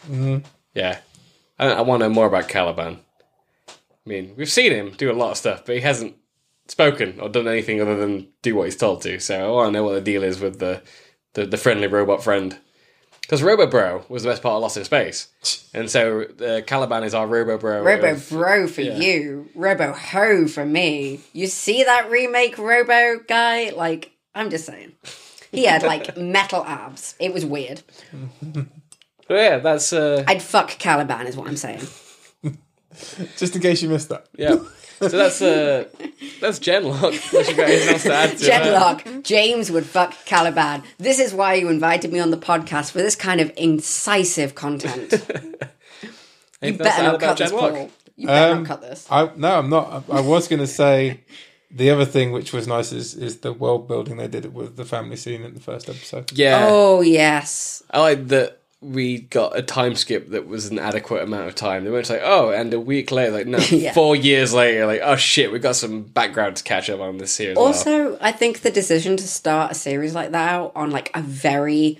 [0.09, 0.39] Mm-hmm.
[0.75, 0.99] Yeah.
[1.59, 2.99] I, I want to know more about Caliban.
[3.69, 6.17] I mean, we've seen him do a lot of stuff, but he hasn't
[6.69, 9.19] spoken or done anything other than do what he's told to.
[9.21, 10.83] So I want to know what the deal is with the,
[11.35, 12.59] the, the friendly robot friend.
[13.27, 15.29] Because Robo Bro was the best part of Lost in Space.
[15.73, 17.83] And so uh, Caliban is our Robo Bro.
[17.83, 18.97] Robo of- Bro for yeah.
[18.97, 21.21] you, Robo Ho for me.
[21.33, 23.71] You see that remake Robo guy?
[23.71, 24.93] Like, I'm just saying.
[25.51, 27.15] He had like metal abs.
[27.19, 27.83] It was weird.
[28.43, 28.67] But
[29.35, 29.93] yeah, that's.
[29.93, 31.87] Uh, I'd fuck Caliban, is what I'm saying.
[33.37, 34.27] just in case you missed that.
[34.37, 34.57] yeah.
[35.01, 35.89] So that's uh,
[36.41, 37.33] that's Gen:Lock.
[37.33, 38.63] Unless you've got anything else to add to that.
[38.63, 40.83] Gen:Lock, James would fuck Caliban.
[40.99, 45.13] This is why you invited me on the podcast for this kind of incisive content.
[45.13, 45.19] you
[46.63, 47.71] Anything else to better add not about cut this, Gen:Lock?
[47.71, 47.91] Paul.
[48.17, 49.07] You better Um, not cut this.
[49.11, 50.05] I no, I'm not.
[50.09, 51.21] I, I was going to say
[51.71, 54.85] the other thing which was nice is is the world building they did with the
[54.85, 56.31] family scene in the first episode.
[56.33, 56.67] Yeah.
[56.69, 61.49] Oh yes, I like that we got a time skip that was an adequate amount
[61.49, 61.85] of time.
[61.85, 63.93] They weren't like, oh, and a week later, like no, Yeah.
[63.95, 67.37] four years later, like oh shit, we got some background to catch up on this
[67.37, 67.67] here as well.
[67.67, 71.23] Also, I think the decision to start a series like that out on like a
[71.23, 71.99] very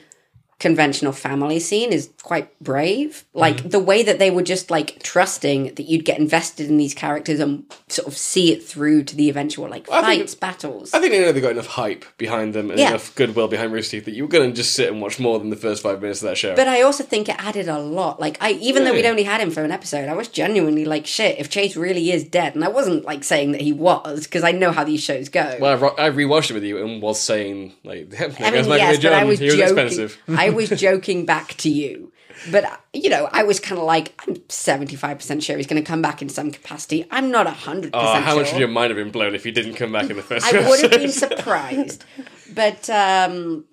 [0.59, 3.25] conventional family scene is quite brave.
[3.35, 3.69] Like Mm-hmm.
[3.71, 7.39] the way that they were just like trusting that you'd get invested in these characters
[7.41, 10.95] and sort of see it through to the eventual like I think- fights, battles.
[10.95, 12.89] I think they know they got enough hype behind them and Yeah.
[12.91, 15.39] enough goodwill behind Rooster Teeth that you were going to just sit and watch more
[15.39, 16.55] than the first five minutes of that show.
[16.57, 18.21] But I also think it added a lot.
[18.21, 21.07] Like I, even though we'd only had him for an episode, I was genuinely like,
[21.07, 21.39] "Shit!
[21.39, 24.53] If Chase really is dead," and I wasn't like saying that he was because I
[24.53, 25.57] know how these shows go.
[25.61, 28.99] well, I, ro- I rewatched it with you and was saying like, I mean, yes,
[29.03, 29.63] but I was he was joking.
[29.79, 30.19] expensive.
[30.47, 32.13] I was joking back to you,
[32.51, 35.83] but you know, I was kind of like, I'm seventy five percent sure he's going
[35.83, 37.07] to come back in some capacity.
[37.11, 38.43] I'm not hundred Oh, percent how sure.
[38.43, 40.47] much would your mind have been blown if you didn't come back in the first?
[40.53, 42.05] I would have been surprised,
[42.53, 43.65] but um,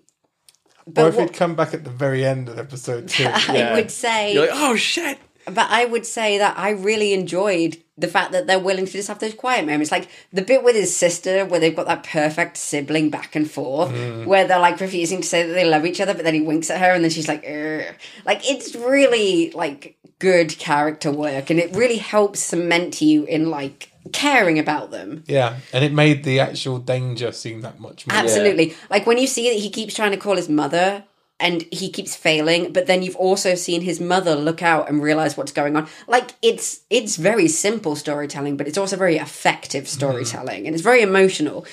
[0.97, 3.25] Or if what, he'd come back at the very end of episode two.
[3.27, 3.73] I Yeah.
[3.75, 5.17] would say, You're like, oh shit.
[5.53, 9.07] But I would say that I really enjoyed the fact that they're willing to just
[9.07, 12.57] have those quiet moments, like the bit with his sister, where they've got that perfect
[12.57, 14.25] sibling back and forth, mm.
[14.25, 16.69] where they're like refusing to say that they love each other, but then he winks
[16.69, 17.93] at her, and then she's like, "Ugh."
[18.25, 23.91] like it's really like good character work, and it really helps cement you in like
[24.11, 25.23] caring about them.
[25.27, 28.17] Yeah, and it made the actual danger seem that much more.
[28.17, 28.75] Absolutely.
[28.89, 31.03] Like when you see that he keeps trying to call his mother
[31.41, 35.35] and he keeps failing, but then you've also seen his mother look out and realize
[35.35, 35.87] what's going on.
[36.07, 41.01] Like it's it's very simple storytelling, but it's also very effective storytelling and it's very
[41.01, 41.65] emotional.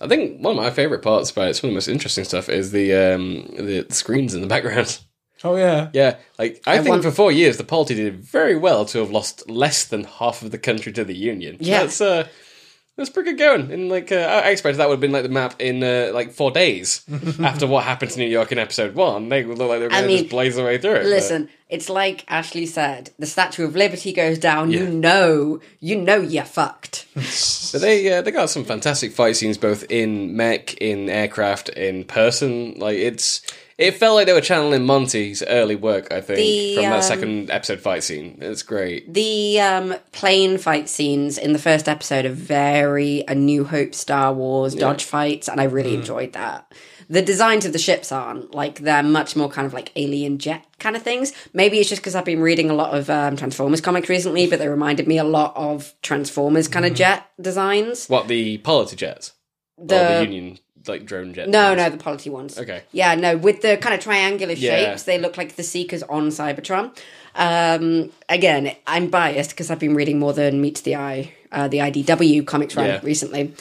[0.00, 2.48] I think one of my favorite parts about it, some of the most interesting stuff,
[2.48, 4.98] is the um, the screens in the background.
[5.46, 5.90] Oh yeah.
[5.92, 9.10] Yeah, like I, think want- for four years the party did very well to have
[9.10, 11.58] lost less than half of the country to the Union.
[11.60, 11.82] Yeah.
[11.82, 12.26] that's uh,
[12.96, 13.72] that's pretty good going.
[13.72, 16.10] And like uh, I I expected that would have been like the map in uh,
[16.14, 17.04] like four days
[17.40, 19.28] after what happened to New York in episode one.
[19.28, 21.02] They would look like they were I going to just blaze their way through it.
[21.02, 24.80] but- Listen, it's like Ashley said, the Statue of Liberty goes down, Yeah.
[24.82, 27.06] you know, you know you're fucked.
[27.72, 32.04] But they uh, they got some fantastic fight scenes both in mech, in aircraft, in
[32.04, 32.74] person.
[32.78, 33.42] Like it's
[33.78, 36.12] it felt like they were channeling Monty's early work.
[36.12, 38.38] I think The, from um, that second episode fight scene.
[38.40, 39.12] It's great.
[39.12, 44.32] The um, plane fight scenes in the first episode are very A New Hope, Star
[44.32, 46.72] Wars dodge fights, and I really enjoyed that.
[47.08, 50.64] The designs of the ships aren't like they're much more kind of like alien jet
[50.78, 51.32] kind of things.
[51.52, 54.58] Maybe it's just because I've been reading a lot of um, Transformers comics recently, but
[54.58, 58.06] they reminded me a lot of Transformers kind of jet designs.
[58.06, 59.32] What the polity jets
[59.76, 61.50] The, or the Union like drone jets?
[61.50, 62.58] no, no, the polity ones.
[62.58, 62.82] Okay.
[62.92, 64.76] Yeah, no, with the kind of triangular Yeah.
[64.76, 66.96] shapes, they look like the Seekers on Cybertron.
[67.34, 71.78] Um, again, I'm biased because I've been reading more than meets the eye, uh, the
[71.80, 73.00] IDW comics run Yeah.
[73.02, 73.52] recently.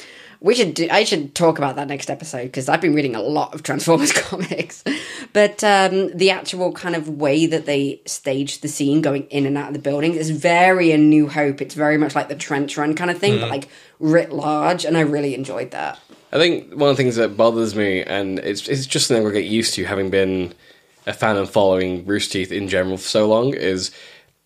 [0.43, 3.21] We should do, I should talk about that next episode because I've been reading a
[3.21, 4.83] lot of Transformers comics.
[5.31, 9.57] But um, the actual kind of way that they staged the scene going in and
[9.57, 11.61] out of the building is very A New Hope.
[11.61, 13.69] It's very much like the trench run kind of thing, but like
[14.01, 15.97] writ large, and I really enjoyed that.
[16.33, 19.31] I think one of the things that bothers me, and it's it's just something I
[19.31, 20.53] get used to, having been
[21.07, 23.91] a fan and following Rooster Teeth in general for so long, is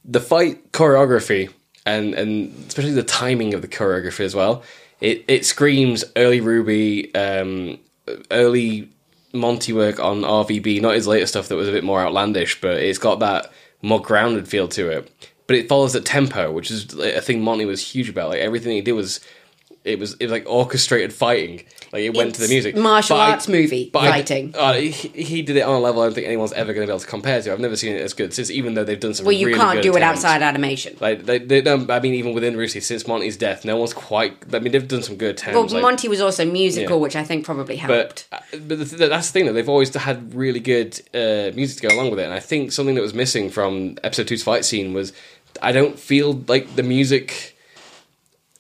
[0.06, 1.52] the fight choreography
[1.88, 4.64] and and especially the timing of the choreography as well.
[5.02, 7.80] It it screams early RWBY, um,
[8.32, 8.90] early
[9.34, 12.78] Monty work on RVB, not his later stuff that was a bit more outlandish, but
[12.78, 13.52] it's got that
[13.82, 15.12] more grounded feel to it.
[15.46, 18.30] But it follows at tempo, which is a thing Monty was huge about.
[18.30, 19.22] Like everything he did was
[19.88, 21.64] it was it was like orchestrated fighting.
[21.94, 22.76] Like it went to the music.
[22.76, 24.54] martial But I- arts movie but I- fighting.
[24.58, 26.90] uh, he, he did it on a level I don't think anyone's ever going to
[26.90, 27.52] be able to compare to.
[27.54, 29.26] I've never seen it as good since, even though they've done some.
[29.26, 30.26] well, you really can't do it attempts.
[30.26, 30.98] outside animation.
[31.00, 34.36] Like they, they, no, I mean, even within Rooster, since Monty's death, no one's quite.
[34.54, 35.56] I mean, they've done some good attempts.
[35.56, 37.02] Well, like- Monty was also musical, Yeah.
[37.02, 38.28] which I think probably helped.
[38.30, 41.56] but uh, but the, th- that's the thing that they've always had really good uh,
[41.56, 44.28] music to go along with it, and I think something that was missing from episode
[44.28, 45.14] two's fight scene was
[45.62, 47.57] I don't feel like the music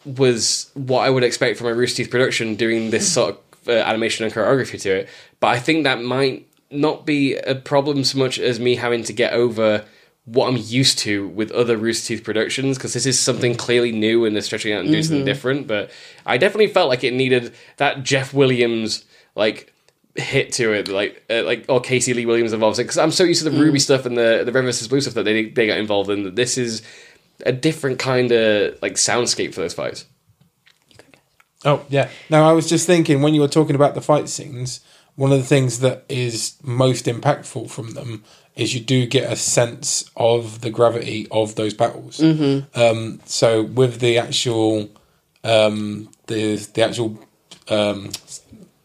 [0.08, 3.72] was what I would expect from a Rooster Teeth production doing this sort of uh,
[3.72, 5.10] animation and choreography to it.
[5.40, 9.14] But I think that might not be a problem so much as me having to
[9.14, 9.86] get over
[10.26, 14.26] what I'm used to with other Rooster Teeth productions because this is something clearly new
[14.26, 15.68] and they're stretching out and doing something different.
[15.68, 15.90] But
[16.26, 19.06] I definitely felt like it needed that Jeff Williams
[19.36, 19.74] like
[20.16, 23.44] hit to it, like uh, like or Casey Lee Williams involved because I'm so used
[23.44, 25.78] to the RWBY stuff and the the Red vs Blue stuff that they they got
[25.78, 26.24] involved in.
[26.24, 26.82] That this is
[27.46, 30.06] a different kind of like soundscape for those fights.
[31.66, 32.10] Oh yeah.
[32.30, 34.82] Now I was just thinking when you were talking about the fight scenes,
[35.16, 38.24] one of the things that is most impactful from them
[38.56, 42.20] is you do get a sense of the gravity of those battles.
[42.20, 42.80] Mm-hmm.
[42.80, 44.90] Um, so with the actual,
[45.44, 47.20] um, the the actual,
[47.70, 48.12] um,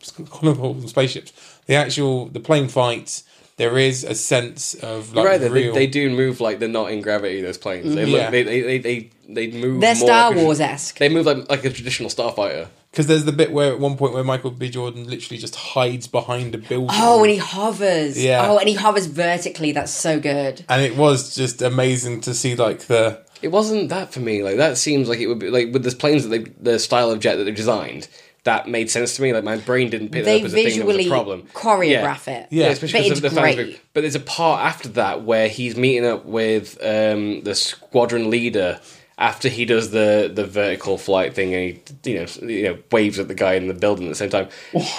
[0.01, 1.33] spaceships,
[1.67, 3.25] the actual the plane fights.
[3.63, 5.73] There is a sense of like right, they, real.
[5.73, 7.41] they do move like they're not in gravity.
[7.43, 8.23] Those planes, they Yeah.
[8.25, 9.81] look, they, they, they, they, they move.
[9.81, 10.99] They're more Star like a- Wars esque.
[10.99, 12.67] They move like like a traditional starfighter.
[12.91, 14.69] Because there's the bit where at one point where Michael B.
[14.69, 16.91] Jordan literally just hides behind a building.
[16.93, 18.23] Oh, and he hovers.
[18.23, 18.47] Yeah.
[18.47, 19.73] Oh, and he hovers vertically.
[19.73, 20.65] That's so good.
[20.69, 24.43] and it was just amazing to see like the It wasn't that for me.
[24.43, 27.11] Like that seems like it would be like with the planes that they, the style
[27.13, 28.09] of jet that they've designed.
[28.45, 29.33] That made sense to me.
[29.33, 31.11] Like my brain didn't pick They that up as a thing that was visually a
[31.11, 31.43] problem.
[31.55, 32.49] choreograph it.
[32.51, 32.67] Yeah.
[32.69, 33.67] especially But because it's of the fans great.
[33.69, 33.81] group.
[33.95, 38.81] But there's a part after that where he's meeting up with um, the squadron leader
[39.19, 43.21] after he does the, the vertical flight thing and he you know you know waves
[43.21, 44.49] at the guy in the building at the same time.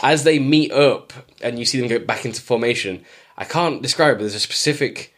[0.02, 1.11] As they meet up
[1.41, 3.03] and you see them go back into formation,
[3.38, 4.15] I can't describe it.
[4.15, 5.14] But there's a specific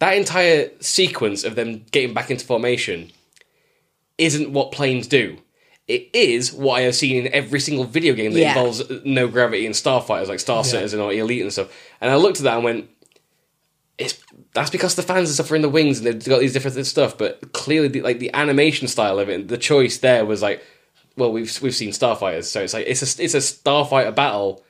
[0.00, 3.10] that entire sequence of them getting back into formation
[4.18, 5.38] isn't what planes do.
[5.90, 8.50] It is what I have seen in every single video game that Yeah.
[8.50, 11.68] involves no gravity and starfighters like Star Citizen or Elite and stuff.
[12.00, 12.88] And I looked at that and went,
[13.98, 14.14] "It's
[14.54, 17.52] that's because the fans are suffering the wings and they've got these different stuff." But
[17.52, 20.62] clearly, the, like the animation style of it, the choice there was like,
[21.16, 24.62] well, we've we've seen starfighters, so it's like it's a it's a starfighter battle.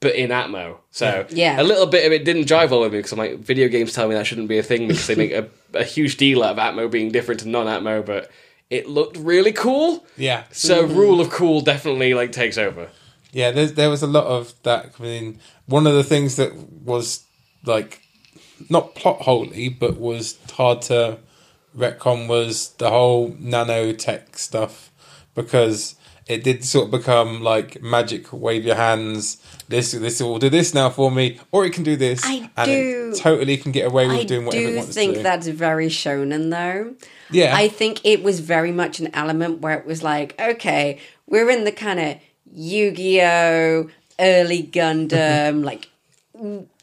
[0.00, 1.58] But in Atmo, so Yeah.
[1.58, 3.94] a little bit of it didn't jive well with me because I'm like, video games
[3.94, 6.58] tell me that shouldn't be a thing because they make a, a huge deal out
[6.58, 8.30] of Atmo being different to non-Atmo, but
[8.70, 10.04] it looked really cool.
[10.16, 12.88] yeah So rule of cool definitely like takes over.
[13.32, 16.52] yeah there, there was a lot of that coming in one of the things that
[16.84, 17.24] was
[17.64, 18.00] like
[18.70, 21.18] not plot holey but was hard to
[21.76, 24.90] retcon was the whole nanotech stuff
[25.34, 25.94] because
[26.26, 29.36] it did sort of become like magic wave your hands
[29.68, 32.66] this this will do this now for me or it can do this I and
[32.66, 35.18] do- it totally can get away with I doing whatever it do wants think to
[35.18, 35.22] do.
[35.22, 36.94] that's very shonen, though.
[37.30, 41.50] Yeah I think it was very much an element where it was like, okay, we're
[41.50, 42.18] in the kind of
[42.52, 43.88] Yu Gi Oh,
[44.18, 45.64] early Gundam, mm-hmm.
[45.64, 45.88] like,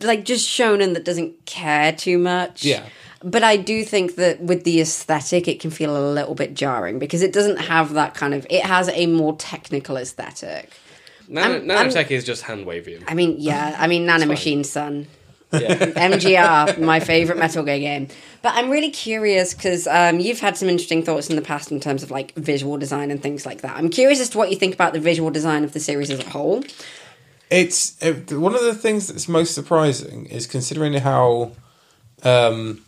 [0.02, 2.64] like just shonen that doesn't care too much.
[2.64, 2.84] Yeah.
[3.24, 7.00] But I do think that with the aesthetic, it can feel a little bit jarring
[7.00, 8.46] because it doesn't have that kind of.
[8.50, 10.72] It has a more technical aesthetic.
[11.30, 13.06] Nano, I'm- nanotech is just hand waving.
[13.08, 15.08] I mean, yeah, I mean, Nanomachine Sun.
[15.54, 15.86] Yeah.
[16.12, 18.08] MGR, my favorite Metal Gear game.
[18.42, 21.80] But I'm really curious because um, you've had some interesting thoughts in the past in
[21.80, 23.78] terms of like visual design and things like that.
[23.78, 26.20] I'm curious as to what you think about the visual design of the series as
[26.20, 26.64] a whole.
[27.50, 31.52] It's it, one of the things that's most surprising is considering how
[32.24, 32.82] um,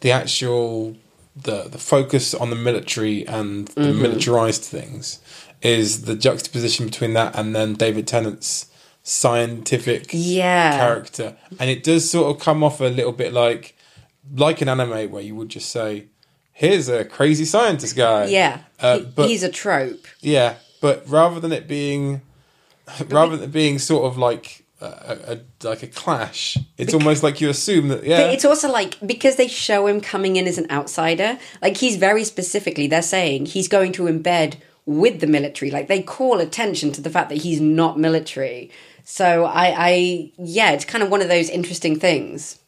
[0.00, 0.96] the actual
[1.34, 4.02] the the focus on the military and the Mm-hmm.
[4.02, 5.18] militarized things
[5.62, 8.66] is the juxtaposition between that and then David Tennant's
[9.02, 10.76] scientific Yeah.
[10.78, 13.76] character, and it does sort of come off a little bit like
[14.36, 16.04] like an anime where you would just say,
[16.52, 18.60] "Here's a crazy scientist guy." Yeah.
[18.80, 20.06] Uh, but- he's a trope.
[20.20, 22.22] Yeah, but rather than it being,
[23.08, 27.22] rather than it being sort of like a, a, a like a clash, it's almost
[27.24, 30.46] like you assume that yeah, But it's also like because they show him coming in
[30.46, 34.54] as an outsider, like he's very specifically, they're saying he's going to embed
[34.86, 35.70] with the military.
[35.70, 38.70] Like they call attention to the fact that he's not military.
[39.12, 42.58] So I, I yeah, it's kind of one of those interesting things.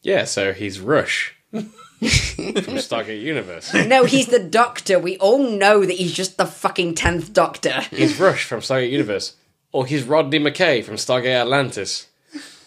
[0.00, 1.66] yeah, so he's Rush from
[2.00, 3.74] Stargate Universe.
[3.74, 4.98] No, he's the doctor.
[4.98, 7.82] We all know that he's just the fucking tenth doctor.
[7.90, 9.36] He's Rush from Stargate Universe.
[9.70, 12.06] Or he's Rodney McKay from Stargate Atlantis.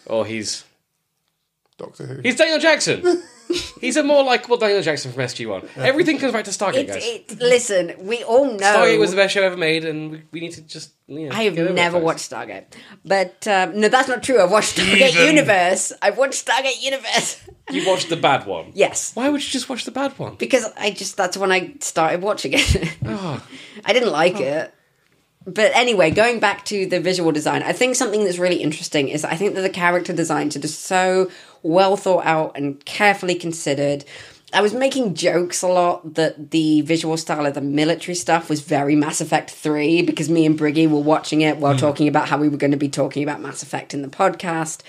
[0.06, 0.62] Or he's
[1.78, 2.20] Doctor Who.
[2.22, 3.24] he's Daniel Jackson.
[3.80, 5.68] He's a more likable Daniel Jackson from SG1.
[5.76, 7.06] Everything comes back to Stargate, It's guys.
[7.06, 7.40] it.
[7.40, 8.56] Listen, we all know.
[8.58, 10.92] Stargate was the best show ever made, and we, we need to just.
[11.08, 12.04] You know, I have get over it, never folks.
[12.04, 12.64] watched Stargate,
[13.04, 14.42] but um, no, that's not true.
[14.42, 15.26] I've watched Stargate Even.
[15.36, 15.92] Universe.
[16.02, 17.42] I've watched Stargate Universe.
[17.68, 18.70] You watched the bad one.
[18.74, 20.36] yes, Why would you just watch the bad one?
[20.36, 22.96] because I just that's when I started watching it.
[23.04, 23.44] Oh,
[23.84, 24.72] I didn't like it.
[25.46, 29.24] But anyway, going back to the visual design, I think something that's really interesting is
[29.24, 31.30] I think that the character designs are just so
[31.62, 34.04] well thought out and carefully considered.
[34.52, 38.60] I was making jokes a lot that the visual style of the military stuff was
[38.60, 41.78] very Mass Effect 3 because me and Briggy were watching it while mm.
[41.78, 44.82] talking about how we were going to be talking about Mass Effect in the podcast.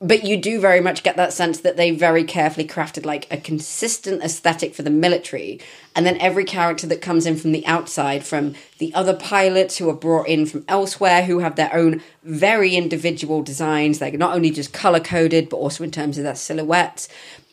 [0.00, 3.36] But you do very much get that sense that they very carefully crafted like a
[3.36, 5.60] consistent aesthetic for the military.
[5.96, 9.90] And then every character that comes in from the outside, from the other pilots who
[9.90, 13.98] are brought in from elsewhere, who have their own very individual designs.
[13.98, 17.08] They're not only just color coded, but also in terms of their silhouettes.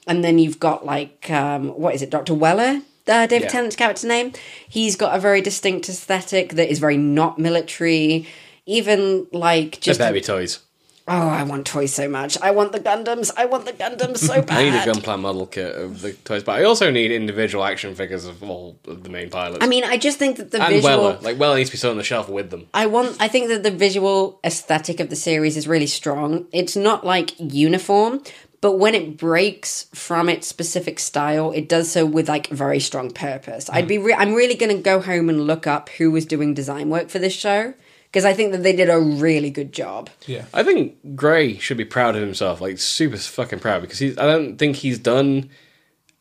[0.05, 2.35] And then you've got like, um, what is it, Dr.
[2.35, 2.81] Weller?
[3.07, 3.49] Uh, David Yeah.
[3.49, 4.33] Tennant's character name.
[4.69, 8.27] He's got a very distinct aesthetic that is very not military.
[8.67, 10.59] Even like just better be toys.
[11.07, 12.35] Oh, I want toys so much.
[12.41, 13.31] I want the Gundams.
[13.37, 14.49] I want the Gundams so bad.
[14.57, 17.93] I need a Gunpla model kit of the toys, but I also need individual action
[17.93, 19.63] figures of all of the main pilots.
[19.63, 20.97] I mean, I just think that the and visual.
[20.97, 22.67] Weller, like Weller needs to be still on the shelf with them.
[22.73, 23.17] I want.
[23.19, 26.47] I think that the visual aesthetic of the series is really strong.
[26.51, 28.23] It's not like uniform,
[28.59, 33.11] but when it breaks from its specific style, it does so with like very strong
[33.11, 33.69] purpose.
[33.69, 33.89] I'd hmm.
[33.89, 36.89] be, re- I'm really going to go home and look up who was doing design
[36.89, 37.75] work for this show
[38.15, 40.09] because I think that they did a really good job.
[40.25, 40.45] Yeah.
[40.53, 44.17] I think Gray should be proud of himself, like super fucking proud, because he's.
[44.17, 45.49] I don't think he's done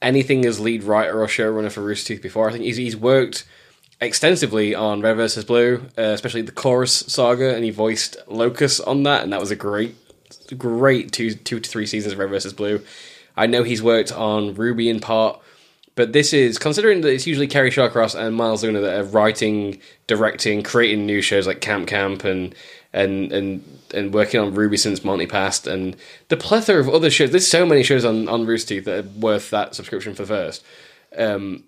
[0.03, 2.49] anything as lead writer or showrunner for Rooster Teeth before.
[2.49, 3.45] I think he's he's worked
[4.01, 5.45] extensively on Red vs.
[5.45, 9.53] Blue, uh, especially the Chorus saga, and he voiced Locus on that, and that was
[9.53, 9.95] a great,
[10.59, 12.55] great two two to three seasons of Red vs.
[12.55, 12.83] Blue.
[13.37, 15.41] I know he's worked on RWBY in part,
[15.97, 19.79] but this is considering that it's usually Kerry Shawcross and Miles Luna that are writing,
[20.07, 22.55] directing, creating new shows like Camp Camp and
[22.93, 25.97] and and and working on RWBY since Monty passed, and
[26.29, 27.31] the plethora of other shows.
[27.31, 30.65] There's so many shows on on Rooster Teeth that are worth that subscription for first.
[31.17, 31.65] Um,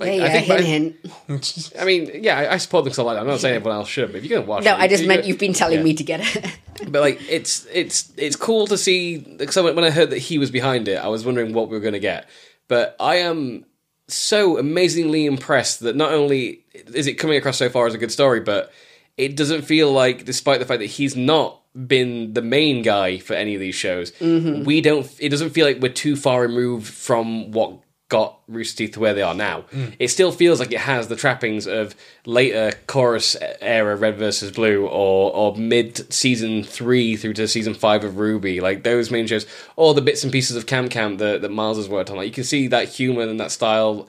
[0.00, 0.96] yeah, yeah, I think- hint,
[1.28, 1.72] I- hint.
[1.80, 3.22] I mean, yeah, I, I support them because I like them.
[3.22, 5.02] I'm not saying everyone else should, but if you're gonna watch, No, it, I just
[5.02, 5.84] you- meant you've been telling yeah.
[5.84, 6.58] me to get it.
[6.88, 9.18] But like, it's it's it's cool to see.
[9.18, 11.82] Because when I heard that he was behind it, I was wondering what we were
[11.82, 12.28] gonna get.
[12.68, 13.64] But I am
[14.06, 18.12] so amazingly impressed that not only is it coming across so far as a good
[18.12, 18.72] story, but
[19.16, 23.34] it doesn't feel like, despite the fact that he's not been the main guy for
[23.34, 24.64] any of these shows, mm-hmm.
[24.64, 25.10] we don't.
[25.18, 27.78] It doesn't feel like we're too far removed from what
[28.08, 29.64] got Rooster Teeth to where they are now.
[29.72, 29.94] Mm.
[29.98, 31.94] It still feels like it has the trappings of
[32.24, 38.04] later chorus era Red versus Blue or or mid season three through to season five
[38.04, 38.60] of RWBY.
[38.60, 41.76] Like those main shows, all the bits and pieces of Camp Camp that, that Miles
[41.76, 42.16] has worked on.
[42.16, 44.08] Like you can see that humor and that style.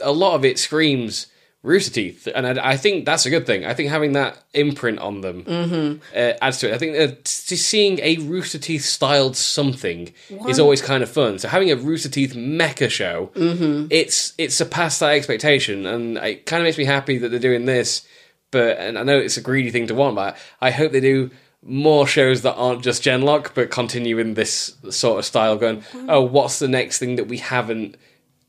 [0.00, 1.26] A lot of it screams
[1.64, 3.64] Rooster Teeth, and I, I think that's a good thing.
[3.64, 5.44] I think having that imprint on them
[6.14, 6.74] uh, adds to it.
[6.74, 10.12] I think uh, t- seeing a Rooster Teeth styled something
[10.46, 11.38] is always kind of fun.
[11.38, 13.30] So having a Rooster Teeth mecha show,
[13.90, 17.64] it's it's surpassed that expectation, and it kind of makes me happy that they're doing
[17.64, 18.06] this.
[18.50, 21.30] But and I know it's a greedy thing to want, but I hope they do
[21.62, 25.56] more shows that aren't just Gen:Lock, but continue in this sort of style.
[25.56, 27.96] Going, oh, what's the next thing that we haven't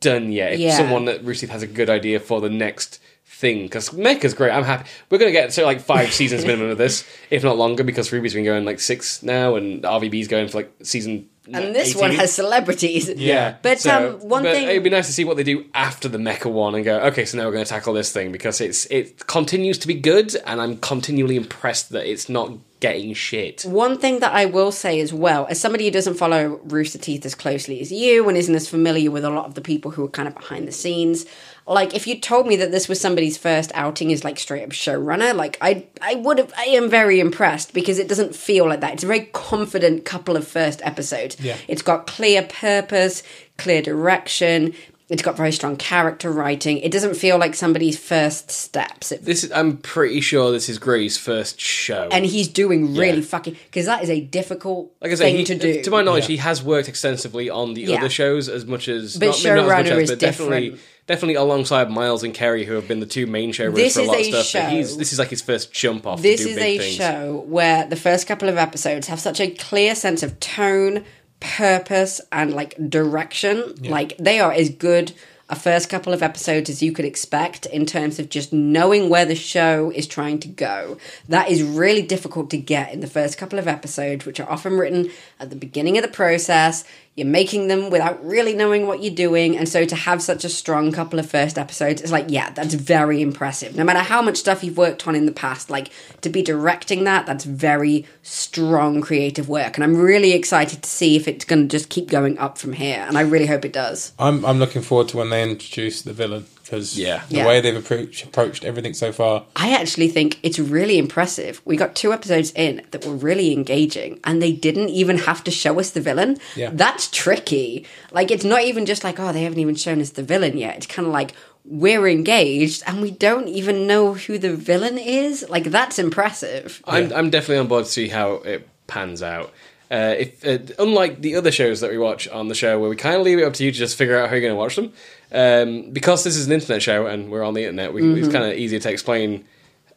[0.01, 0.51] done yet?
[0.53, 0.75] If Yeah.
[0.77, 2.99] someone that Rooster Teeth has a good idea for the next
[3.37, 4.51] thing because Mecha's great.
[4.51, 4.89] I'm happy.
[5.09, 8.33] We're gonna get to like five seasons minimum of this, if not longer, because RWBY's
[8.33, 11.29] been going like six now, and RVB's going for like season.
[11.51, 13.07] and this one has celebrities.
[13.09, 15.65] Yeah, But, so- um, one but thing- it'd be nice to see what they do
[15.75, 18.31] after the mecha one and go, okay, so now we're going to tackle this thing
[18.31, 22.51] because it's it continues to be good, and I'm continually impressed that it's not
[22.85, 23.63] getting shit.
[23.63, 27.25] One thing that I will say as well, as somebody who doesn't follow Rooster Teeth
[27.25, 30.05] as closely as you and isn't as familiar with a lot of the people who
[30.05, 31.25] are kind of behind the scenes,
[31.67, 34.69] like if you told me that this was somebody's first outing as like straight up
[34.69, 38.81] showrunner, like I I would have I am very impressed because it doesn't feel like
[38.81, 38.93] that.
[38.93, 41.37] It's a very confident couple of first episodes.
[41.39, 41.57] Yeah.
[41.67, 43.23] It's got clear purpose,
[43.57, 44.75] clear direction.
[45.07, 46.79] It's got very strong character writing.
[46.79, 49.11] It doesn't feel like somebody's first steps.
[49.11, 52.09] It This is, I'm pretty sure this is Gray's first show.
[52.11, 53.23] and he's doing really Yeah.
[53.25, 55.83] fucking because that is a difficult like I say, thing he, to do.
[55.83, 56.29] to my knowledge, Yeah.
[56.29, 57.97] he has worked extensively on the Yeah.
[57.99, 60.19] other shows as much as, But not, maybe not as much showrunner as, is but
[60.19, 60.81] definitely, different.
[61.05, 64.03] definitely alongside Miles and Kerry, who have been the two main showrunners This for a
[64.03, 64.63] is lot of stuff.
[64.63, 66.23] but he's, show- this is like his first jump off.
[66.23, 66.95] this to do is big a things.
[66.95, 71.03] show where the first couple of episodes have such a clear sense of tone,
[71.39, 73.75] purpose, and like direction.
[73.81, 75.13] Like they are as good
[75.47, 79.25] a first couple of episodes as you could expect in terms of just knowing where
[79.25, 80.97] the show is trying to go.
[81.29, 84.77] That is really difficult to get in the first couple of episodes, which are often
[84.77, 86.83] written at the beginning of the process.
[87.15, 89.57] You're making them without really knowing what you're doing.
[89.57, 92.73] And so to have such a strong couple of first episodes, it's like, yeah, that's
[92.73, 93.75] very impressive.
[93.75, 97.05] No matter how much stuff you've worked on in the past, like to be directing
[97.05, 99.77] that, that's very strong creative work.
[99.77, 102.73] And I'm really excited to see if it's going to just keep going up from
[102.73, 103.05] here.
[103.07, 104.11] And I really hope it does.
[104.19, 107.21] I'm I'm looking forward to when they introduce the villain because Yeah.
[107.29, 107.47] the Yeah.
[107.47, 109.45] way they've approached approached everything so far.
[109.55, 111.61] I actually think it's really impressive.
[111.63, 115.51] We got two episodes in that were really engaging, and they didn't even have to
[115.51, 116.37] show us the villain.
[116.55, 116.71] Yeah.
[116.73, 117.85] That's tricky.
[118.11, 120.77] Like, it's not even just like, oh, they haven't even shown us the villain yet.
[120.77, 121.33] It's kind of like,
[121.67, 125.45] we're engaged and we don't even know who the villain is.
[125.49, 126.81] Like, that's impressive.
[126.85, 129.51] I'm, I'm definitely on board to see how it pans out.
[129.91, 132.95] Uh, if uh, unlike the other shows that we watch on the show, where we
[132.95, 134.57] kind of leave it up to you to just figure out how you're going to
[134.57, 134.91] watch them,
[135.31, 138.45] um, because this is an internet show and we're on the internet, we, it's kind
[138.45, 139.45] of easier to explain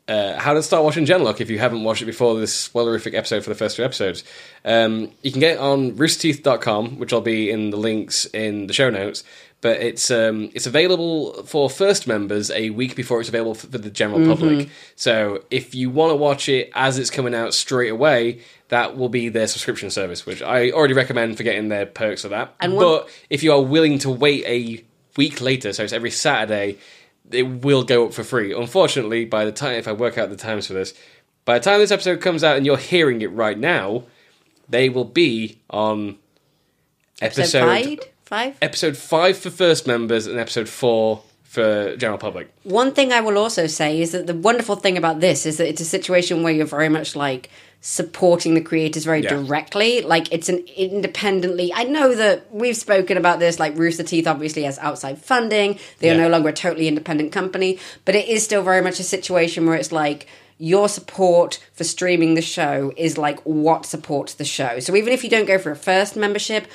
[0.09, 3.43] uh, how to start watching Gen:Lock if you haven't watched it before this spoilerific episode
[3.45, 4.25] for the first two episodes.
[4.65, 8.73] Um, you can get it on roosterteeth.com, which I'll be in the links in the
[8.73, 9.23] show notes.
[9.61, 13.79] But it's um, it's available for first members a week before it's available for, for
[13.79, 14.69] the general public.
[14.95, 19.09] So if you want to watch it as it's coming out straight away, that will
[19.09, 22.55] be their subscription service, which I already recommend for getting their perks of that.
[22.61, 24.85] And one- but if you are willing to wait a
[25.19, 26.79] week later, so it's every Saturday,
[27.31, 28.55] it will go up for free.
[28.55, 30.95] Unfortunately, by the time if I work out the times for this,
[31.45, 34.05] by the time this episode comes out and you're hearing it right now,
[34.71, 36.17] they will be on
[37.21, 37.99] Episode five?
[38.25, 38.59] Five?
[38.61, 42.53] episode five for first members and episode four for general public.
[42.63, 45.67] One thing I will also say is that the wonderful thing about this is that
[45.67, 47.49] it's a situation where you're very much like
[47.81, 49.31] supporting the creators very Yeah.
[49.31, 50.03] directly.
[50.03, 51.73] Like it's an independently.
[51.73, 53.59] I know that we've spoken about this.
[53.59, 55.79] Like Rooster Teeth obviously has outside funding.
[56.01, 59.05] They are no longer a totally independent company, but it is still very much a
[59.05, 60.27] situation where it's like
[60.59, 64.81] your support for streaming the show is like what supports the show.
[64.81, 66.67] So even if you don't go for a first membership,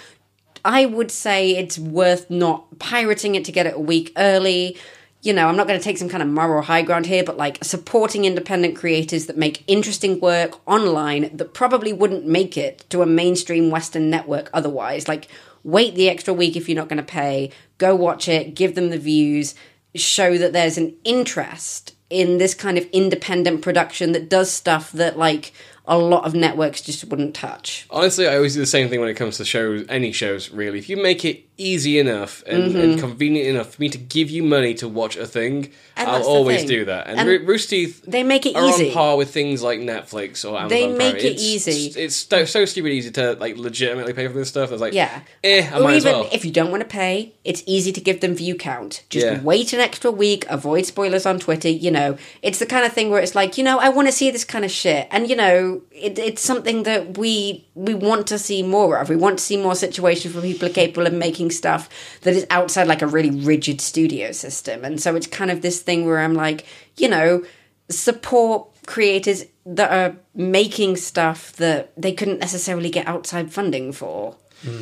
[0.64, 4.78] I would say it's worth not pirating it to get it a week early.
[5.24, 7.38] You know, I'm not going to take some kind of moral high ground here, but
[7.38, 13.02] like supporting independent creators that make interesting work online that probably wouldn't make it to
[13.02, 15.08] a mainstream Western network otherwise.
[15.08, 15.30] Like,
[15.64, 18.90] wait the extra week if you're not going to pay, go watch it, give them
[18.90, 19.56] the views,
[19.95, 25.18] show that there's an interest in this kind of independent production that does stuff that
[25.18, 25.54] like
[25.85, 27.85] a lot of networks just wouldn't touch.
[27.89, 30.80] Honestly, I always do the same thing when it comes to shows, any shows, really.
[30.80, 34.41] If you make it easy enough and, and convenient enough for me to give you
[34.43, 36.01] money to watch a thing, Mm-hmm.
[36.01, 36.68] And I'll always thing.
[36.69, 37.05] do that.
[37.05, 38.88] And, And Roo- Rooster Teeth They make it are easy.
[38.88, 40.97] on par with things like Netflix or Amazon They Prime.
[40.97, 41.99] make it It's- easy.
[42.01, 44.72] It's so, so stupid easy to like legitimately pay for this stuff.
[44.72, 45.19] It's like, Yeah.
[45.43, 46.30] eh, I or might as even well.
[46.34, 49.03] if you don't want to pay, it's easy to give them view count.
[49.11, 49.39] Just Yeah.
[49.43, 51.69] wait an extra week, avoid spoilers on Twitter.
[51.69, 54.11] You know, it's the kind of thing where it's like, you know, I want to
[54.11, 58.28] see this kind of shit, and you know, it, it's something that we we want
[58.28, 59.10] to see more of.
[59.10, 61.90] We want to see more situations where people are capable of making stuff
[62.22, 65.82] that is outside like a really rigid studio system, and so it's kind of this
[65.82, 66.66] thing where I'm like,
[66.98, 67.44] you know,
[67.90, 74.36] support creators that are making stuff that they couldn't necessarily get outside funding for.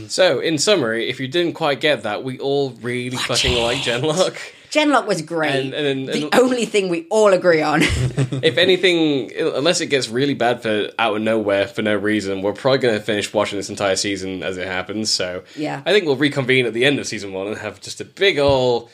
[0.07, 4.37] So, in summary, if you didn't quite get that, we all really fucking like Gen:Lock.
[4.71, 5.51] Gen:Lock was great.
[5.51, 7.81] And- and- the and- only thing we all agree on.
[7.83, 12.53] if anything, unless it gets really bad for out of nowhere for no reason, we're
[12.53, 15.11] probably going to finish watching this entire season as it happens.
[15.11, 15.81] So Yeah.
[15.85, 18.39] I think we'll reconvene at the end of season one and have just a big
[18.39, 18.89] ol'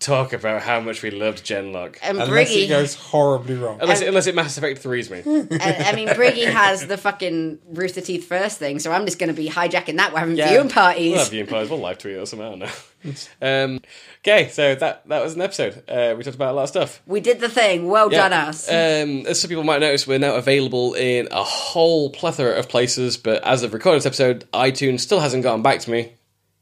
[0.00, 1.96] talk about how much we loved Gen:Lock.
[2.02, 3.78] and Unless it goes horribly wrong.
[3.80, 5.22] Unless, it, unless it Mass Effect threes me.
[5.24, 9.28] and, I mean, Briggy has the fucking Rooster Teeth first thing, so I'm just going
[9.28, 10.12] to be hijacking that.
[10.12, 10.48] We're having Yeah.
[10.50, 11.12] viewing parties.
[11.12, 11.70] We'll have viewing parties.
[11.70, 12.46] We'll live tweet or something.
[12.46, 13.14] I don't know.
[13.42, 13.80] um,
[14.20, 15.82] okay, so that that was an episode.
[15.88, 17.00] Uh, we talked about a lot of stuff.
[17.06, 17.88] We did the thing.
[17.88, 18.68] Well done, us.
[18.68, 23.16] Um, as some people might notice, we're now available in a whole plethora of places.
[23.16, 26.12] But as of recording this episode, iTunes still hasn't gotten back to me.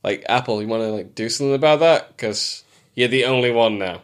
[0.04, 2.08] Like Apple, you want to like do something about that?
[2.08, 2.61] Because
[2.94, 4.02] you're the only one now.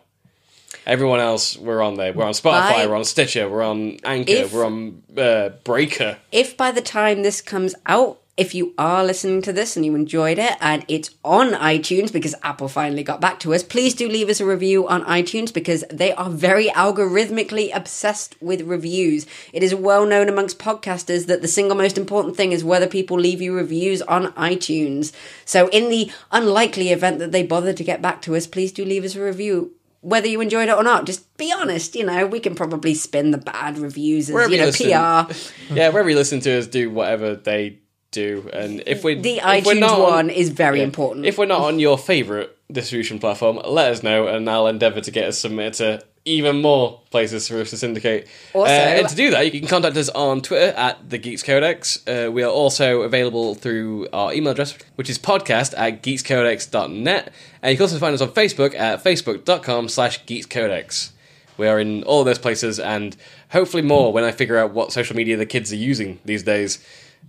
[0.87, 2.13] Everyone else, we're on there.
[2.15, 2.73] We're on Spotify.
[2.73, 3.49] By- we're on Stitcher.
[3.49, 4.33] We're on Anchor.
[4.33, 6.17] If- we're on uh, Breaker.
[6.33, 9.97] if by the time this comes out, if you are listening to this and you
[9.97, 14.09] enjoyed it and it's on iTunes because Apple finally got back to us, please do
[14.09, 19.27] leave us a review on iTunes because they are very algorithmically obsessed with reviews.
[19.53, 23.19] It is well known amongst podcasters that the single most important thing is whether people
[23.19, 25.13] leave you reviews on iTunes.
[25.45, 28.85] So, in the unlikely event that they bother to get back to us, please do
[28.85, 29.73] leave us a review.
[30.01, 31.97] Whether you enjoyed it or not, just be honest.
[31.97, 35.67] You know, we can probably spin the bad reviews as Wherever you you know listen.
[35.67, 35.75] PR.
[35.75, 37.81] yeah, wherever you listen to us, do whatever they
[38.11, 38.49] do.
[38.53, 41.27] And if we The if we're iTunes not one on, is very yeah, important.
[41.27, 45.11] If we're not on your favorite distribution platform, let us know, and I'll endeavour to
[45.11, 48.27] get us submitted to even more places for us to syndicate.
[48.53, 51.43] Also- Uh, and to do that, you can contact us on Twitter at the Geeks
[51.43, 52.07] Codex.
[52.07, 57.33] Uh, we are also available through our email address, which is podcast at geekscodex.net.
[57.63, 61.11] And you can also find us on Facebook at facebook.com slash geekscodex.
[61.57, 63.17] We are in all of those places, and
[63.51, 66.79] hopefully more when I figure out what social media the kids are using these days.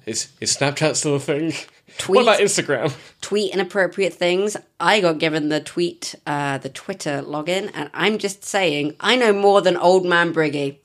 [0.09, 1.53] Is, is Snapchat still a thing?
[1.99, 2.15] Tweet.
[2.15, 2.91] What about Instagram?
[3.21, 4.57] tweet inappropriate things.
[4.79, 9.33] I got given the tweet, uh, the Twitter login, and I'm just saying, I know
[9.33, 10.77] more than old man Briggy.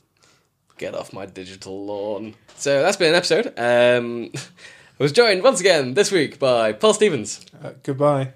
[0.76, 2.34] Get off my digital lawn.
[2.56, 3.46] So that's been an episode.
[3.56, 4.30] Um,
[5.00, 7.46] I was joined once again this week by Paul Stevens.
[7.62, 8.34] Uh, goodbye.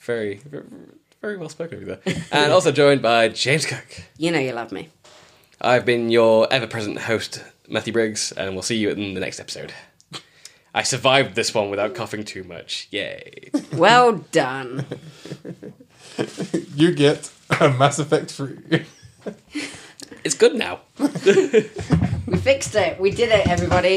[0.00, 0.64] Very, very,
[1.22, 2.16] very well spoken of you there.
[2.32, 4.02] And also joined by James Cook.
[4.18, 4.88] You know you love me.
[5.60, 9.40] I've been your ever present host, Matthew Briggs, and we'll see you in the next
[9.40, 9.72] episode.
[10.74, 12.88] I survived this one without coughing too much.
[12.90, 13.50] Yay.
[13.72, 14.86] Well done.
[16.76, 17.30] You get
[17.60, 18.84] a Mass Effect free.
[20.22, 20.80] It's good now.
[20.98, 23.00] we fixed it.
[23.00, 23.88] We did it, everybody.